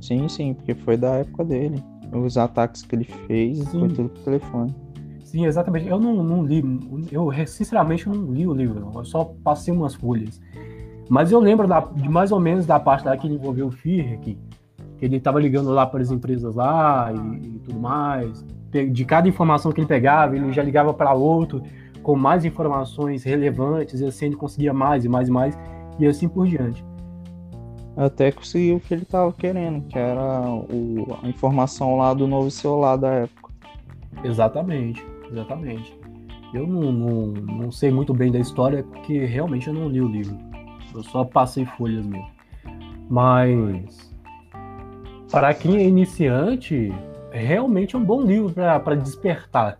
Sim, 0.00 0.28
sim, 0.28 0.54
porque 0.54 0.74
foi 0.74 0.96
da 0.96 1.16
época 1.16 1.44
dele. 1.44 1.82
Os 2.12 2.36
ataques 2.38 2.82
que 2.82 2.94
ele 2.94 3.04
fez 3.04 3.58
sim. 3.58 3.80
foi 3.80 3.88
tudo 3.88 4.08
pro 4.08 4.22
telefone. 4.22 4.74
Sim, 5.24 5.44
exatamente. 5.44 5.86
Eu 5.86 6.00
não, 6.00 6.22
não 6.22 6.42
li, 6.42 6.62
eu 7.12 7.30
sinceramente 7.46 8.08
não 8.08 8.32
li 8.32 8.46
o 8.46 8.54
livro, 8.54 8.80
não. 8.80 8.92
eu 8.94 9.04
só 9.04 9.24
passei 9.44 9.74
umas 9.74 9.94
folhas. 9.94 10.40
Mas 11.08 11.32
eu 11.32 11.40
lembro 11.40 11.66
da, 11.66 11.80
de 11.80 12.08
mais 12.08 12.32
ou 12.32 12.40
menos 12.40 12.66
da 12.66 12.78
parte 12.78 13.04
lá 13.04 13.16
que 13.16 13.26
envolveu 13.26 13.66
o 13.66 13.70
FIR, 13.70 14.18
que, 14.20 14.38
que 14.96 15.04
ele 15.04 15.16
estava 15.16 15.40
ligando 15.40 15.70
lá 15.70 15.86
para 15.86 16.00
as 16.00 16.10
empresas 16.10 16.54
lá 16.54 17.12
e, 17.12 17.46
e, 17.46 17.58
tudo 17.60 17.78
mais. 17.78 18.44
De 18.70 19.04
cada 19.04 19.28
informação 19.28 19.72
que 19.72 19.80
ele 19.80 19.86
pegava, 19.86 20.36
ele 20.36 20.52
já 20.52 20.62
ligava 20.62 20.92
para 20.92 21.14
outro 21.14 21.62
com 22.02 22.16
mais 22.16 22.44
informações 22.44 23.24
relevantes, 23.24 24.00
e 24.00 24.04
assim 24.04 24.26
ele 24.26 24.36
conseguia 24.36 24.72
mais 24.72 25.04
e 25.04 25.08
mais 25.08 25.28
e 25.28 25.30
mais, 25.30 25.58
e 25.98 26.06
assim 26.06 26.28
por 26.28 26.46
diante. 26.46 26.84
Até 27.96 28.30
conseguiu 28.30 28.76
o 28.76 28.80
que 28.80 28.94
ele 28.94 29.02
estava 29.02 29.32
querendo, 29.32 29.86
que 29.88 29.98
era 29.98 30.48
o, 30.48 31.18
a 31.22 31.28
informação 31.28 31.96
lá 31.96 32.14
do 32.14 32.26
novo 32.26 32.50
celular 32.50 32.96
da 32.96 33.08
época. 33.08 33.52
Exatamente. 34.22 35.04
Exatamente. 35.30 35.98
Eu 36.54 36.66
não, 36.66 36.92
não, 36.92 37.26
não 37.26 37.70
sei 37.70 37.90
muito 37.90 38.14
bem 38.14 38.32
da 38.32 38.38
história, 38.38 38.82
porque 38.82 39.24
realmente 39.26 39.68
eu 39.68 39.74
não 39.74 39.88
li 39.88 40.00
o 40.00 40.08
livro. 40.08 40.36
Eu 40.94 41.02
só 41.02 41.24
passei 41.24 41.66
folhas 41.66 42.06
mesmo. 42.06 42.30
Mas, 43.10 44.14
para 45.30 45.52
quem 45.52 45.76
é 45.76 45.84
iniciante, 45.84 46.92
realmente 47.32 47.94
é 47.94 47.98
um 47.98 48.04
bom 48.04 48.22
livro 48.22 48.52
para 48.52 48.94
despertar. 48.94 49.78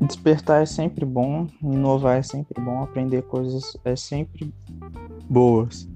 Despertar 0.00 0.62
é 0.62 0.66
sempre 0.66 1.04
bom, 1.04 1.46
inovar 1.62 2.18
é 2.18 2.22
sempre 2.22 2.60
bom, 2.62 2.82
aprender 2.82 3.22
coisas 3.22 3.76
é 3.84 3.94
sempre 3.94 4.52
boas. 5.28 5.88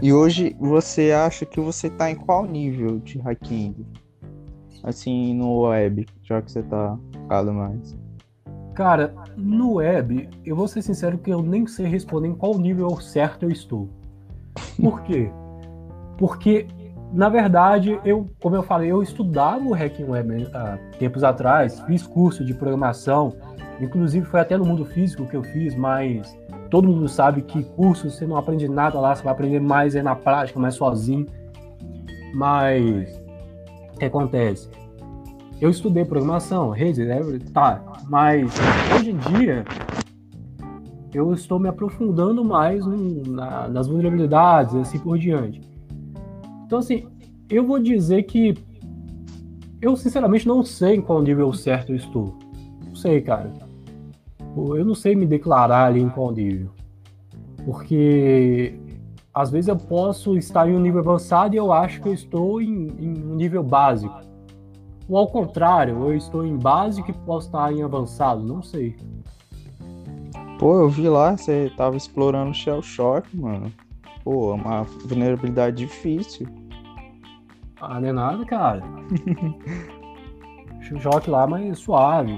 E 0.00 0.12
hoje 0.12 0.56
você 0.58 1.12
acha 1.12 1.44
que 1.44 1.60
você 1.60 1.90
tá 1.90 2.10
em 2.10 2.14
qual 2.14 2.46
nível 2.46 2.98
de 2.98 3.18
hacking? 3.18 3.74
Assim, 4.82 5.34
no 5.34 5.62
web, 5.62 6.06
já 6.22 6.40
que 6.40 6.52
você 6.52 6.62
tá 6.62 6.98
focado 7.12 7.52
mais. 7.52 7.96
Cara, 8.74 9.14
no 9.36 9.74
web, 9.74 10.28
eu 10.44 10.54
vou 10.54 10.68
ser 10.68 10.82
sincero 10.82 11.18
que 11.18 11.30
eu 11.30 11.42
nem 11.42 11.66
sei 11.66 11.86
responder 11.86 12.28
em 12.28 12.34
qual 12.34 12.58
nível 12.58 13.00
certo 13.00 13.44
eu 13.44 13.50
estou. 13.50 13.88
Por 14.80 15.02
quê? 15.02 15.30
Porque, 16.18 16.66
na 17.12 17.28
verdade, 17.28 18.00
eu, 18.04 18.28
como 18.40 18.56
eu 18.56 18.62
falei, 18.62 18.90
eu 18.90 19.02
estudava 19.02 19.62
o 19.64 19.72
hacking 19.72 20.04
web 20.04 20.48
há 20.52 20.78
tempos 20.98 21.22
atrás, 21.22 21.80
fiz 21.80 22.06
curso 22.06 22.44
de 22.44 22.54
programação, 22.54 23.34
inclusive 23.80 24.26
foi 24.26 24.40
até 24.40 24.56
no 24.56 24.64
mundo 24.64 24.84
físico 24.84 25.26
que 25.26 25.36
eu 25.36 25.42
fiz, 25.42 25.74
mas 25.74 26.36
todo 26.70 26.88
mundo 26.88 27.08
sabe 27.08 27.42
que 27.42 27.62
curso 27.62 28.10
você 28.10 28.26
não 28.26 28.36
aprende 28.36 28.68
nada 28.68 28.98
lá, 28.98 29.14
você 29.14 29.22
vai 29.22 29.32
aprender 29.32 29.60
mais 29.60 29.94
é 29.94 30.02
na 30.02 30.14
prática, 30.16 30.58
mais 30.58 30.74
sozinho. 30.74 31.26
Mas 32.34 33.22
o 33.94 33.98
que 33.98 34.04
acontece? 34.04 34.68
Eu 35.60 35.70
estudei 35.70 36.04
programação, 36.04 36.70
rede, 36.70 37.04
né? 37.04 37.20
tá, 37.52 37.82
mas 38.08 38.52
hoje 38.94 39.10
em 39.10 39.16
dia 39.16 39.64
eu 41.14 41.32
estou 41.32 41.58
me 41.58 41.66
aprofundando 41.66 42.44
mais 42.44 42.84
na, 43.26 43.66
nas 43.68 43.86
vulnerabilidades 43.86 44.74
e 44.74 44.78
assim 44.78 44.98
por 44.98 45.18
diante. 45.18 45.62
Então, 46.66 46.78
assim, 46.78 47.06
eu 47.48 47.64
vou 47.64 47.78
dizer 47.78 48.24
que 48.24 48.54
eu 49.80 49.96
sinceramente 49.96 50.46
não 50.46 50.62
sei 50.62 50.96
em 50.96 51.00
qual 51.00 51.22
nível 51.22 51.52
certo 51.52 51.92
eu 51.92 51.96
estou. 51.96 52.36
Não 52.84 52.94
sei, 52.94 53.20
cara 53.20 53.50
eu 54.74 54.84
não 54.84 54.94
sei 54.94 55.14
me 55.14 55.26
declarar 55.26 55.86
ali 55.86 56.00
em 56.00 56.08
qual 56.08 56.32
nível. 56.32 56.70
Porque 57.64 58.78
às 59.34 59.50
vezes 59.50 59.68
eu 59.68 59.76
posso 59.76 60.36
estar 60.36 60.68
em 60.68 60.74
um 60.74 60.80
nível 60.80 61.00
avançado 61.00 61.54
e 61.54 61.58
eu 61.58 61.72
acho 61.72 62.00
que 62.00 62.08
eu 62.08 62.14
estou 62.14 62.60
em, 62.62 62.88
em 62.98 63.24
um 63.24 63.34
nível 63.34 63.62
básico. 63.62 64.18
Ou 65.08 65.18
ao 65.18 65.28
contrário, 65.28 65.94
eu 66.04 66.16
estou 66.16 66.44
em 66.44 66.56
básico 66.56 67.10
e 67.10 67.12
posso 67.12 67.48
estar 67.48 67.72
em 67.72 67.82
avançado, 67.82 68.42
não 68.42 68.62
sei. 68.62 68.96
Pô, 70.58 70.78
eu 70.78 70.88
vi 70.88 71.08
lá, 71.08 71.36
você 71.36 71.70
tava 71.76 71.96
explorando 71.96 72.54
Shell 72.54 72.82
Shock, 72.82 73.36
mano. 73.36 73.70
Pô, 74.26 74.50
é 74.50 74.54
uma 74.54 74.82
vulnerabilidade 74.82 75.76
difícil. 75.76 76.48
Ah, 77.80 78.00
não 78.00 78.08
é 78.08 78.12
nada, 78.12 78.44
cara. 78.44 78.82
Shock 81.00 81.30
lá, 81.30 81.46
mas 81.46 81.78
suave. 81.78 82.36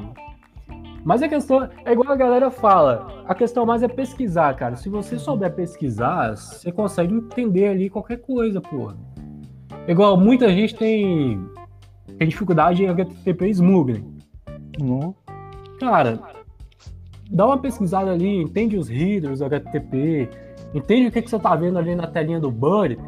Mas 1.02 1.22
a 1.22 1.28
questão 1.28 1.66
é 1.86 1.92
igual 1.92 2.12
a 2.12 2.14
galera 2.14 2.50
fala, 2.50 3.24
a 3.26 3.34
questão 3.34 3.64
mais 3.64 3.82
é 3.82 3.88
pesquisar, 3.88 4.54
cara. 4.54 4.76
Se 4.76 4.90
você 4.90 5.18
souber 5.18 5.54
pesquisar, 5.54 6.36
você 6.36 6.70
consegue 6.70 7.14
entender 7.14 7.68
ali 7.68 7.88
qualquer 7.88 8.18
coisa, 8.18 8.60
porra. 8.60 8.94
Igual 9.86 10.18
muita 10.18 10.50
gente 10.50 10.74
tem, 10.74 11.42
tem 12.18 12.28
dificuldade 12.28 12.84
em 12.84 12.88
HTTP 12.90 13.48
smuggling. 13.48 14.18
Não. 14.78 15.16
Cara, 15.80 16.20
dá 17.30 17.46
uma 17.46 17.56
pesquisada 17.56 18.10
ali, 18.10 18.42
entende 18.42 18.76
os 18.76 18.90
headers 18.90 19.38
do 19.38 19.46
HTTP, 19.46 20.28
entende 20.74 21.08
o 21.08 21.12
que, 21.12 21.22
que 21.22 21.30
você 21.30 21.38
tá 21.38 21.54
vendo 21.54 21.78
ali 21.78 21.94
na 21.94 22.06
telinha 22.06 22.40
do 22.40 22.50
Buddy, 22.50 22.98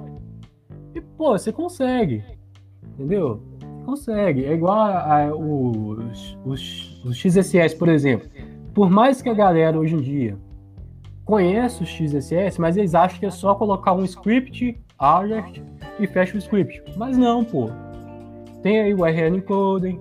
e 0.95 1.01
pô, 1.01 1.39
você 1.39 1.53
consegue. 1.53 2.25
Entendeu? 2.83 3.43
Consegue. 3.85 4.45
É 4.45 4.53
igual 4.53 4.79
a, 4.79 5.23
a, 5.23 5.35
os, 5.35 6.39
os, 6.45 7.05
os 7.05 7.17
XSS, 7.17 7.77
por 7.77 7.89
exemplo. 7.89 8.29
Por 8.75 8.91
mais 8.91 9.21
que 9.23 9.29
a 9.29 9.35
galera 9.35 9.79
hoje 9.79 9.95
em 9.95 10.01
dia 10.01 10.37
conheça 11.25 11.85
o 11.85 11.87
XSS, 11.87 12.61
mas 12.61 12.77
eles 12.77 12.95
acham 12.95 13.19
que 13.21 13.27
é 13.27 13.31
só 13.31 13.55
colocar 13.55 13.93
um 13.93 14.05
script, 14.05 14.81
alert 14.99 15.63
e 15.99 16.07
fecha 16.07 16.35
o 16.35 16.39
script. 16.39 16.83
Mas 16.97 17.17
não, 17.17 17.45
pô. 17.45 17.71
Tem 18.63 18.81
aí 18.81 18.93
o 18.93 19.01
URL 19.01 19.37
encoding. 19.37 20.01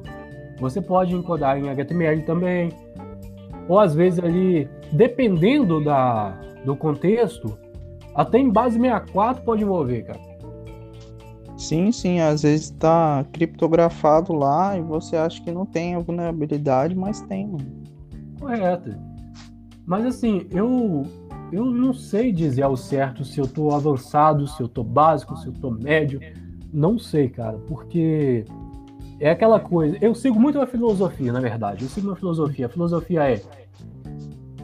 Você 0.59 0.81
pode 0.81 1.15
encodar 1.15 1.57
em 1.57 1.69
HTML 1.69 2.23
também. 2.23 2.71
Ou 3.67 3.79
às 3.79 3.93
vezes 3.93 4.19
ali, 4.19 4.67
dependendo 4.91 5.83
da, 5.83 6.35
do 6.65 6.75
contexto, 6.75 7.57
até 8.15 8.37
em 8.37 8.49
base 8.49 8.77
64 8.77 9.43
pode 9.43 9.63
envolver, 9.63 10.03
cara. 10.03 10.19
Sim, 11.57 11.91
sim, 11.91 12.19
às 12.19 12.43
vezes 12.43 12.69
tá 12.71 13.25
criptografado 13.33 14.33
lá 14.33 14.77
e 14.77 14.81
você 14.81 15.17
acha 15.17 15.43
que 15.43 15.51
não 15.51 15.65
tem 15.65 15.95
a 15.95 15.99
vulnerabilidade, 15.99 16.95
mas 16.95 17.21
tem, 17.21 17.47
mano. 17.47 17.83
Correto. 18.39 18.95
Mas 19.85 20.05
assim, 20.05 20.47
eu 20.51 21.03
eu 21.51 21.65
não 21.65 21.93
sei 21.93 22.31
dizer 22.31 22.61
ao 22.63 22.77
certo 22.77 23.25
se 23.25 23.39
eu 23.39 23.47
tô 23.47 23.71
avançado, 23.71 24.47
se 24.47 24.61
eu 24.61 24.67
tô 24.67 24.83
básico, 24.83 25.35
se 25.35 25.47
eu 25.47 25.53
tô 25.53 25.71
médio. 25.71 26.19
Não 26.71 26.99
sei, 26.99 27.27
cara, 27.27 27.57
porque 27.67 28.45
é 29.19 29.31
aquela 29.31 29.59
coisa. 29.59 29.97
Eu 29.99 30.13
sigo 30.13 30.39
muito 30.39 30.61
a 30.61 30.67
filosofia, 30.67 31.33
na 31.33 31.39
verdade. 31.39 31.83
Eu 31.83 31.89
sigo 31.89 32.07
uma 32.07 32.15
filosofia. 32.15 32.67
A 32.67 32.69
filosofia 32.69 33.31
é 33.31 33.41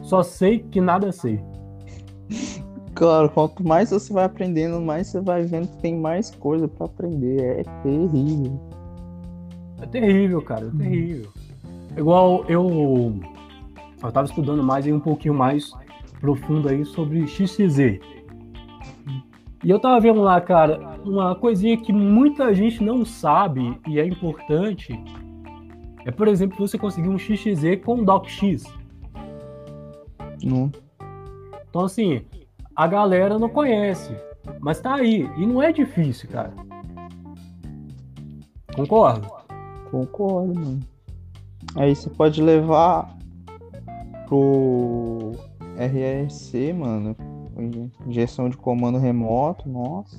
só 0.02 0.22
sei 0.22 0.60
que 0.60 0.80
nada 0.80 1.10
sei. 1.10 1.42
Claro, 2.94 3.28
quanto 3.28 3.66
mais 3.66 3.90
você 3.90 4.10
vai 4.10 4.24
aprendendo, 4.24 4.80
mais 4.80 5.08
você 5.08 5.20
vai 5.20 5.42
vendo 5.42 5.68
que 5.68 5.76
tem 5.82 5.94
mais 5.94 6.30
coisa 6.30 6.66
para 6.66 6.86
aprender. 6.86 7.60
É 7.60 7.62
terrível. 7.82 8.60
É 9.82 9.86
terrível, 9.86 10.42
cara, 10.42 10.66
é 10.66 10.78
terrível. 10.78 11.30
Igual 11.96 12.44
eu 12.48 13.20
eu 14.02 14.12
tava 14.12 14.26
estudando 14.26 14.62
mais 14.62 14.86
e 14.86 14.92
um 14.92 15.00
pouquinho 15.00 15.34
mais 15.34 15.72
profundo 16.20 16.68
aí 16.68 16.84
sobre 16.84 17.26
XXZ. 17.26 18.00
E 19.62 19.70
eu 19.70 19.78
tava 19.78 20.00
vendo 20.00 20.20
lá, 20.20 20.40
cara, 20.40 20.98
uma 21.04 21.34
coisinha 21.34 21.76
que 21.76 21.92
muita 21.92 22.54
gente 22.54 22.82
não 22.82 23.04
sabe 23.04 23.78
e 23.86 23.98
é 23.98 24.06
importante 24.06 24.98
é, 26.06 26.10
por 26.12 26.28
exemplo, 26.28 26.56
você 26.56 26.78
conseguir 26.78 27.08
um 27.08 27.18
XXZ 27.18 27.84
com 27.84 28.04
DocX. 28.04 28.64
Não. 30.42 30.70
Então, 31.76 31.84
assim, 31.84 32.22
a 32.74 32.86
galera 32.86 33.38
não 33.38 33.50
conhece. 33.50 34.16
Mas 34.60 34.80
tá 34.80 34.94
aí. 34.94 35.30
E 35.36 35.44
não 35.44 35.62
é 35.62 35.70
difícil, 35.70 36.26
cara. 36.30 36.54
Concordo? 38.74 39.28
Concordo, 39.90 40.54
mano. 40.54 40.80
Aí 41.74 41.94
você 41.94 42.08
pode 42.08 42.42
levar 42.42 43.14
pro 44.26 45.32
RSC, 45.76 46.72
mano. 46.72 47.14
Injeção 48.06 48.48
de 48.48 48.56
comando 48.56 48.96
remoto, 48.96 49.68
nossa. 49.68 50.16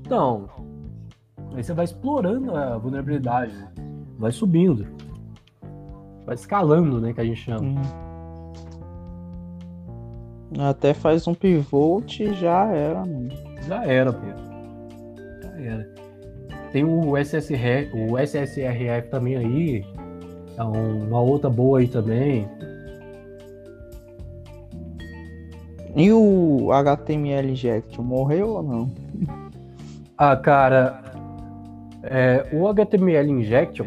Então, 0.00 0.48
aí 1.54 1.62
você 1.62 1.72
vai 1.72 1.84
explorando 1.84 2.56
a 2.56 2.76
vulnerabilidade, 2.78 3.56
né? 3.56 3.70
vai 4.18 4.32
subindo, 4.32 4.88
vai 6.26 6.34
escalando, 6.34 7.00
né, 7.00 7.12
que 7.12 7.20
a 7.20 7.24
gente 7.24 7.40
chama. 7.40 7.80
Hum. 7.80 8.09
Até 10.58 10.92
faz 10.92 11.26
um 11.28 11.34
pivot 11.34 12.22
e 12.22 12.34
já 12.34 12.66
era, 12.66 13.00
mano. 13.00 13.28
Já 13.66 13.84
era, 13.84 14.12
Pedro. 14.12 14.42
Já 15.42 15.60
era. 15.60 15.88
Tem 16.72 16.84
o 16.84 17.16
SSR, 17.16 17.90
o 17.94 18.18
SSRF 18.18 19.08
também 19.10 19.36
aí. 19.36 19.84
É 20.56 20.62
uma 20.62 21.20
outra 21.20 21.48
boa 21.48 21.78
aí 21.78 21.88
também. 21.88 22.48
E 25.96 26.12
o 26.12 26.70
HTML 26.72 27.50
Injection 27.50 28.04
morreu 28.04 28.48
ou 28.48 28.62
não? 28.62 28.90
Ah, 30.22 30.36
cara, 30.36 31.00
é, 32.02 32.46
o 32.52 32.68
HTML 32.68 33.30
Injection, 33.30 33.86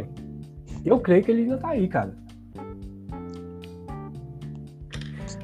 eu 0.83 0.99
creio 0.99 1.23
que 1.23 1.29
ele 1.29 1.43
ainda 1.43 1.59
tá 1.59 1.69
aí, 1.69 1.87
cara. 1.87 2.11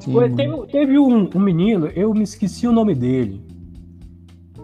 Foi, 0.05 0.29
teve, 0.29 0.67
teve 0.67 0.99
um, 0.99 1.29
um, 1.35 1.39
menino, 1.39 1.87
eu 1.87 2.13
me 2.13 2.23
esqueci 2.23 2.67
o 2.67 2.71
nome 2.71 2.95
dele. 2.95 3.41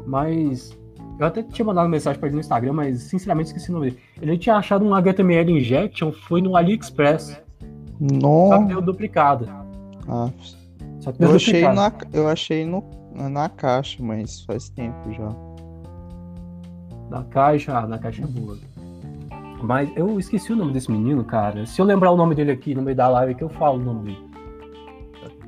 Mas. 0.05 0.77
Eu 1.17 1.27
até 1.27 1.41
tinha 1.41 1.65
mandado 1.65 1.87
mensagem 1.87 2.19
pra 2.19 2.27
ele 2.27 2.35
no 2.35 2.41
Instagram, 2.41 2.73
mas 2.73 3.03
sinceramente 3.03 3.47
esqueci 3.47 3.69
o 3.69 3.73
nome 3.73 3.89
dele. 3.89 4.01
Ele 4.21 4.37
tinha 4.37 4.55
achado 4.55 4.83
um 4.83 4.93
HTML 4.93 5.49
injection, 5.49 6.11
foi 6.11 6.41
no 6.41 6.57
AliExpress. 6.57 7.41
Nossa. 7.99 8.55
Só 8.55 8.61
que 8.61 8.67
deu 8.67 8.81
duplicado. 8.81 9.47
Ah. 10.09 10.29
Só 10.99 11.13
que 11.13 11.19
deu 11.19 11.29
eu, 11.29 11.35
achei 11.37 11.61
na, 11.61 11.93
eu 12.11 12.27
achei 12.27 12.65
no, 12.65 12.83
na 13.13 13.47
caixa, 13.47 14.03
mas 14.03 14.41
faz 14.41 14.67
tempo 14.67 15.13
já. 15.13 15.33
Na 17.09 17.23
caixa, 17.23 17.77
ah, 17.77 17.87
na 17.87 17.97
caixa 17.97 18.23
é 18.23 18.27
boa. 18.27 18.57
Mas 19.63 19.89
eu 19.95 20.19
esqueci 20.19 20.51
o 20.51 20.55
nome 20.55 20.73
desse 20.73 20.91
menino, 20.91 21.23
cara. 21.23 21.65
Se 21.65 21.79
eu 21.79 21.85
lembrar 21.85 22.11
o 22.11 22.17
nome 22.17 22.35
dele 22.35 22.51
aqui 22.51 22.75
no 22.75 22.81
meio 22.81 22.97
da 22.97 23.07
live, 23.07 23.35
que 23.35 23.43
eu 23.43 23.49
falo 23.49 23.79
o 23.79 23.83
nome 23.83 24.11
dele 24.11 24.24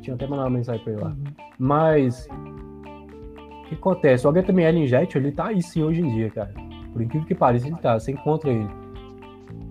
tinha 0.07 0.15
até 0.15 0.25
mandado 0.25 0.47
uma 0.47 0.57
mensagem 0.57 0.81
pra 0.83 0.93
ele 0.93 1.01
lá. 1.01 1.09
Uhum. 1.09 1.23
Mas 1.59 2.27
o 2.29 3.67
que 3.67 3.75
acontece? 3.75 4.25
O 4.25 4.29
HTML 4.29 4.79
Injection, 4.79 5.21
ele 5.21 5.31
tá 5.31 5.47
aí 5.47 5.61
sim 5.61 5.83
hoje 5.83 6.01
em 6.01 6.09
dia, 6.13 6.29
cara. 6.29 6.53
Por 6.93 7.01
incrível 7.01 7.27
que 7.27 7.35
pareça, 7.35 7.67
ele 7.67 7.75
tá. 7.75 7.99
Você 7.99 8.11
encontra 8.11 8.49
ele. 8.49 8.69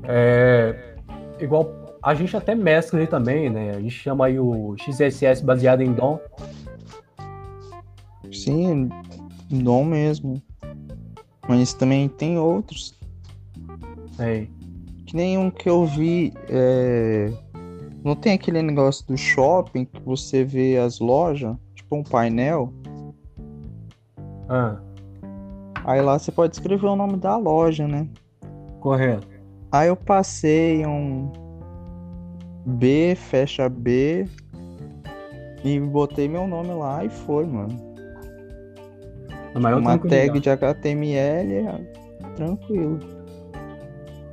É, 0.04 0.94
igual 1.40 1.98
a 2.02 2.14
gente 2.14 2.36
até 2.36 2.54
mescla 2.54 3.00
ele 3.00 3.08
também, 3.08 3.48
né? 3.48 3.70
A 3.70 3.80
gente 3.80 3.90
chama 3.90 4.26
aí 4.26 4.38
o 4.38 4.76
XSS 4.78 5.42
baseado 5.42 5.80
em 5.80 5.92
DOM. 5.92 6.18
Sim, 8.30 8.90
DOM 9.50 9.84
mesmo. 9.84 10.42
Mas 11.48 11.72
também 11.72 12.08
tem 12.08 12.38
outros. 12.38 12.98
É. 14.18 14.46
Que 15.06 15.16
nem 15.16 15.38
um 15.38 15.50
que 15.50 15.68
eu 15.68 15.86
vi. 15.86 16.34
É 16.48 17.32
não 18.06 18.14
tem 18.14 18.34
aquele 18.34 18.62
negócio 18.62 19.04
do 19.04 19.16
shopping 19.16 19.84
que 19.84 20.00
você 20.00 20.44
vê 20.44 20.78
as 20.78 21.00
lojas, 21.00 21.56
tipo 21.74 21.96
um 21.96 22.04
painel? 22.04 22.72
Ah. 24.48 24.76
Aí 25.84 26.00
lá 26.00 26.16
você 26.16 26.30
pode 26.30 26.54
escrever 26.54 26.86
o 26.86 26.94
nome 26.94 27.16
da 27.16 27.36
loja, 27.36 27.88
né? 27.88 28.06
Correto. 28.78 29.26
Aí 29.72 29.88
eu 29.88 29.96
passei 29.96 30.86
um 30.86 31.32
B, 32.64 33.16
fecha 33.16 33.68
B 33.68 34.28
e 35.64 35.80
botei 35.80 36.28
meu 36.28 36.46
nome 36.46 36.74
lá 36.74 37.04
e 37.04 37.10
foi, 37.10 37.44
mano. 37.44 37.76
Uma 39.52 39.98
tag 39.98 40.38
de 40.38 40.48
HTML 40.48 41.54
é 41.54 41.78
tranquilo 42.36 43.15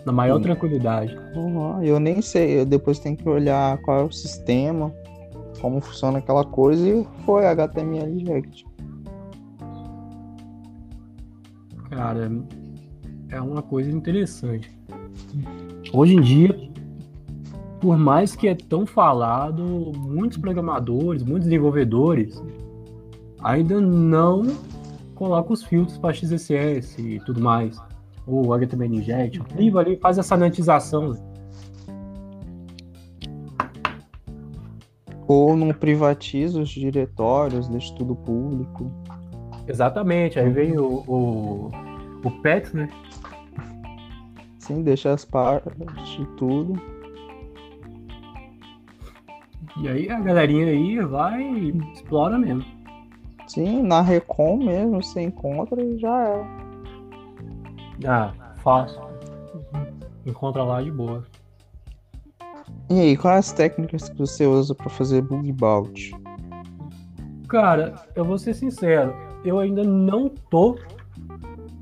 na 0.05 0.11
maior 0.11 0.39
tranquilidade. 0.39 1.17
Uhum, 1.35 1.81
eu 1.83 1.99
nem 1.99 2.21
sei, 2.21 2.59
eu 2.59 2.65
depois 2.65 2.99
tenho 2.99 3.15
que 3.15 3.27
olhar 3.27 3.77
qual 3.79 4.01
é 4.01 4.03
o 4.03 4.11
sistema, 4.11 4.93
como 5.61 5.79
funciona 5.79 6.19
aquela 6.19 6.43
coisa 6.43 6.87
e 6.87 7.07
foi 7.25 7.45
HTML 7.45 8.21
Inject. 8.21 8.65
Cara, 11.89 12.31
é 13.29 13.41
uma 13.41 13.61
coisa 13.61 13.89
interessante. 13.91 14.69
Hoje 15.93 16.15
em 16.15 16.21
dia, 16.21 16.71
por 17.79 17.97
mais 17.97 18.35
que 18.35 18.47
é 18.47 18.55
tão 18.55 18.85
falado, 18.85 19.63
muitos 19.95 20.37
programadores, 20.37 21.23
muitos 21.23 21.47
desenvolvedores 21.47 22.41
ainda 23.43 23.79
não 23.79 24.43
colocam 25.15 25.53
os 25.53 25.63
filtros 25.63 25.97
para 25.97 26.13
XSS 26.13 27.01
e 27.01 27.19
tudo 27.19 27.41
mais. 27.41 27.79
Ou 28.25 28.55
Inject, 28.57 29.39
priva 29.41 29.79
ali, 29.79 29.97
faz 29.97 30.17
essa 30.17 30.37
nantização. 30.37 31.13
Né? 31.13 31.19
Ou 35.27 35.55
não 35.55 35.69
privatiza 35.73 36.61
os 36.61 36.69
diretórios, 36.69 37.67
deixa 37.67 37.93
tudo 37.95 38.15
público. 38.15 38.91
Exatamente, 39.67 40.39
aí 40.39 40.49
vem 40.49 40.77
o, 40.77 41.03
o, 41.07 41.71
o 42.23 42.31
PET, 42.41 42.75
né? 42.75 42.89
Sim, 44.59 44.81
deixa 44.81 45.11
as 45.11 45.25
partes 45.25 45.73
de 46.17 46.25
tudo. 46.37 46.81
E 49.81 49.87
aí 49.87 50.09
a 50.09 50.19
galerinha 50.19 50.67
aí 50.67 50.99
vai 50.99 51.41
e 51.41 51.77
explora 51.93 52.37
mesmo. 52.37 52.63
Sim, 53.47 53.81
na 53.81 54.01
Recom 54.01 54.57
mesmo, 54.57 55.03
você 55.03 55.21
encontra 55.21 55.81
e 55.81 55.97
já 55.97 56.27
é. 56.27 56.62
Ah, 58.05 58.33
fácil. 58.57 59.01
Encontra 60.25 60.63
lá 60.63 60.81
de 60.81 60.91
boa. 60.91 61.23
E 62.89 62.99
aí, 62.99 63.17
quais 63.17 63.47
as 63.47 63.51
técnicas 63.53 64.09
que 64.09 64.17
você 64.17 64.45
usa 64.45 64.75
para 64.75 64.89
fazer 64.89 65.21
bug 65.21 65.51
bounty? 65.51 66.15
Cara, 67.47 67.95
eu 68.15 68.25
vou 68.25 68.37
ser 68.37 68.53
sincero, 68.53 69.15
eu 69.45 69.59
ainda 69.59 69.83
não 69.83 70.29
tô 70.29 70.77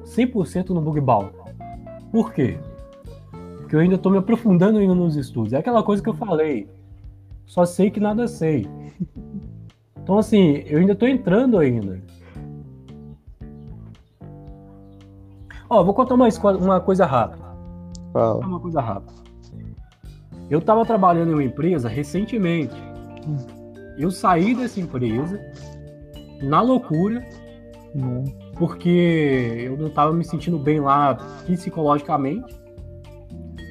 100% 0.04 0.70
no 0.70 0.82
bug 0.82 1.00
bounty. 1.00 1.34
Por 2.12 2.34
quê? 2.34 2.58
Porque 3.32 3.76
eu 3.76 3.80
ainda 3.80 3.98
tô 3.98 4.10
me 4.10 4.18
aprofundando 4.18 4.80
ainda 4.80 4.94
nos 4.94 5.16
estudos. 5.16 5.54
É 5.54 5.58
aquela 5.58 5.82
coisa 5.82 6.04
que 6.04 6.10
eu 6.10 6.14
falei. 6.14 6.68
Só 7.46 7.66
sei 7.66 7.90
que 7.90 8.00
nada 8.00 8.28
sei. 8.28 8.68
Então 10.04 10.18
assim, 10.18 10.64
eu 10.66 10.80
ainda 10.80 10.96
tô 10.96 11.08
entrando 11.08 11.58
ainda. 11.58 12.02
Ó, 15.72 15.82
vou 15.86 15.94
contar 15.94 16.16
uma, 16.16 16.28
uma 16.60 16.82
coisa 16.82 17.06
rápida. 17.06 17.46
Fala. 18.12 18.46
Uma 18.46 18.60
coisa 18.60 18.82
rápida. 18.82 19.14
Eu 20.50 20.60
estava 20.60 20.86
trabalhando 20.86 21.32
em 21.32 21.34
uma 21.34 21.44
empresa 21.46 21.88
recentemente. 21.88 22.76
Eu 23.98 24.12
saí 24.12 24.54
dessa 24.54 24.82
empresa 24.82 25.40
na 26.44 26.60
loucura, 26.62 27.26
Hum. 27.96 28.26
porque 28.58 29.64
eu 29.66 29.78
não 29.78 29.88
estava 29.88 30.12
me 30.12 30.26
sentindo 30.26 30.60
bem 30.60 30.82
lá 30.82 31.16
psicologicamente, 31.46 32.54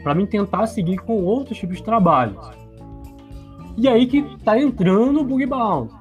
para 0.02 0.14
mim 0.14 0.24
tentar 0.24 0.66
seguir 0.68 0.98
com 0.98 1.22
outros 1.22 1.58
tipos 1.58 1.76
de 1.76 1.82
trabalhos. 1.82 2.50
E 3.76 3.86
aí 3.86 4.06
que 4.06 4.22
tá 4.42 4.58
entrando 4.58 5.20
o 5.20 5.24
bug 5.24 5.44
bounty. 5.44 5.94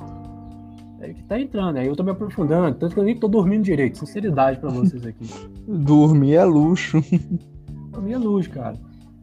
É 1.01 1.13
que 1.13 1.23
tá 1.23 1.39
entrando, 1.39 1.77
aí 1.77 1.87
eu 1.87 1.95
tô 1.95 2.03
me 2.03 2.11
aprofundando, 2.11 2.77
tanto 2.77 2.93
que 2.93 2.99
eu 2.99 3.03
nem 3.05 3.17
tô 3.17 3.27
dormindo 3.27 3.63
direito, 3.63 3.97
sinceridade 3.97 4.59
para 4.59 4.69
vocês 4.69 5.05
aqui. 5.05 5.25
Dormir 5.65 6.35
é 6.35 6.43
luxo. 6.43 7.01
Dormir 7.91 8.13
é 8.13 8.17
luz, 8.17 8.47
cara. 8.47 8.77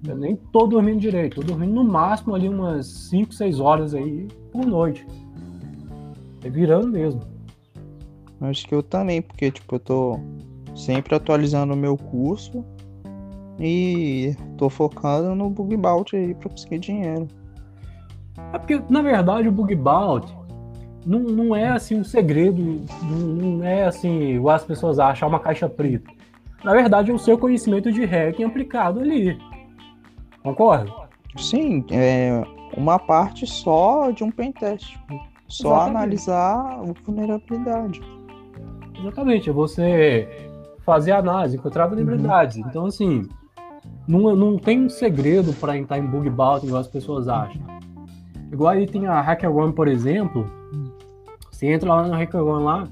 Eu 0.06 0.16
nem 0.16 0.36
tô 0.36 0.66
dormindo 0.66 1.00
direito, 1.00 1.40
tô 1.40 1.46
dormindo 1.46 1.74
no 1.74 1.84
máximo 1.84 2.34
ali 2.34 2.48
umas 2.48 2.86
5, 3.10 3.34
6 3.34 3.60
horas 3.60 3.94
aí 3.94 4.26
por 4.52 4.64
noite. 4.64 5.06
É 6.42 6.48
virando 6.48 6.88
mesmo. 6.88 7.20
Acho 8.40 8.66
que 8.66 8.74
eu 8.74 8.82
também, 8.82 9.20
porque 9.20 9.50
tipo, 9.50 9.74
eu 9.74 9.80
tô 9.80 10.20
sempre 10.74 11.14
atualizando 11.14 11.74
o 11.74 11.76
meu 11.76 11.96
curso 11.96 12.64
e 13.58 14.34
tô 14.56 14.68
focado 14.68 15.34
no 15.34 15.50
bug 15.50 15.76
bounty 15.76 16.16
aí 16.16 16.34
pra 16.34 16.50
conseguir 16.50 16.78
dinheiro. 16.78 17.26
É 18.52 18.58
porque, 18.58 18.80
na 18.88 19.02
verdade, 19.02 19.48
o 19.48 19.52
bug 19.52 19.74
bounty 19.74 20.45
não, 21.06 21.20
não 21.20 21.56
é 21.56 21.68
assim 21.68 22.00
um 22.00 22.04
segredo, 22.04 22.84
não, 23.02 23.64
é 23.64 23.84
assim, 23.84 24.34
igual 24.34 24.56
as 24.56 24.64
pessoas 24.64 24.98
acham, 24.98 25.28
uma 25.28 25.38
caixa 25.38 25.68
preta. 25.68 26.10
Na 26.64 26.72
verdade, 26.72 27.12
é 27.12 27.14
o 27.14 27.18
seu 27.18 27.38
conhecimento 27.38 27.92
de 27.92 28.04
hacking 28.04 28.44
aplicado 28.44 28.98
ali. 29.00 29.38
Concorda? 30.42 30.90
Sim, 31.36 31.84
é 31.90 32.42
uma 32.76 32.98
parte 32.98 33.46
só 33.46 34.10
de 34.10 34.24
um 34.24 34.30
pentest. 34.30 34.98
Só 35.48 35.68
Exatamente. 35.68 35.96
analisar 35.96 36.56
a 36.56 36.92
vulnerabilidade. 37.04 38.00
Exatamente, 38.98 39.48
é 39.48 39.52
você 39.52 40.50
fazer 40.84 41.12
análise, 41.12 41.56
encontrar 41.56 41.86
vulnerabilidades. 41.86 42.56
Então, 42.56 42.86
assim, 42.86 43.28
não, 44.08 44.34
não 44.34 44.58
tem 44.58 44.84
um 44.84 44.88
segredo 44.88 45.52
para 45.52 45.76
entrar 45.76 45.98
em 45.98 46.06
bug 46.06 46.28
bounty 46.30 46.66
igual 46.66 46.80
as 46.80 46.88
pessoas 46.88 47.28
acham. 47.28 47.60
Igual 48.50 48.70
aí 48.70 48.86
tem 48.86 49.06
a 49.06 49.20
HackerOne, 49.20 49.72
por 49.72 49.88
exemplo. 49.88 50.48
Você 51.56 51.68
entra 51.68 51.88
lá 51.88 52.06
na 52.06 52.18
HackerOne 52.18 52.64
lá, 52.64 52.88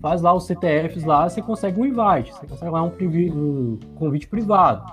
faz 0.00 0.22
lá 0.22 0.32
os 0.32 0.46
CTFs 0.46 1.04
lá, 1.04 1.28
você 1.28 1.42
consegue 1.42 1.78
um 1.78 1.84
invite, 1.84 2.32
você 2.32 2.46
consegue 2.46 2.72
lá 2.72 2.82
um, 2.82 2.88
um 2.88 3.78
convite 3.96 4.26
privado. 4.26 4.90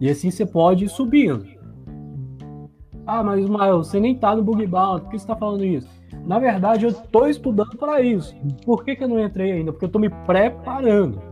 E 0.00 0.10
assim 0.10 0.32
você 0.32 0.44
pode 0.44 0.84
ir 0.84 0.88
subindo. 0.88 1.46
Ah, 3.06 3.22
mas 3.22 3.38
Ismael, 3.38 3.84
você 3.84 4.00
nem 4.00 4.16
tá 4.16 4.34
no 4.34 4.42
bug 4.42 4.66
bounty, 4.66 5.02
por 5.02 5.10
que 5.12 5.18
você 5.20 5.26
tá 5.28 5.36
falando 5.36 5.64
isso? 5.64 5.88
Na 6.26 6.40
verdade, 6.40 6.86
eu 6.86 6.92
tô 6.92 7.28
estudando 7.28 7.76
para 7.76 8.00
isso. 8.00 8.34
Por 8.66 8.84
que, 8.84 8.96
que 8.96 9.04
eu 9.04 9.08
não 9.08 9.24
entrei 9.24 9.52
ainda? 9.52 9.70
Porque 9.70 9.84
eu 9.84 9.90
tô 9.90 10.00
me 10.00 10.10
preparando. 10.10 11.22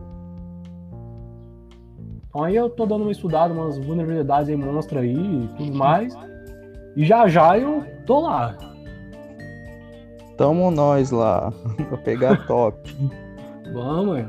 Então 2.29 2.43
aí 2.45 2.55
eu 2.55 2.69
tô 2.69 2.85
dando 2.85 3.01
uma 3.01 3.11
estudada, 3.11 3.53
umas 3.53 3.77
vulnerabilidades 3.77 4.47
aí, 4.47 4.55
monstra 4.55 5.01
aí 5.01 5.13
e 5.13 5.47
tudo 5.57 5.77
mais. 5.77 6.15
E 6.95 7.03
já 7.03 7.27
já 7.27 7.59
eu 7.59 7.83
tô 8.05 8.21
lá. 8.21 8.55
Tamo 10.37 10.71
nós 10.71 11.11
lá 11.11 11.51
pra 11.89 11.97
pegar 11.99 12.45
top. 12.47 12.77
Vamos, 13.73 14.19
é. 14.19 14.27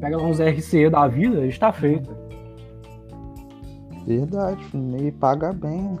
Pega 0.00 0.16
lá 0.16 0.24
uns 0.24 0.38
RCE 0.40 0.88
da 0.90 1.08
vida, 1.08 1.44
está 1.46 1.72
feito. 1.72 2.14
Verdade, 4.06 4.62
e 5.02 5.12
paga 5.12 5.52
bem. 5.52 5.98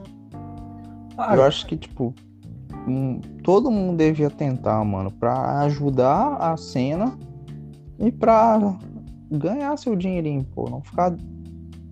Ah, 1.16 1.36
Eu 1.36 1.42
acho 1.42 1.66
que, 1.66 1.76
tipo, 1.76 2.14
hum, 2.86 3.20
todo 3.42 3.70
mundo 3.70 3.98
devia 3.98 4.30
tentar, 4.30 4.82
mano, 4.84 5.10
pra 5.10 5.60
ajudar 5.62 6.36
a 6.36 6.56
cena 6.56 7.18
e 7.98 8.10
pra 8.10 8.78
ganhar 9.30 9.76
seu 9.76 9.96
dinheirinho, 9.96 10.44
pô. 10.54 10.70
Não 10.70 10.80
ficar 10.80 11.14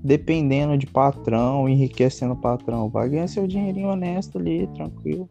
dependendo 0.03 0.79
de 0.79 0.87
patrão, 0.87 1.69
enriquecendo 1.69 2.35
o 2.35 2.41
patrão. 2.41 2.89
Vai 2.89 3.09
ganhar 3.09 3.27
seu 3.27 3.47
dinheirinho 3.47 3.89
honesto 3.89 4.39
ali, 4.39 4.69
tranquilo. 4.69 5.29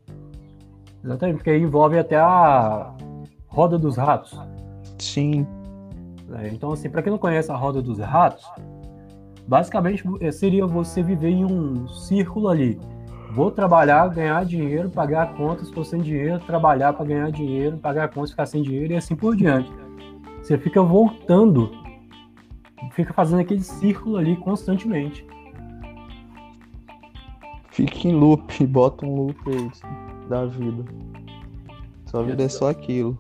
Exatamente, 1.06 1.38
porque 1.38 1.52
aí 1.52 1.62
envolve 1.62 2.00
até 2.00 2.18
a 2.18 2.92
roda 3.48 3.78
dos 3.78 3.96
ratos. 3.96 4.36
Sim, 4.98 5.46
né? 6.28 6.50
Então, 6.52 6.72
assim, 6.72 6.90
para 6.90 7.04
quem 7.04 7.12
não 7.12 7.20
conhece 7.20 7.52
a 7.52 7.56
roda 7.56 7.80
dos 7.80 8.00
ratos, 8.00 8.44
basicamente 9.48 10.04
eh, 10.20 10.32
seria 10.32 10.66
você 10.66 11.04
viver 11.04 11.30
em 11.30 11.46
um 11.46 11.88
círculo 11.88 12.50
ali. 12.50 12.80
Vou 13.34 13.52
trabalhar, 13.52 14.08
ganhar 14.08 14.44
dinheiro, 14.46 14.90
pagar 14.90 15.36
contas, 15.36 15.68
estou 15.68 15.84
sem 15.84 16.02
dinheiro, 16.02 16.40
trabalhar 16.40 16.94
para 16.94 17.06
ganhar 17.06 17.32
dinheiro, 17.32 17.78
pagar 17.78 18.10
contas, 18.10 18.32
ficar 18.32 18.48
sem 18.48 18.64
dinheiro 18.64 18.94
e 18.94 18.96
assim 18.96 19.16
por 19.16 19.36
diante. 19.36 19.72
Você 20.42 20.58
fica 20.58 20.82
voltando, 20.82 21.70
fica 22.94 23.14
fazendo 23.14 23.42
aquele 23.42 23.62
círculo 23.62 24.18
ali 24.18 24.36
constantemente. 24.38 25.24
fica 27.70 28.08
em 28.08 28.16
loop, 28.16 28.66
bota 28.66 29.06
um 29.06 29.16
loop 29.16 29.38
aí 29.48 30.05
da 30.28 30.46
vida. 30.46 30.84
Sua 32.06 32.24
vida 32.24 32.44
é 32.44 32.50
só 32.50 32.70
aquilo. 32.70 33.18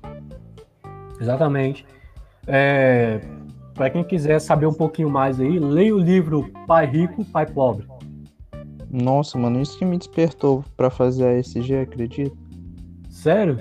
Exatamente. 1.19 1.85
É, 2.47 3.19
para 3.73 3.89
quem 3.89 4.03
quiser 4.03 4.39
saber 4.39 4.65
um 4.67 4.73
pouquinho 4.73 5.09
mais 5.09 5.39
aí, 5.39 5.59
leia 5.59 5.95
o 5.95 5.99
livro 5.99 6.49
Pai 6.67 6.85
Rico, 6.85 7.25
Pai 7.25 7.45
Pobre. 7.45 7.87
Nossa, 8.89 9.37
mano, 9.37 9.61
isso 9.61 9.77
que 9.77 9.83
me 9.83 9.97
despertou 9.97 10.63
pra 10.77 10.89
fazer 10.89 11.25
a 11.25 11.33
SG, 11.39 11.75
acredita? 11.81 12.35
Sério? 13.09 13.59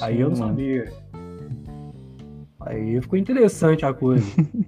Aí 0.00 0.16
Sim, 0.16 0.22
eu 0.22 0.30
não 0.30 0.38
mano. 0.38 0.50
sabia. 0.50 0.92
Aí 2.60 3.00
ficou 3.00 3.18
interessante 3.18 3.84
a 3.84 3.92
coisa. 3.92 4.24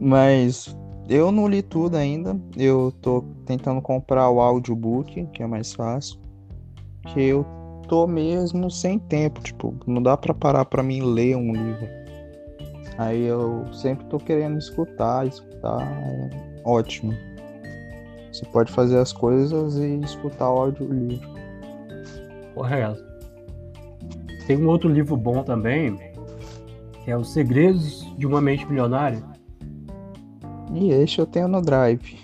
Mas 0.00 0.76
eu 1.08 1.30
não 1.30 1.46
li 1.46 1.62
tudo 1.62 1.96
ainda. 1.96 2.38
Eu 2.56 2.92
tô 3.00 3.24
tentando 3.44 3.80
comprar 3.80 4.30
o 4.30 4.40
audiobook, 4.40 5.26
que 5.26 5.42
é 5.42 5.46
mais 5.46 5.72
fácil. 5.72 6.18
Que 7.08 7.22
eu 7.22 7.46
tô 7.88 8.06
mesmo 8.06 8.70
sem 8.70 8.98
tempo, 8.98 9.40
tipo, 9.42 9.74
não 9.86 10.02
dá 10.02 10.16
pra 10.16 10.32
parar 10.32 10.64
pra 10.64 10.82
mim 10.82 11.02
ler 11.02 11.36
um 11.36 11.52
livro. 11.52 11.88
Aí 12.96 13.22
eu 13.22 13.66
sempre 13.72 14.06
tô 14.06 14.18
querendo 14.18 14.58
escutar, 14.58 15.26
escutar 15.26 15.82
é 15.82 16.30
ótimo. 16.64 17.12
Você 18.32 18.44
pode 18.46 18.72
fazer 18.72 18.98
as 18.98 19.12
coisas 19.12 19.76
e 19.76 20.00
escutar 20.00 20.50
o 20.50 20.58
audiolivro. 20.58 21.28
Correto. 22.54 23.04
Tem 24.46 24.56
um 24.56 24.68
outro 24.68 24.88
livro 24.88 25.16
bom 25.16 25.42
também, 25.42 25.96
que 27.04 27.10
é 27.10 27.16
Os 27.16 27.32
Segredos 27.32 28.04
de 28.16 28.26
uma 28.26 28.40
Mente 28.40 28.66
Milionária. 28.66 29.22
E 30.74 30.90
este 30.90 31.20
eu 31.20 31.26
tenho 31.26 31.46
no 31.46 31.62
Drive. 31.62 32.18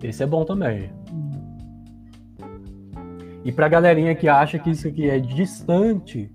Esse 0.00 0.22
é 0.22 0.26
bom 0.26 0.44
também. 0.44 0.90
E 3.44 3.50
pra 3.50 3.68
galerinha 3.68 4.14
que 4.14 4.28
acha 4.28 4.58
que 4.58 4.70
isso 4.70 4.86
aqui 4.86 5.10
é 5.10 5.18
distante 5.18 6.32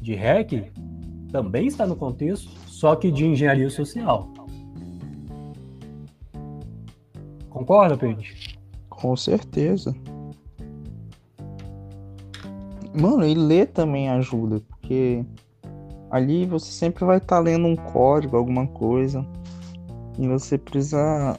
de 0.00 0.14
hack, 0.14 0.72
também 1.30 1.66
está 1.66 1.86
no 1.86 1.94
contexto, 1.94 2.48
só 2.66 2.96
que 2.96 3.10
de 3.10 3.26
engenharia 3.26 3.68
social. 3.68 4.32
Concorda, 7.50 7.98
Pedro? 7.98 8.24
Com 8.88 9.14
certeza. 9.14 9.94
Mano, 12.98 13.26
e 13.26 13.34
ler 13.34 13.66
também 13.66 14.08
ajuda, 14.08 14.60
porque 14.60 15.24
ali 16.10 16.46
você 16.46 16.72
sempre 16.72 17.04
vai 17.04 17.18
estar 17.18 17.36
tá 17.36 17.42
lendo 17.42 17.66
um 17.66 17.76
código, 17.76 18.36
alguma 18.36 18.66
coisa, 18.66 19.26
você 20.26 20.58
precisa 20.58 21.38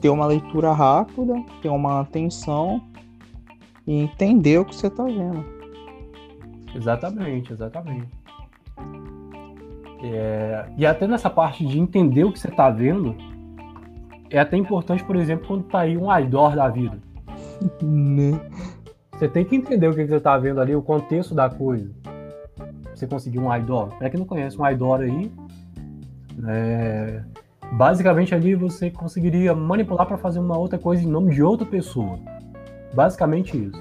ter 0.00 0.10
uma 0.10 0.26
leitura 0.26 0.72
rápida, 0.72 1.34
ter 1.62 1.68
uma 1.68 2.00
atenção 2.00 2.82
e 3.86 4.02
entender 4.02 4.58
o 4.58 4.64
que 4.64 4.74
você 4.74 4.88
está 4.88 5.04
vendo. 5.04 5.44
Exatamente, 6.74 7.52
exatamente. 7.52 8.08
É, 10.02 10.66
e 10.76 10.86
até 10.86 11.06
nessa 11.06 11.28
parte 11.28 11.64
de 11.66 11.78
entender 11.78 12.24
o 12.24 12.32
que 12.32 12.38
você 12.38 12.48
está 12.48 12.70
vendo, 12.70 13.14
é 14.30 14.38
até 14.38 14.56
importante, 14.56 15.04
por 15.04 15.16
exemplo, 15.16 15.46
quando 15.46 15.64
tá 15.64 15.80
aí 15.80 15.96
um 15.96 16.16
idor 16.18 16.54
da 16.54 16.68
vida. 16.68 16.98
Né? 17.82 18.40
Você 19.12 19.28
tem 19.28 19.44
que 19.44 19.54
entender 19.54 19.86
o 19.86 19.94
que 19.94 20.06
você 20.06 20.16
está 20.16 20.38
vendo 20.38 20.62
ali, 20.62 20.74
o 20.74 20.80
contexto 20.80 21.34
da 21.34 21.50
coisa. 21.50 21.90
Você 22.94 23.06
conseguir 23.06 23.38
um 23.38 23.54
idor. 23.54 23.88
Para 23.98 24.08
quem 24.08 24.18
não 24.18 24.26
conhece 24.26 24.58
um 24.58 24.66
idor 24.66 25.00
aí, 25.00 25.30
é, 26.48 27.22
basicamente 27.72 28.34
ali 28.34 28.54
você 28.54 28.90
conseguiria 28.90 29.54
manipular 29.54 30.06
para 30.06 30.18
fazer 30.18 30.38
uma 30.38 30.58
outra 30.58 30.78
coisa 30.78 31.02
em 31.02 31.06
nome 31.06 31.34
de 31.34 31.42
outra 31.42 31.66
pessoa. 31.66 32.18
Basicamente 32.94 33.56
isso. 33.56 33.80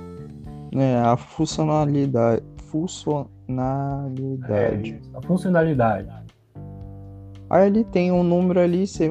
É, 0.76 1.00
a 1.00 1.18
funcionalidade. 1.18 2.44
Funcionalidade. 2.68 4.94
É, 4.94 5.18
a 5.18 5.22
funcionalidade. 5.22 6.08
Aí 7.50 7.68
ele 7.68 7.84
tem 7.84 8.12
um 8.12 8.24
número 8.24 8.60
ali, 8.60 8.86
você, 8.86 9.10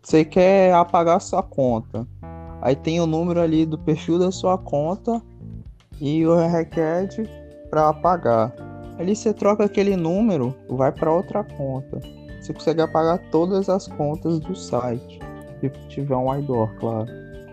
você 0.00 0.24
quer 0.24 0.72
apagar 0.72 1.20
sua 1.20 1.42
conta. 1.42 2.06
Aí 2.62 2.76
tem 2.76 3.00
o 3.00 3.06
número 3.06 3.40
ali 3.40 3.66
do 3.66 3.78
perfil 3.78 4.18
da 4.18 4.30
sua 4.30 4.56
conta 4.56 5.20
e 6.00 6.24
o 6.24 6.36
requer 6.36 7.08
para 7.68 7.88
apagar. 7.88 8.54
Ali 8.98 9.14
você 9.14 9.32
troca 9.32 9.64
aquele 9.64 9.96
número, 9.96 10.54
vai 10.68 10.92
para 10.92 11.12
outra 11.12 11.42
conta. 11.42 12.00
Você 12.48 12.54
consegue 12.54 12.80
apagar 12.80 13.18
todas 13.30 13.68
as 13.68 13.86
contas 13.88 14.40
do 14.40 14.54
site, 14.56 15.20
se 15.60 15.68
tiver 15.88 16.16
um 16.16 16.34
IDOR, 16.34 16.74
claro. 16.80 17.06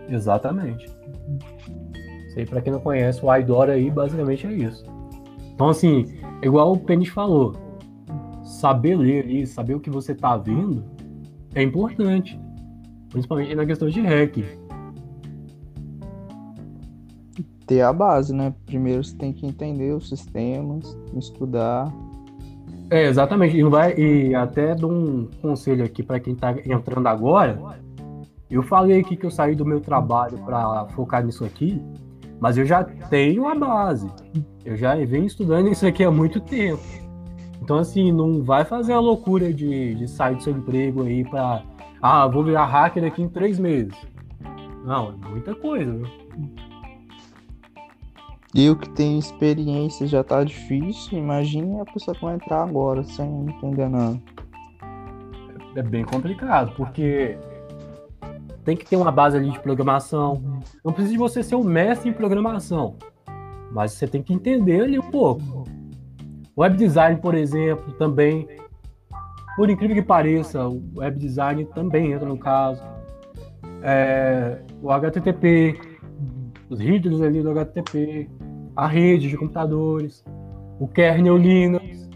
Exatamente. 0.08 0.86
Isso 2.28 2.38
aí, 2.38 2.46
para 2.46 2.62
quem 2.62 2.72
não 2.72 2.80
conhece, 2.80 3.22
o 3.22 3.36
IDOR 3.36 3.68
aí 3.68 3.90
basicamente 3.90 4.46
é 4.46 4.52
isso. 4.54 4.86
Então, 5.52 5.68
assim, 5.68 6.06
igual 6.42 6.72
o 6.72 6.78
Penis 6.78 7.10
falou, 7.10 7.52
saber 8.42 8.96
ler 8.96 9.24
ali, 9.24 9.46
saber 9.46 9.74
o 9.74 9.80
que 9.80 9.90
você 9.90 10.14
tá 10.14 10.34
vendo 10.38 10.82
é 11.54 11.62
importante. 11.62 12.40
Principalmente 13.10 13.54
na 13.54 13.66
questão 13.66 13.90
de 13.90 14.00
hack. 14.00 14.38
Ter 17.66 17.82
a 17.82 17.92
base, 17.92 18.34
né? 18.34 18.54
Primeiro 18.64 19.04
você 19.04 19.14
tem 19.14 19.30
que 19.30 19.44
entender 19.44 19.92
os 19.92 20.08
sistemas, 20.08 20.96
estudar. 21.14 21.92
É, 22.90 23.06
exatamente. 23.06 23.56
E, 23.56 23.62
vai, 23.64 23.94
e 23.96 24.34
até 24.34 24.74
dou 24.74 24.90
um 24.90 25.28
conselho 25.42 25.84
aqui 25.84 26.02
para 26.02 26.20
quem 26.20 26.34
tá 26.34 26.54
entrando 26.64 27.06
agora. 27.06 27.58
Eu 28.50 28.62
falei 28.62 29.00
aqui 29.00 29.16
que 29.16 29.26
eu 29.26 29.30
saí 29.30 29.54
do 29.54 29.64
meu 29.64 29.80
trabalho 29.80 30.38
para 30.38 30.86
focar 30.88 31.24
nisso 31.24 31.44
aqui, 31.44 31.82
mas 32.38 32.56
eu 32.56 32.64
já 32.64 32.84
tenho 32.84 33.48
a 33.48 33.54
base. 33.54 34.08
Eu 34.64 34.76
já 34.76 34.94
venho 34.94 35.26
estudando 35.26 35.68
isso 35.68 35.86
aqui 35.86 36.04
há 36.04 36.10
muito 36.10 36.40
tempo. 36.40 36.82
Então, 37.60 37.78
assim, 37.78 38.12
não 38.12 38.42
vai 38.42 38.64
fazer 38.64 38.92
a 38.92 39.00
loucura 39.00 39.52
de, 39.52 39.94
de 39.96 40.08
sair 40.08 40.36
do 40.36 40.42
seu 40.42 40.52
emprego 40.52 41.02
aí 41.02 41.24
para 41.24 41.62
ah, 42.00 42.26
vou 42.28 42.44
virar 42.44 42.66
hacker 42.66 43.04
aqui 43.04 43.22
em 43.22 43.28
três 43.28 43.58
meses. 43.58 43.96
Não, 44.84 45.14
é 45.20 45.28
muita 45.28 45.54
coisa, 45.54 45.92
viu? 45.92 46.06
Eu 48.58 48.74
que 48.74 48.88
tenho 48.88 49.18
experiência 49.18 50.06
já 50.06 50.24
tá 50.24 50.42
difícil, 50.42 51.18
imagine 51.18 51.78
a 51.78 51.84
pessoa 51.84 52.14
que 52.14 52.24
vai 52.24 52.36
entrar 52.36 52.62
agora 52.62 53.04
sem 53.04 53.28
entender 53.46 53.86
nada. 53.86 54.18
É 55.74 55.82
bem 55.82 56.06
complicado, 56.06 56.72
porque 56.74 57.36
tem 58.64 58.74
que 58.74 58.86
ter 58.86 58.96
uma 58.96 59.12
base 59.12 59.36
ali 59.36 59.50
de 59.50 59.60
programação. 59.60 60.62
Não 60.82 60.90
precisa 60.90 61.12
de 61.12 61.18
você 61.18 61.42
ser 61.42 61.54
um 61.54 61.62
mestre 61.62 62.08
em 62.08 62.14
programação, 62.14 62.96
mas 63.72 63.92
você 63.92 64.06
tem 64.06 64.22
que 64.22 64.32
entender 64.32 64.84
ali 64.84 64.98
um 64.98 65.10
pouco. 65.10 65.64
Web 66.56 66.78
design, 66.78 67.20
por 67.20 67.34
exemplo, 67.34 67.92
também 67.98 68.48
por 69.54 69.68
incrível 69.68 69.96
que 69.96 70.02
pareça, 70.02 70.66
o 70.66 70.82
web 70.96 71.18
design 71.18 71.62
também 71.74 72.12
entra 72.12 72.26
no 72.26 72.38
caso. 72.38 72.82
É, 73.82 74.62
o 74.82 74.90
HTTP, 74.90 75.78
os 76.70 76.80
readers 76.80 77.20
ali 77.20 77.42
do 77.42 77.50
HTTP, 77.50 78.30
a 78.76 78.86
rede 78.86 79.28
de 79.30 79.36
computadores, 79.36 80.24
o 80.78 80.86
kernel 80.86 81.36
Linux, 81.36 82.08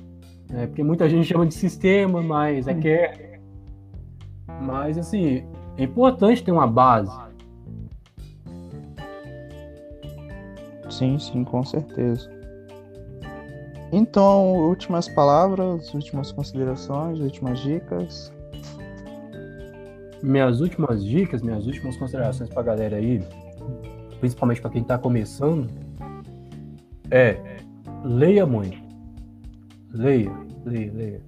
né, 0.51 0.67
porque 0.67 0.83
muita 0.83 1.09
gente 1.09 1.27
chama 1.27 1.47
de 1.47 1.55
sistema, 1.55 2.23
mas 2.23 2.69
é 2.69 2.75
kernel. 2.75 3.41
Mas 4.61 4.99
assim, 4.99 5.45
é 5.79 5.85
importante 5.85 6.45
ter 6.45 6.53
uma 6.53 6.67
base. 6.67 7.19
Sim, 10.91 11.19
sim, 11.19 11.45
com 11.45 11.65
certeza. 11.65 12.29
Então, 13.93 14.55
últimas 14.69 15.09
palavras, 15.09 15.93
últimas 15.95 16.31
considerações, 16.31 17.19
últimas 17.21 17.59
dicas. 17.61 18.33
Minhas 20.23 20.61
últimas 20.61 21.03
dicas, 21.03 21.41
minhas 21.41 21.67
últimas 21.67 21.97
considerações 21.97 22.51
para 22.51 22.61
a 22.61 22.65
galera 22.65 22.97
aí, 22.97 23.23
principalmente 24.21 24.61
para 24.61 24.71
quem 24.71 24.83
está 24.83 24.99
começando, 24.99 25.69
é 27.11 27.61
leia 28.05 28.47
muito. 28.47 28.79
Leia, 29.93 30.33
leia, 30.65 30.93
leia. 30.93 31.23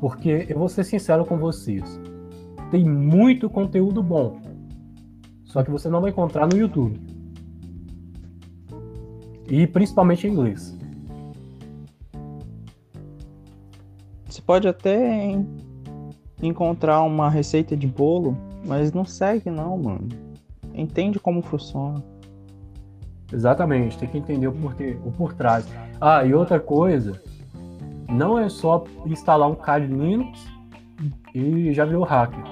Porque 0.00 0.46
eu 0.48 0.58
vou 0.58 0.68
ser 0.68 0.84
sincero 0.84 1.24
com 1.24 1.36
vocês. 1.36 2.00
Tem 2.70 2.84
muito 2.84 3.50
conteúdo 3.50 4.02
bom. 4.02 4.40
Só 5.44 5.62
que 5.62 5.70
você 5.70 5.88
não 5.88 6.00
vai 6.00 6.10
encontrar 6.10 6.46
no 6.46 6.56
YouTube. 6.56 6.98
E 9.48 9.66
principalmente 9.66 10.26
em 10.26 10.30
inglês. 10.30 10.78
Você 14.26 14.40
pode 14.40 14.68
até 14.68 15.36
encontrar 16.40 17.02
uma 17.02 17.28
receita 17.28 17.76
de 17.76 17.86
bolo, 17.86 18.36
mas 18.64 18.92
não 18.92 19.04
segue 19.04 19.50
não, 19.50 19.76
mano. 19.76 20.08
Entende 20.72 21.18
como 21.18 21.42
funciona. 21.42 22.02
Exatamente, 23.32 23.96
tem 23.98 24.08
que 24.08 24.18
entender 24.18 24.48
o 24.48 24.52
porquê, 24.52 24.98
o 25.04 25.12
por 25.12 25.32
trás. 25.32 25.66
Ah, 26.00 26.24
e 26.24 26.34
outra 26.34 26.58
coisa, 26.58 27.20
não 28.08 28.38
é 28.38 28.48
só 28.48 28.84
instalar 29.06 29.48
um 29.48 29.54
Kali 29.54 29.86
Linux 29.86 30.46
e 31.34 31.72
já 31.72 31.84
virou 31.84 32.04
hacker. 32.04 32.42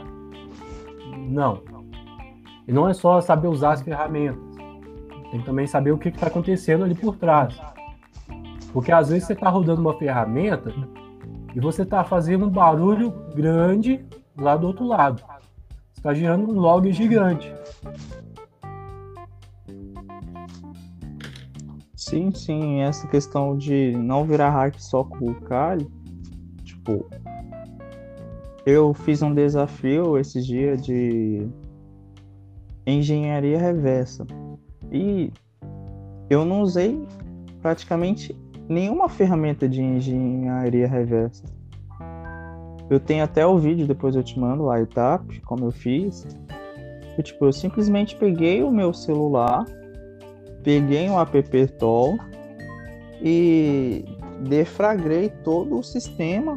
Não. 1.29 1.61
E 2.67 2.73
não 2.73 2.89
é 2.89 2.95
só 2.95 3.21
saber 3.21 3.49
usar 3.49 3.73
as 3.73 3.83
ferramentas. 3.83 4.41
Tem 5.31 5.41
que 5.41 5.47
também 5.47 5.67
saber 5.67 5.91
o 5.91 5.99
que 5.99 6.09
está 6.09 6.29
acontecendo 6.29 6.85
ali 6.85 6.95
por 6.95 7.17
trás. 7.17 7.61
Porque 8.73 8.93
às 8.93 9.09
vezes 9.09 9.27
você 9.27 9.33
está 9.33 9.49
rodando 9.49 9.81
uma 9.81 9.95
ferramenta 9.95 10.73
e 11.55 11.61
você 11.61 11.83
está 11.83 12.05
fazendo 12.05 12.47
um 12.47 12.51
barulho 12.51 13.11
grande 13.35 14.05
lá 14.39 14.57
do 14.57 14.67
outro 14.67 14.87
lado. 14.87 15.23
Está 15.97 16.15
gerando 16.15 16.51
um 16.51 16.61
log 16.61 16.91
gigante. 16.93 17.53
Sim, 22.09 22.33
sim, 22.33 22.81
essa 22.81 23.07
questão 23.07 23.55
de 23.55 23.93
não 23.93 24.25
virar 24.25 24.49
hack 24.49 24.81
só 24.81 25.05
com 25.05 25.27
o 25.27 25.35
Kali, 25.43 25.87
tipo, 26.65 27.05
eu 28.65 28.95
fiz 28.95 29.21
um 29.21 29.35
desafio 29.35 30.17
esses 30.17 30.47
dias 30.47 30.81
de 30.81 31.47
engenharia 32.87 33.59
reversa 33.59 34.27
e 34.91 35.31
eu 36.31 36.47
não 36.47 36.63
usei 36.63 36.99
praticamente 37.61 38.35
nenhuma 38.67 39.11
ferramenta 39.11 39.69
de 39.69 39.83
engenharia 39.83 40.89
reversa. 40.89 41.45
Eu 42.89 42.99
tenho 42.99 43.23
até 43.23 43.47
o 43.47 43.59
vídeo, 43.59 43.87
depois 43.87 44.17
eu 44.17 44.23
te 44.23 44.41
mando, 44.41 44.71
a 44.71 44.81
etapa, 44.81 45.27
como 45.45 45.67
eu 45.67 45.71
fiz. 45.71 46.27
Tipo, 47.23 47.45
eu 47.45 47.53
simplesmente 47.53 48.17
peguei 48.17 48.63
o 48.63 48.71
meu 48.71 48.95
celular, 48.95 49.67
peguei 50.63 51.09
um 51.09 51.19
app 51.19 51.67
tool 51.79 52.19
e 53.23 54.05
defragrei 54.49 55.29
todo 55.43 55.79
o 55.79 55.83
sistema 55.83 56.57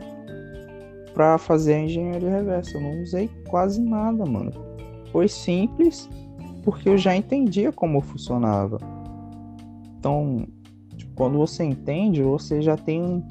para 1.14 1.38
fazer 1.38 1.76
a 1.76 1.80
engenharia 1.80 2.30
reversa. 2.30 2.78
Eu 2.78 2.82
não 2.82 3.02
usei 3.02 3.30
quase 3.48 3.82
nada, 3.82 4.26
mano. 4.26 4.52
Foi 5.12 5.28
simples 5.28 6.10
porque 6.64 6.90
eu 6.90 6.98
já 6.98 7.16
entendia 7.16 7.72
como 7.72 8.02
funcionava. 8.02 8.78
Então, 9.98 10.48
quando 11.16 11.38
você 11.38 11.64
entende, 11.64 12.22
você 12.22 12.62
já 12.62 12.78
tem 12.78 13.24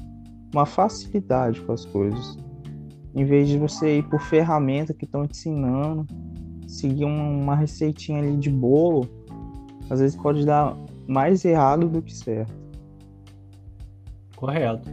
uma 0.52 0.66
facilidade 0.66 1.60
com 1.60 1.72
as 1.72 1.84
coisas. 1.84 2.38
Em 3.14 3.24
vez 3.24 3.48
de 3.48 3.58
você 3.58 3.98
ir 3.98 4.08
por 4.08 4.20
ferramenta 4.20 4.94
que 4.94 5.04
estão 5.04 5.26
te 5.26 5.32
ensinando, 5.32 6.06
seguir 6.66 7.04
uma, 7.04 7.24
uma 7.24 7.56
receitinha 7.56 8.20
ali 8.20 8.36
de 8.36 8.50
bolo, 8.50 9.08
às 9.91 10.01
vezes 10.01 10.16
pode 10.16 10.47
dar 10.47 10.76
mais 11.07 11.45
errado 11.45 11.88
do 11.88 12.01
que 12.01 12.14
certo. 12.14 12.53
Correto. 14.36 14.88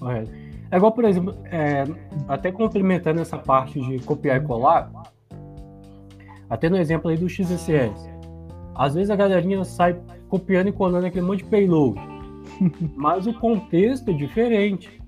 Correto. 0.00 0.30
É 0.70 0.76
igual, 0.76 0.92
por 0.92 1.04
exemplo, 1.04 1.36
é, 1.44 1.84
até 2.26 2.50
complementando 2.50 3.20
essa 3.20 3.38
parte 3.38 3.80
de 3.80 3.98
copiar 4.00 4.42
e 4.42 4.44
colar, 4.44 4.90
até 6.48 6.68
no 6.68 6.76
exemplo 6.76 7.10
aí 7.10 7.16
do 7.16 7.28
XSS. 7.28 8.10
Às 8.74 8.94
vezes 8.94 9.10
a 9.10 9.16
galerinha 9.16 9.62
sai 9.64 10.00
copiando 10.28 10.68
e 10.68 10.72
colando 10.72 11.06
aquele 11.06 11.24
monte 11.24 11.44
de 11.44 11.50
payload. 11.50 12.00
Mas 12.96 13.26
o 13.26 13.34
contexto 13.34 14.10
é 14.10 14.14
diferente. 14.14 15.00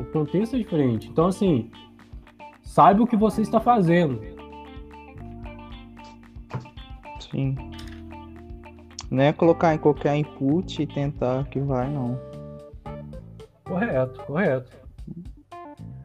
O 0.00 0.04
contexto 0.12 0.56
é 0.56 0.58
diferente. 0.58 1.08
Então, 1.08 1.26
assim, 1.26 1.70
saiba 2.62 3.02
o 3.02 3.06
que 3.06 3.16
você 3.16 3.42
está 3.42 3.60
fazendo. 3.60 4.20
Sim. 7.32 7.56
Não 9.10 9.24
é 9.24 9.32
colocar 9.32 9.74
em 9.74 9.78
qualquer 9.78 10.16
input 10.16 10.82
e 10.82 10.86
tentar 10.86 11.44
que 11.46 11.58
vai, 11.58 11.90
não. 11.90 12.18
Correto, 13.64 14.22
correto. 14.24 14.70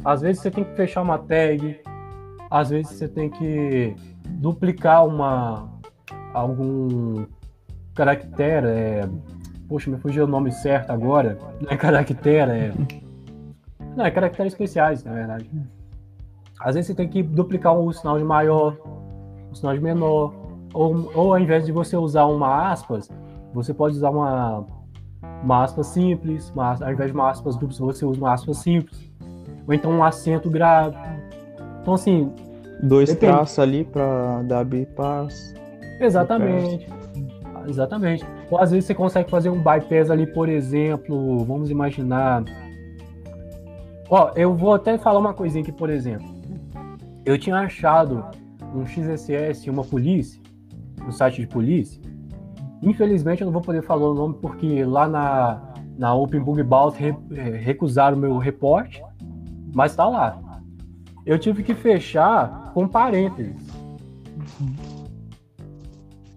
Às 0.03 0.21
vezes 0.21 0.41
você 0.41 0.49
tem 0.49 0.63
que 0.63 0.75
fechar 0.75 1.03
uma 1.03 1.19
tag, 1.19 1.79
às 2.49 2.69
vezes 2.69 2.93
você 2.93 3.07
tem 3.07 3.29
que 3.29 3.95
duplicar 4.25 5.05
uma 5.05 5.69
algum 6.33 7.25
caractere. 7.93 8.67
É... 8.67 9.09
Poxa, 9.67 9.89
me 9.89 9.97
fugiu 9.97 10.23
o 10.23 10.27
nome 10.27 10.51
certo 10.51 10.91
agora. 10.91 11.37
Não 11.61 11.71
é 11.71 11.77
caractere, 11.77 12.51
é. 12.51 12.73
Não, 13.95 14.05
é 14.05 14.11
caracteres 14.11 14.53
especiais, 14.53 15.03
na 15.03 15.13
verdade. 15.13 15.49
Às 16.59 16.75
vezes 16.75 16.87
você 16.87 16.95
tem 16.95 17.07
que 17.07 17.21
duplicar 17.21 17.77
um 17.77 17.91
sinal 17.91 18.17
de 18.17 18.23
maior, 18.23 18.77
um 19.51 19.55
sinal 19.55 19.73
de 19.73 19.81
menor. 19.81 20.33
Ou, 20.73 21.11
ou 21.13 21.33
ao 21.33 21.39
invés 21.39 21.65
de 21.65 21.71
você 21.71 21.95
usar 21.95 22.25
uma 22.25 22.69
aspas, 22.71 23.09
você 23.53 23.73
pode 23.73 23.95
usar 23.95 24.09
uma, 24.09 24.65
uma 25.43 25.63
aspas 25.63 25.87
simples, 25.87 26.51
uma, 26.51 26.75
ao 26.83 26.91
invés 26.91 27.11
de 27.11 27.17
uma 27.17 27.29
aspas 27.29 27.55
dupla, 27.55 27.77
você 27.77 28.05
usa 28.05 28.19
uma 28.19 28.33
aspas 28.33 28.57
simples. 28.57 29.11
Ou 29.67 29.73
então 29.73 29.91
um 29.91 30.03
acento 30.03 30.49
grave. 30.49 30.97
Então, 31.81 31.93
assim. 31.93 32.31
Dois 32.83 33.09
depende. 33.09 33.33
traços 33.33 33.59
ali 33.59 33.83
para 33.83 34.43
dar 34.43 34.63
bypass. 34.63 35.53
Exatamente. 35.99 36.87
Exatamente. 37.67 38.25
Ou 38.49 38.59
às 38.59 38.71
vezes 38.71 38.85
você 38.85 38.93
consegue 38.93 39.29
fazer 39.29 39.49
um 39.49 39.61
bypass 39.61 40.09
ali, 40.09 40.25
por 40.27 40.47
exemplo, 40.47 41.39
vamos 41.43 41.69
imaginar. 41.69 42.43
Ó, 44.09 44.31
eu 44.35 44.55
vou 44.55 44.73
até 44.73 44.97
falar 44.97 45.19
uma 45.19 45.33
coisinha 45.33 45.61
aqui, 45.61 45.71
por 45.71 45.89
exemplo. 45.89 46.27
Eu 47.25 47.37
tinha 47.37 47.57
achado 47.57 48.23
um 48.73 48.85
XSS, 48.85 49.69
uma 49.69 49.83
polícia, 49.83 50.41
no 51.07 51.11
site 51.11 51.41
de 51.41 51.47
polícia. 51.47 51.99
Infelizmente 52.83 53.41
eu 53.41 53.45
não 53.45 53.53
vou 53.53 53.61
poder 53.61 53.81
falar 53.81 54.07
o 54.07 54.13
nome 54.13 54.35
porque 54.39 54.83
lá 54.83 55.07
na, 55.07 55.73
na 55.97 56.13
Open 56.13 56.41
Bug 56.41 56.61
Bout 56.61 56.95
re, 57.01 57.11
recusaram 57.57 58.15
o 58.15 58.19
meu 58.19 58.37
reporte, 58.37 59.01
mas 59.73 59.95
tá 59.95 60.07
lá. 60.07 60.39
Eu 61.25 61.39
tive 61.39 61.63
que 61.63 61.73
fechar 61.73 62.71
com 62.73 62.87
parênteses. 62.87 63.67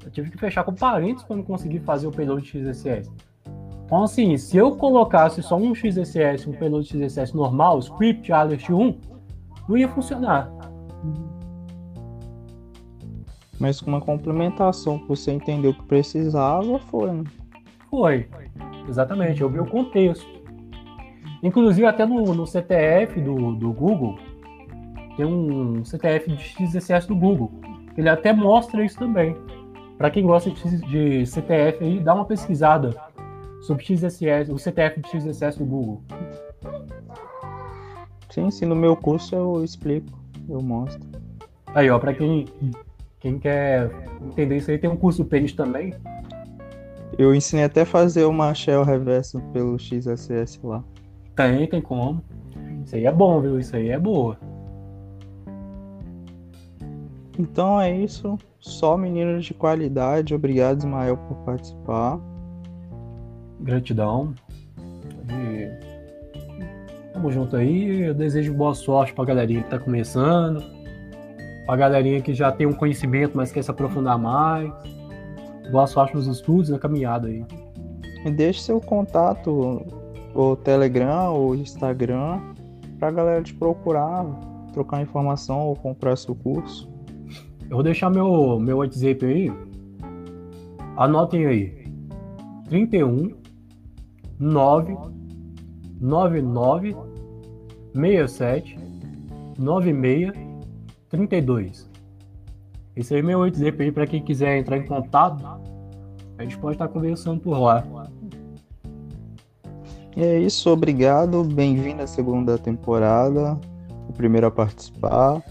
Eu 0.05 0.11
tive 0.11 0.31
que 0.31 0.39
fechar 0.39 0.65
com 0.65 0.75
parênteses 0.75 1.27
para 1.27 1.37
não 1.37 1.43
conseguir 1.43 1.81
fazer 1.81 2.07
o 2.07 2.11
payload 2.11 2.47
XSS. 2.47 3.11
Então, 3.85 4.05
assim, 4.05 4.37
se 4.37 4.57
eu 4.57 4.77
colocasse 4.77 5.43
só 5.43 5.57
um 5.57 5.75
XSS, 5.75 6.49
um 6.49 6.53
payload 6.53 6.87
XSS 6.87 7.35
normal, 7.35 7.81
script 7.81 8.33
alert 8.33 8.71
1, 8.71 8.99
não 9.69 9.77
ia 9.77 9.89
funcionar. 9.89 10.51
Mas 13.61 13.81
com 13.81 13.91
uma 13.91 14.01
complementação 14.01 14.99
que 14.99 15.07
você 15.07 15.31
entendeu 15.31 15.75
que 15.75 15.83
precisava, 15.83 16.79
foi. 16.79 17.13
Né? 17.13 17.25
Foi, 17.91 18.29
exatamente. 18.89 19.43
Eu 19.43 19.51
vi 19.51 19.61
o 19.61 19.67
contexto. 19.67 20.27
Inclusive, 21.43 21.87
até 21.87 22.07
no, 22.07 22.35
no 22.35 22.47
CTF 22.47 23.21
do, 23.21 23.55
do 23.55 23.73
Google, 23.73 24.19
tem 25.17 25.27
um 25.27 25.85
CTF 25.85 26.31
de 26.31 26.43
XSS 26.43 27.07
do 27.07 27.15
Google. 27.15 27.53
Ele 27.97 28.09
até 28.09 28.33
mostra 28.33 28.83
isso 28.85 28.99
também. 28.99 29.37
Para 29.99 30.11
quem 30.11 30.25
gosta 30.25 30.51
de, 30.51 30.79
de 30.87 31.27
CTF 31.27 31.85
aí, 31.85 32.01
dá 32.01 32.15
uma 32.15 32.25
pesquisada 32.25 32.97
sobre 33.61 33.85
XSS, 33.85 34.51
o 34.51 34.59
CTF 34.59 35.01
de 35.01 35.09
XSS 35.11 35.59
do 35.59 35.67
Google. 35.67 36.03
Sim, 38.31 38.51
sim, 38.51 38.65
no 38.65 38.77
meu 38.77 38.97
curso 38.97 39.35
eu 39.35 39.63
explico, 39.63 40.07
eu 40.49 40.63
mostro. 40.63 41.07
Aí, 41.75 41.91
ó, 41.91 41.99
para 41.99 42.15
quem, 42.15 42.47
quem 43.21 43.39
quer 43.39 43.91
entender 44.23 44.57
isso 44.57 44.71
aí, 44.71 44.79
tem 44.79 44.89
um 44.89 44.97
curso 44.97 45.25
Pênis 45.25 45.53
também. 45.53 45.95
Eu 47.19 47.35
ensinei 47.35 47.65
até 47.65 47.85
fazer 47.85 48.25
uma 48.25 48.55
shell 48.55 48.83
reverso 48.83 49.41
pelo 49.53 49.79
XSS 49.79 50.59
lá. 50.65 50.83
Tem, 51.37 51.67
tem 51.67 51.83
como. 51.83 52.23
Isso 52.85 52.97
aí 52.97 53.05
é 53.05 53.13
bom, 53.13 53.41
viu? 53.41 53.59
Isso 53.59 53.77
aí 53.77 53.91
é 53.91 53.99
boa. 53.99 54.39
Então 57.39 57.81
é 57.81 57.95
isso. 57.95 58.39
Só 58.59 58.97
meninos 58.97 59.45
de 59.45 59.55
qualidade. 59.55 60.35
Obrigado, 60.35 60.79
Ismael, 60.79 61.17
por 61.17 61.37
participar. 61.39 62.19
Gratidão. 63.61 64.35
E... 65.29 67.13
Tamo 67.13 67.31
junto 67.31 67.57
aí. 67.57 68.03
Eu 68.03 68.15
desejo 68.15 68.55
boa 68.55 68.75
sorte 68.75 69.13
pra 69.13 69.25
galerinha 69.27 69.63
que 69.63 69.71
tá 69.71 69.79
começando. 69.79 70.80
Pra 71.67 71.77
galerinha 71.77 72.21
que 72.21 72.35
já 72.35 72.51
tem 72.51 72.67
um 72.67 72.73
conhecimento, 72.73 73.37
mas 73.37 73.53
quer 73.53 73.63
se 73.63 73.71
aprofundar 73.71 74.19
mais. 74.19 74.73
Boa 75.71 75.87
sorte 75.87 76.15
nos 76.15 76.27
estudos, 76.27 76.69
na 76.69 76.79
caminhada 76.79 77.29
aí. 77.29 77.45
E 78.25 78.31
deixe 78.31 78.61
seu 78.61 78.81
contato, 78.81 79.87
o 80.35 80.57
Telegram 80.57 81.33
ou 81.33 81.55
Instagram, 81.55 82.41
pra 82.99 83.11
galera 83.11 83.43
te 83.43 83.55
procurar, 83.55 84.27
trocar 84.73 85.01
informação 85.01 85.61
ou 85.61 85.77
comprar 85.77 86.17
seu 86.17 86.35
curso. 86.35 86.91
Eu 87.63 87.77
vou 87.77 87.83
deixar 87.83 88.11
meu, 88.11 88.59
meu 88.59 88.79
WhatsApp 88.79 89.25
aí. 89.25 89.53
Anotem 90.97 91.47
aí. 91.47 91.81
31 92.69 93.31
9 94.39 94.97
99 96.01 96.97
67 97.95 98.79
96 99.59 100.50
32. 101.11 101.91
Esse 102.97 103.15
aí 103.15 103.21
é 103.21 103.23
meu 103.23 103.41
WhatsApp 103.41 103.83
aí 103.83 103.93
para 103.93 104.07
quem 104.07 104.23
quiser 104.23 104.59
entrar 104.59 104.79
em 104.79 104.87
contato. 104.87 105.45
A 106.39 106.43
gente 106.43 106.57
pode 106.59 106.77
estar 106.77 106.89
conversando 106.89 107.41
por 107.41 107.59
lá. 107.59 107.85
E 110.17 110.23
é 110.23 110.39
isso, 110.39 110.71
obrigado. 110.71 111.45
Bem-vindo 111.45 112.03
à 112.03 112.07
segunda 112.07 112.57
temporada. 112.57 113.59
O 114.09 114.13
primeiro 114.13 114.47
a 114.47 114.51
participar. 114.51 115.43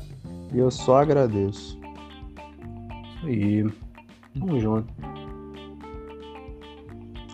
E 0.53 0.57
eu 0.57 0.71
só 0.71 0.97
agradeço. 0.97 1.79
E 3.25 3.65
vamos 4.35 4.61
junto. 4.61 4.93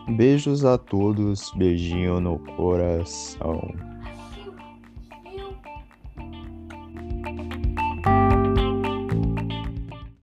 Beijos 0.10 0.66
a 0.66 0.78
todos, 0.78 1.52
beijinho 1.56 2.20
no 2.20 2.40
coração. 2.40 3.95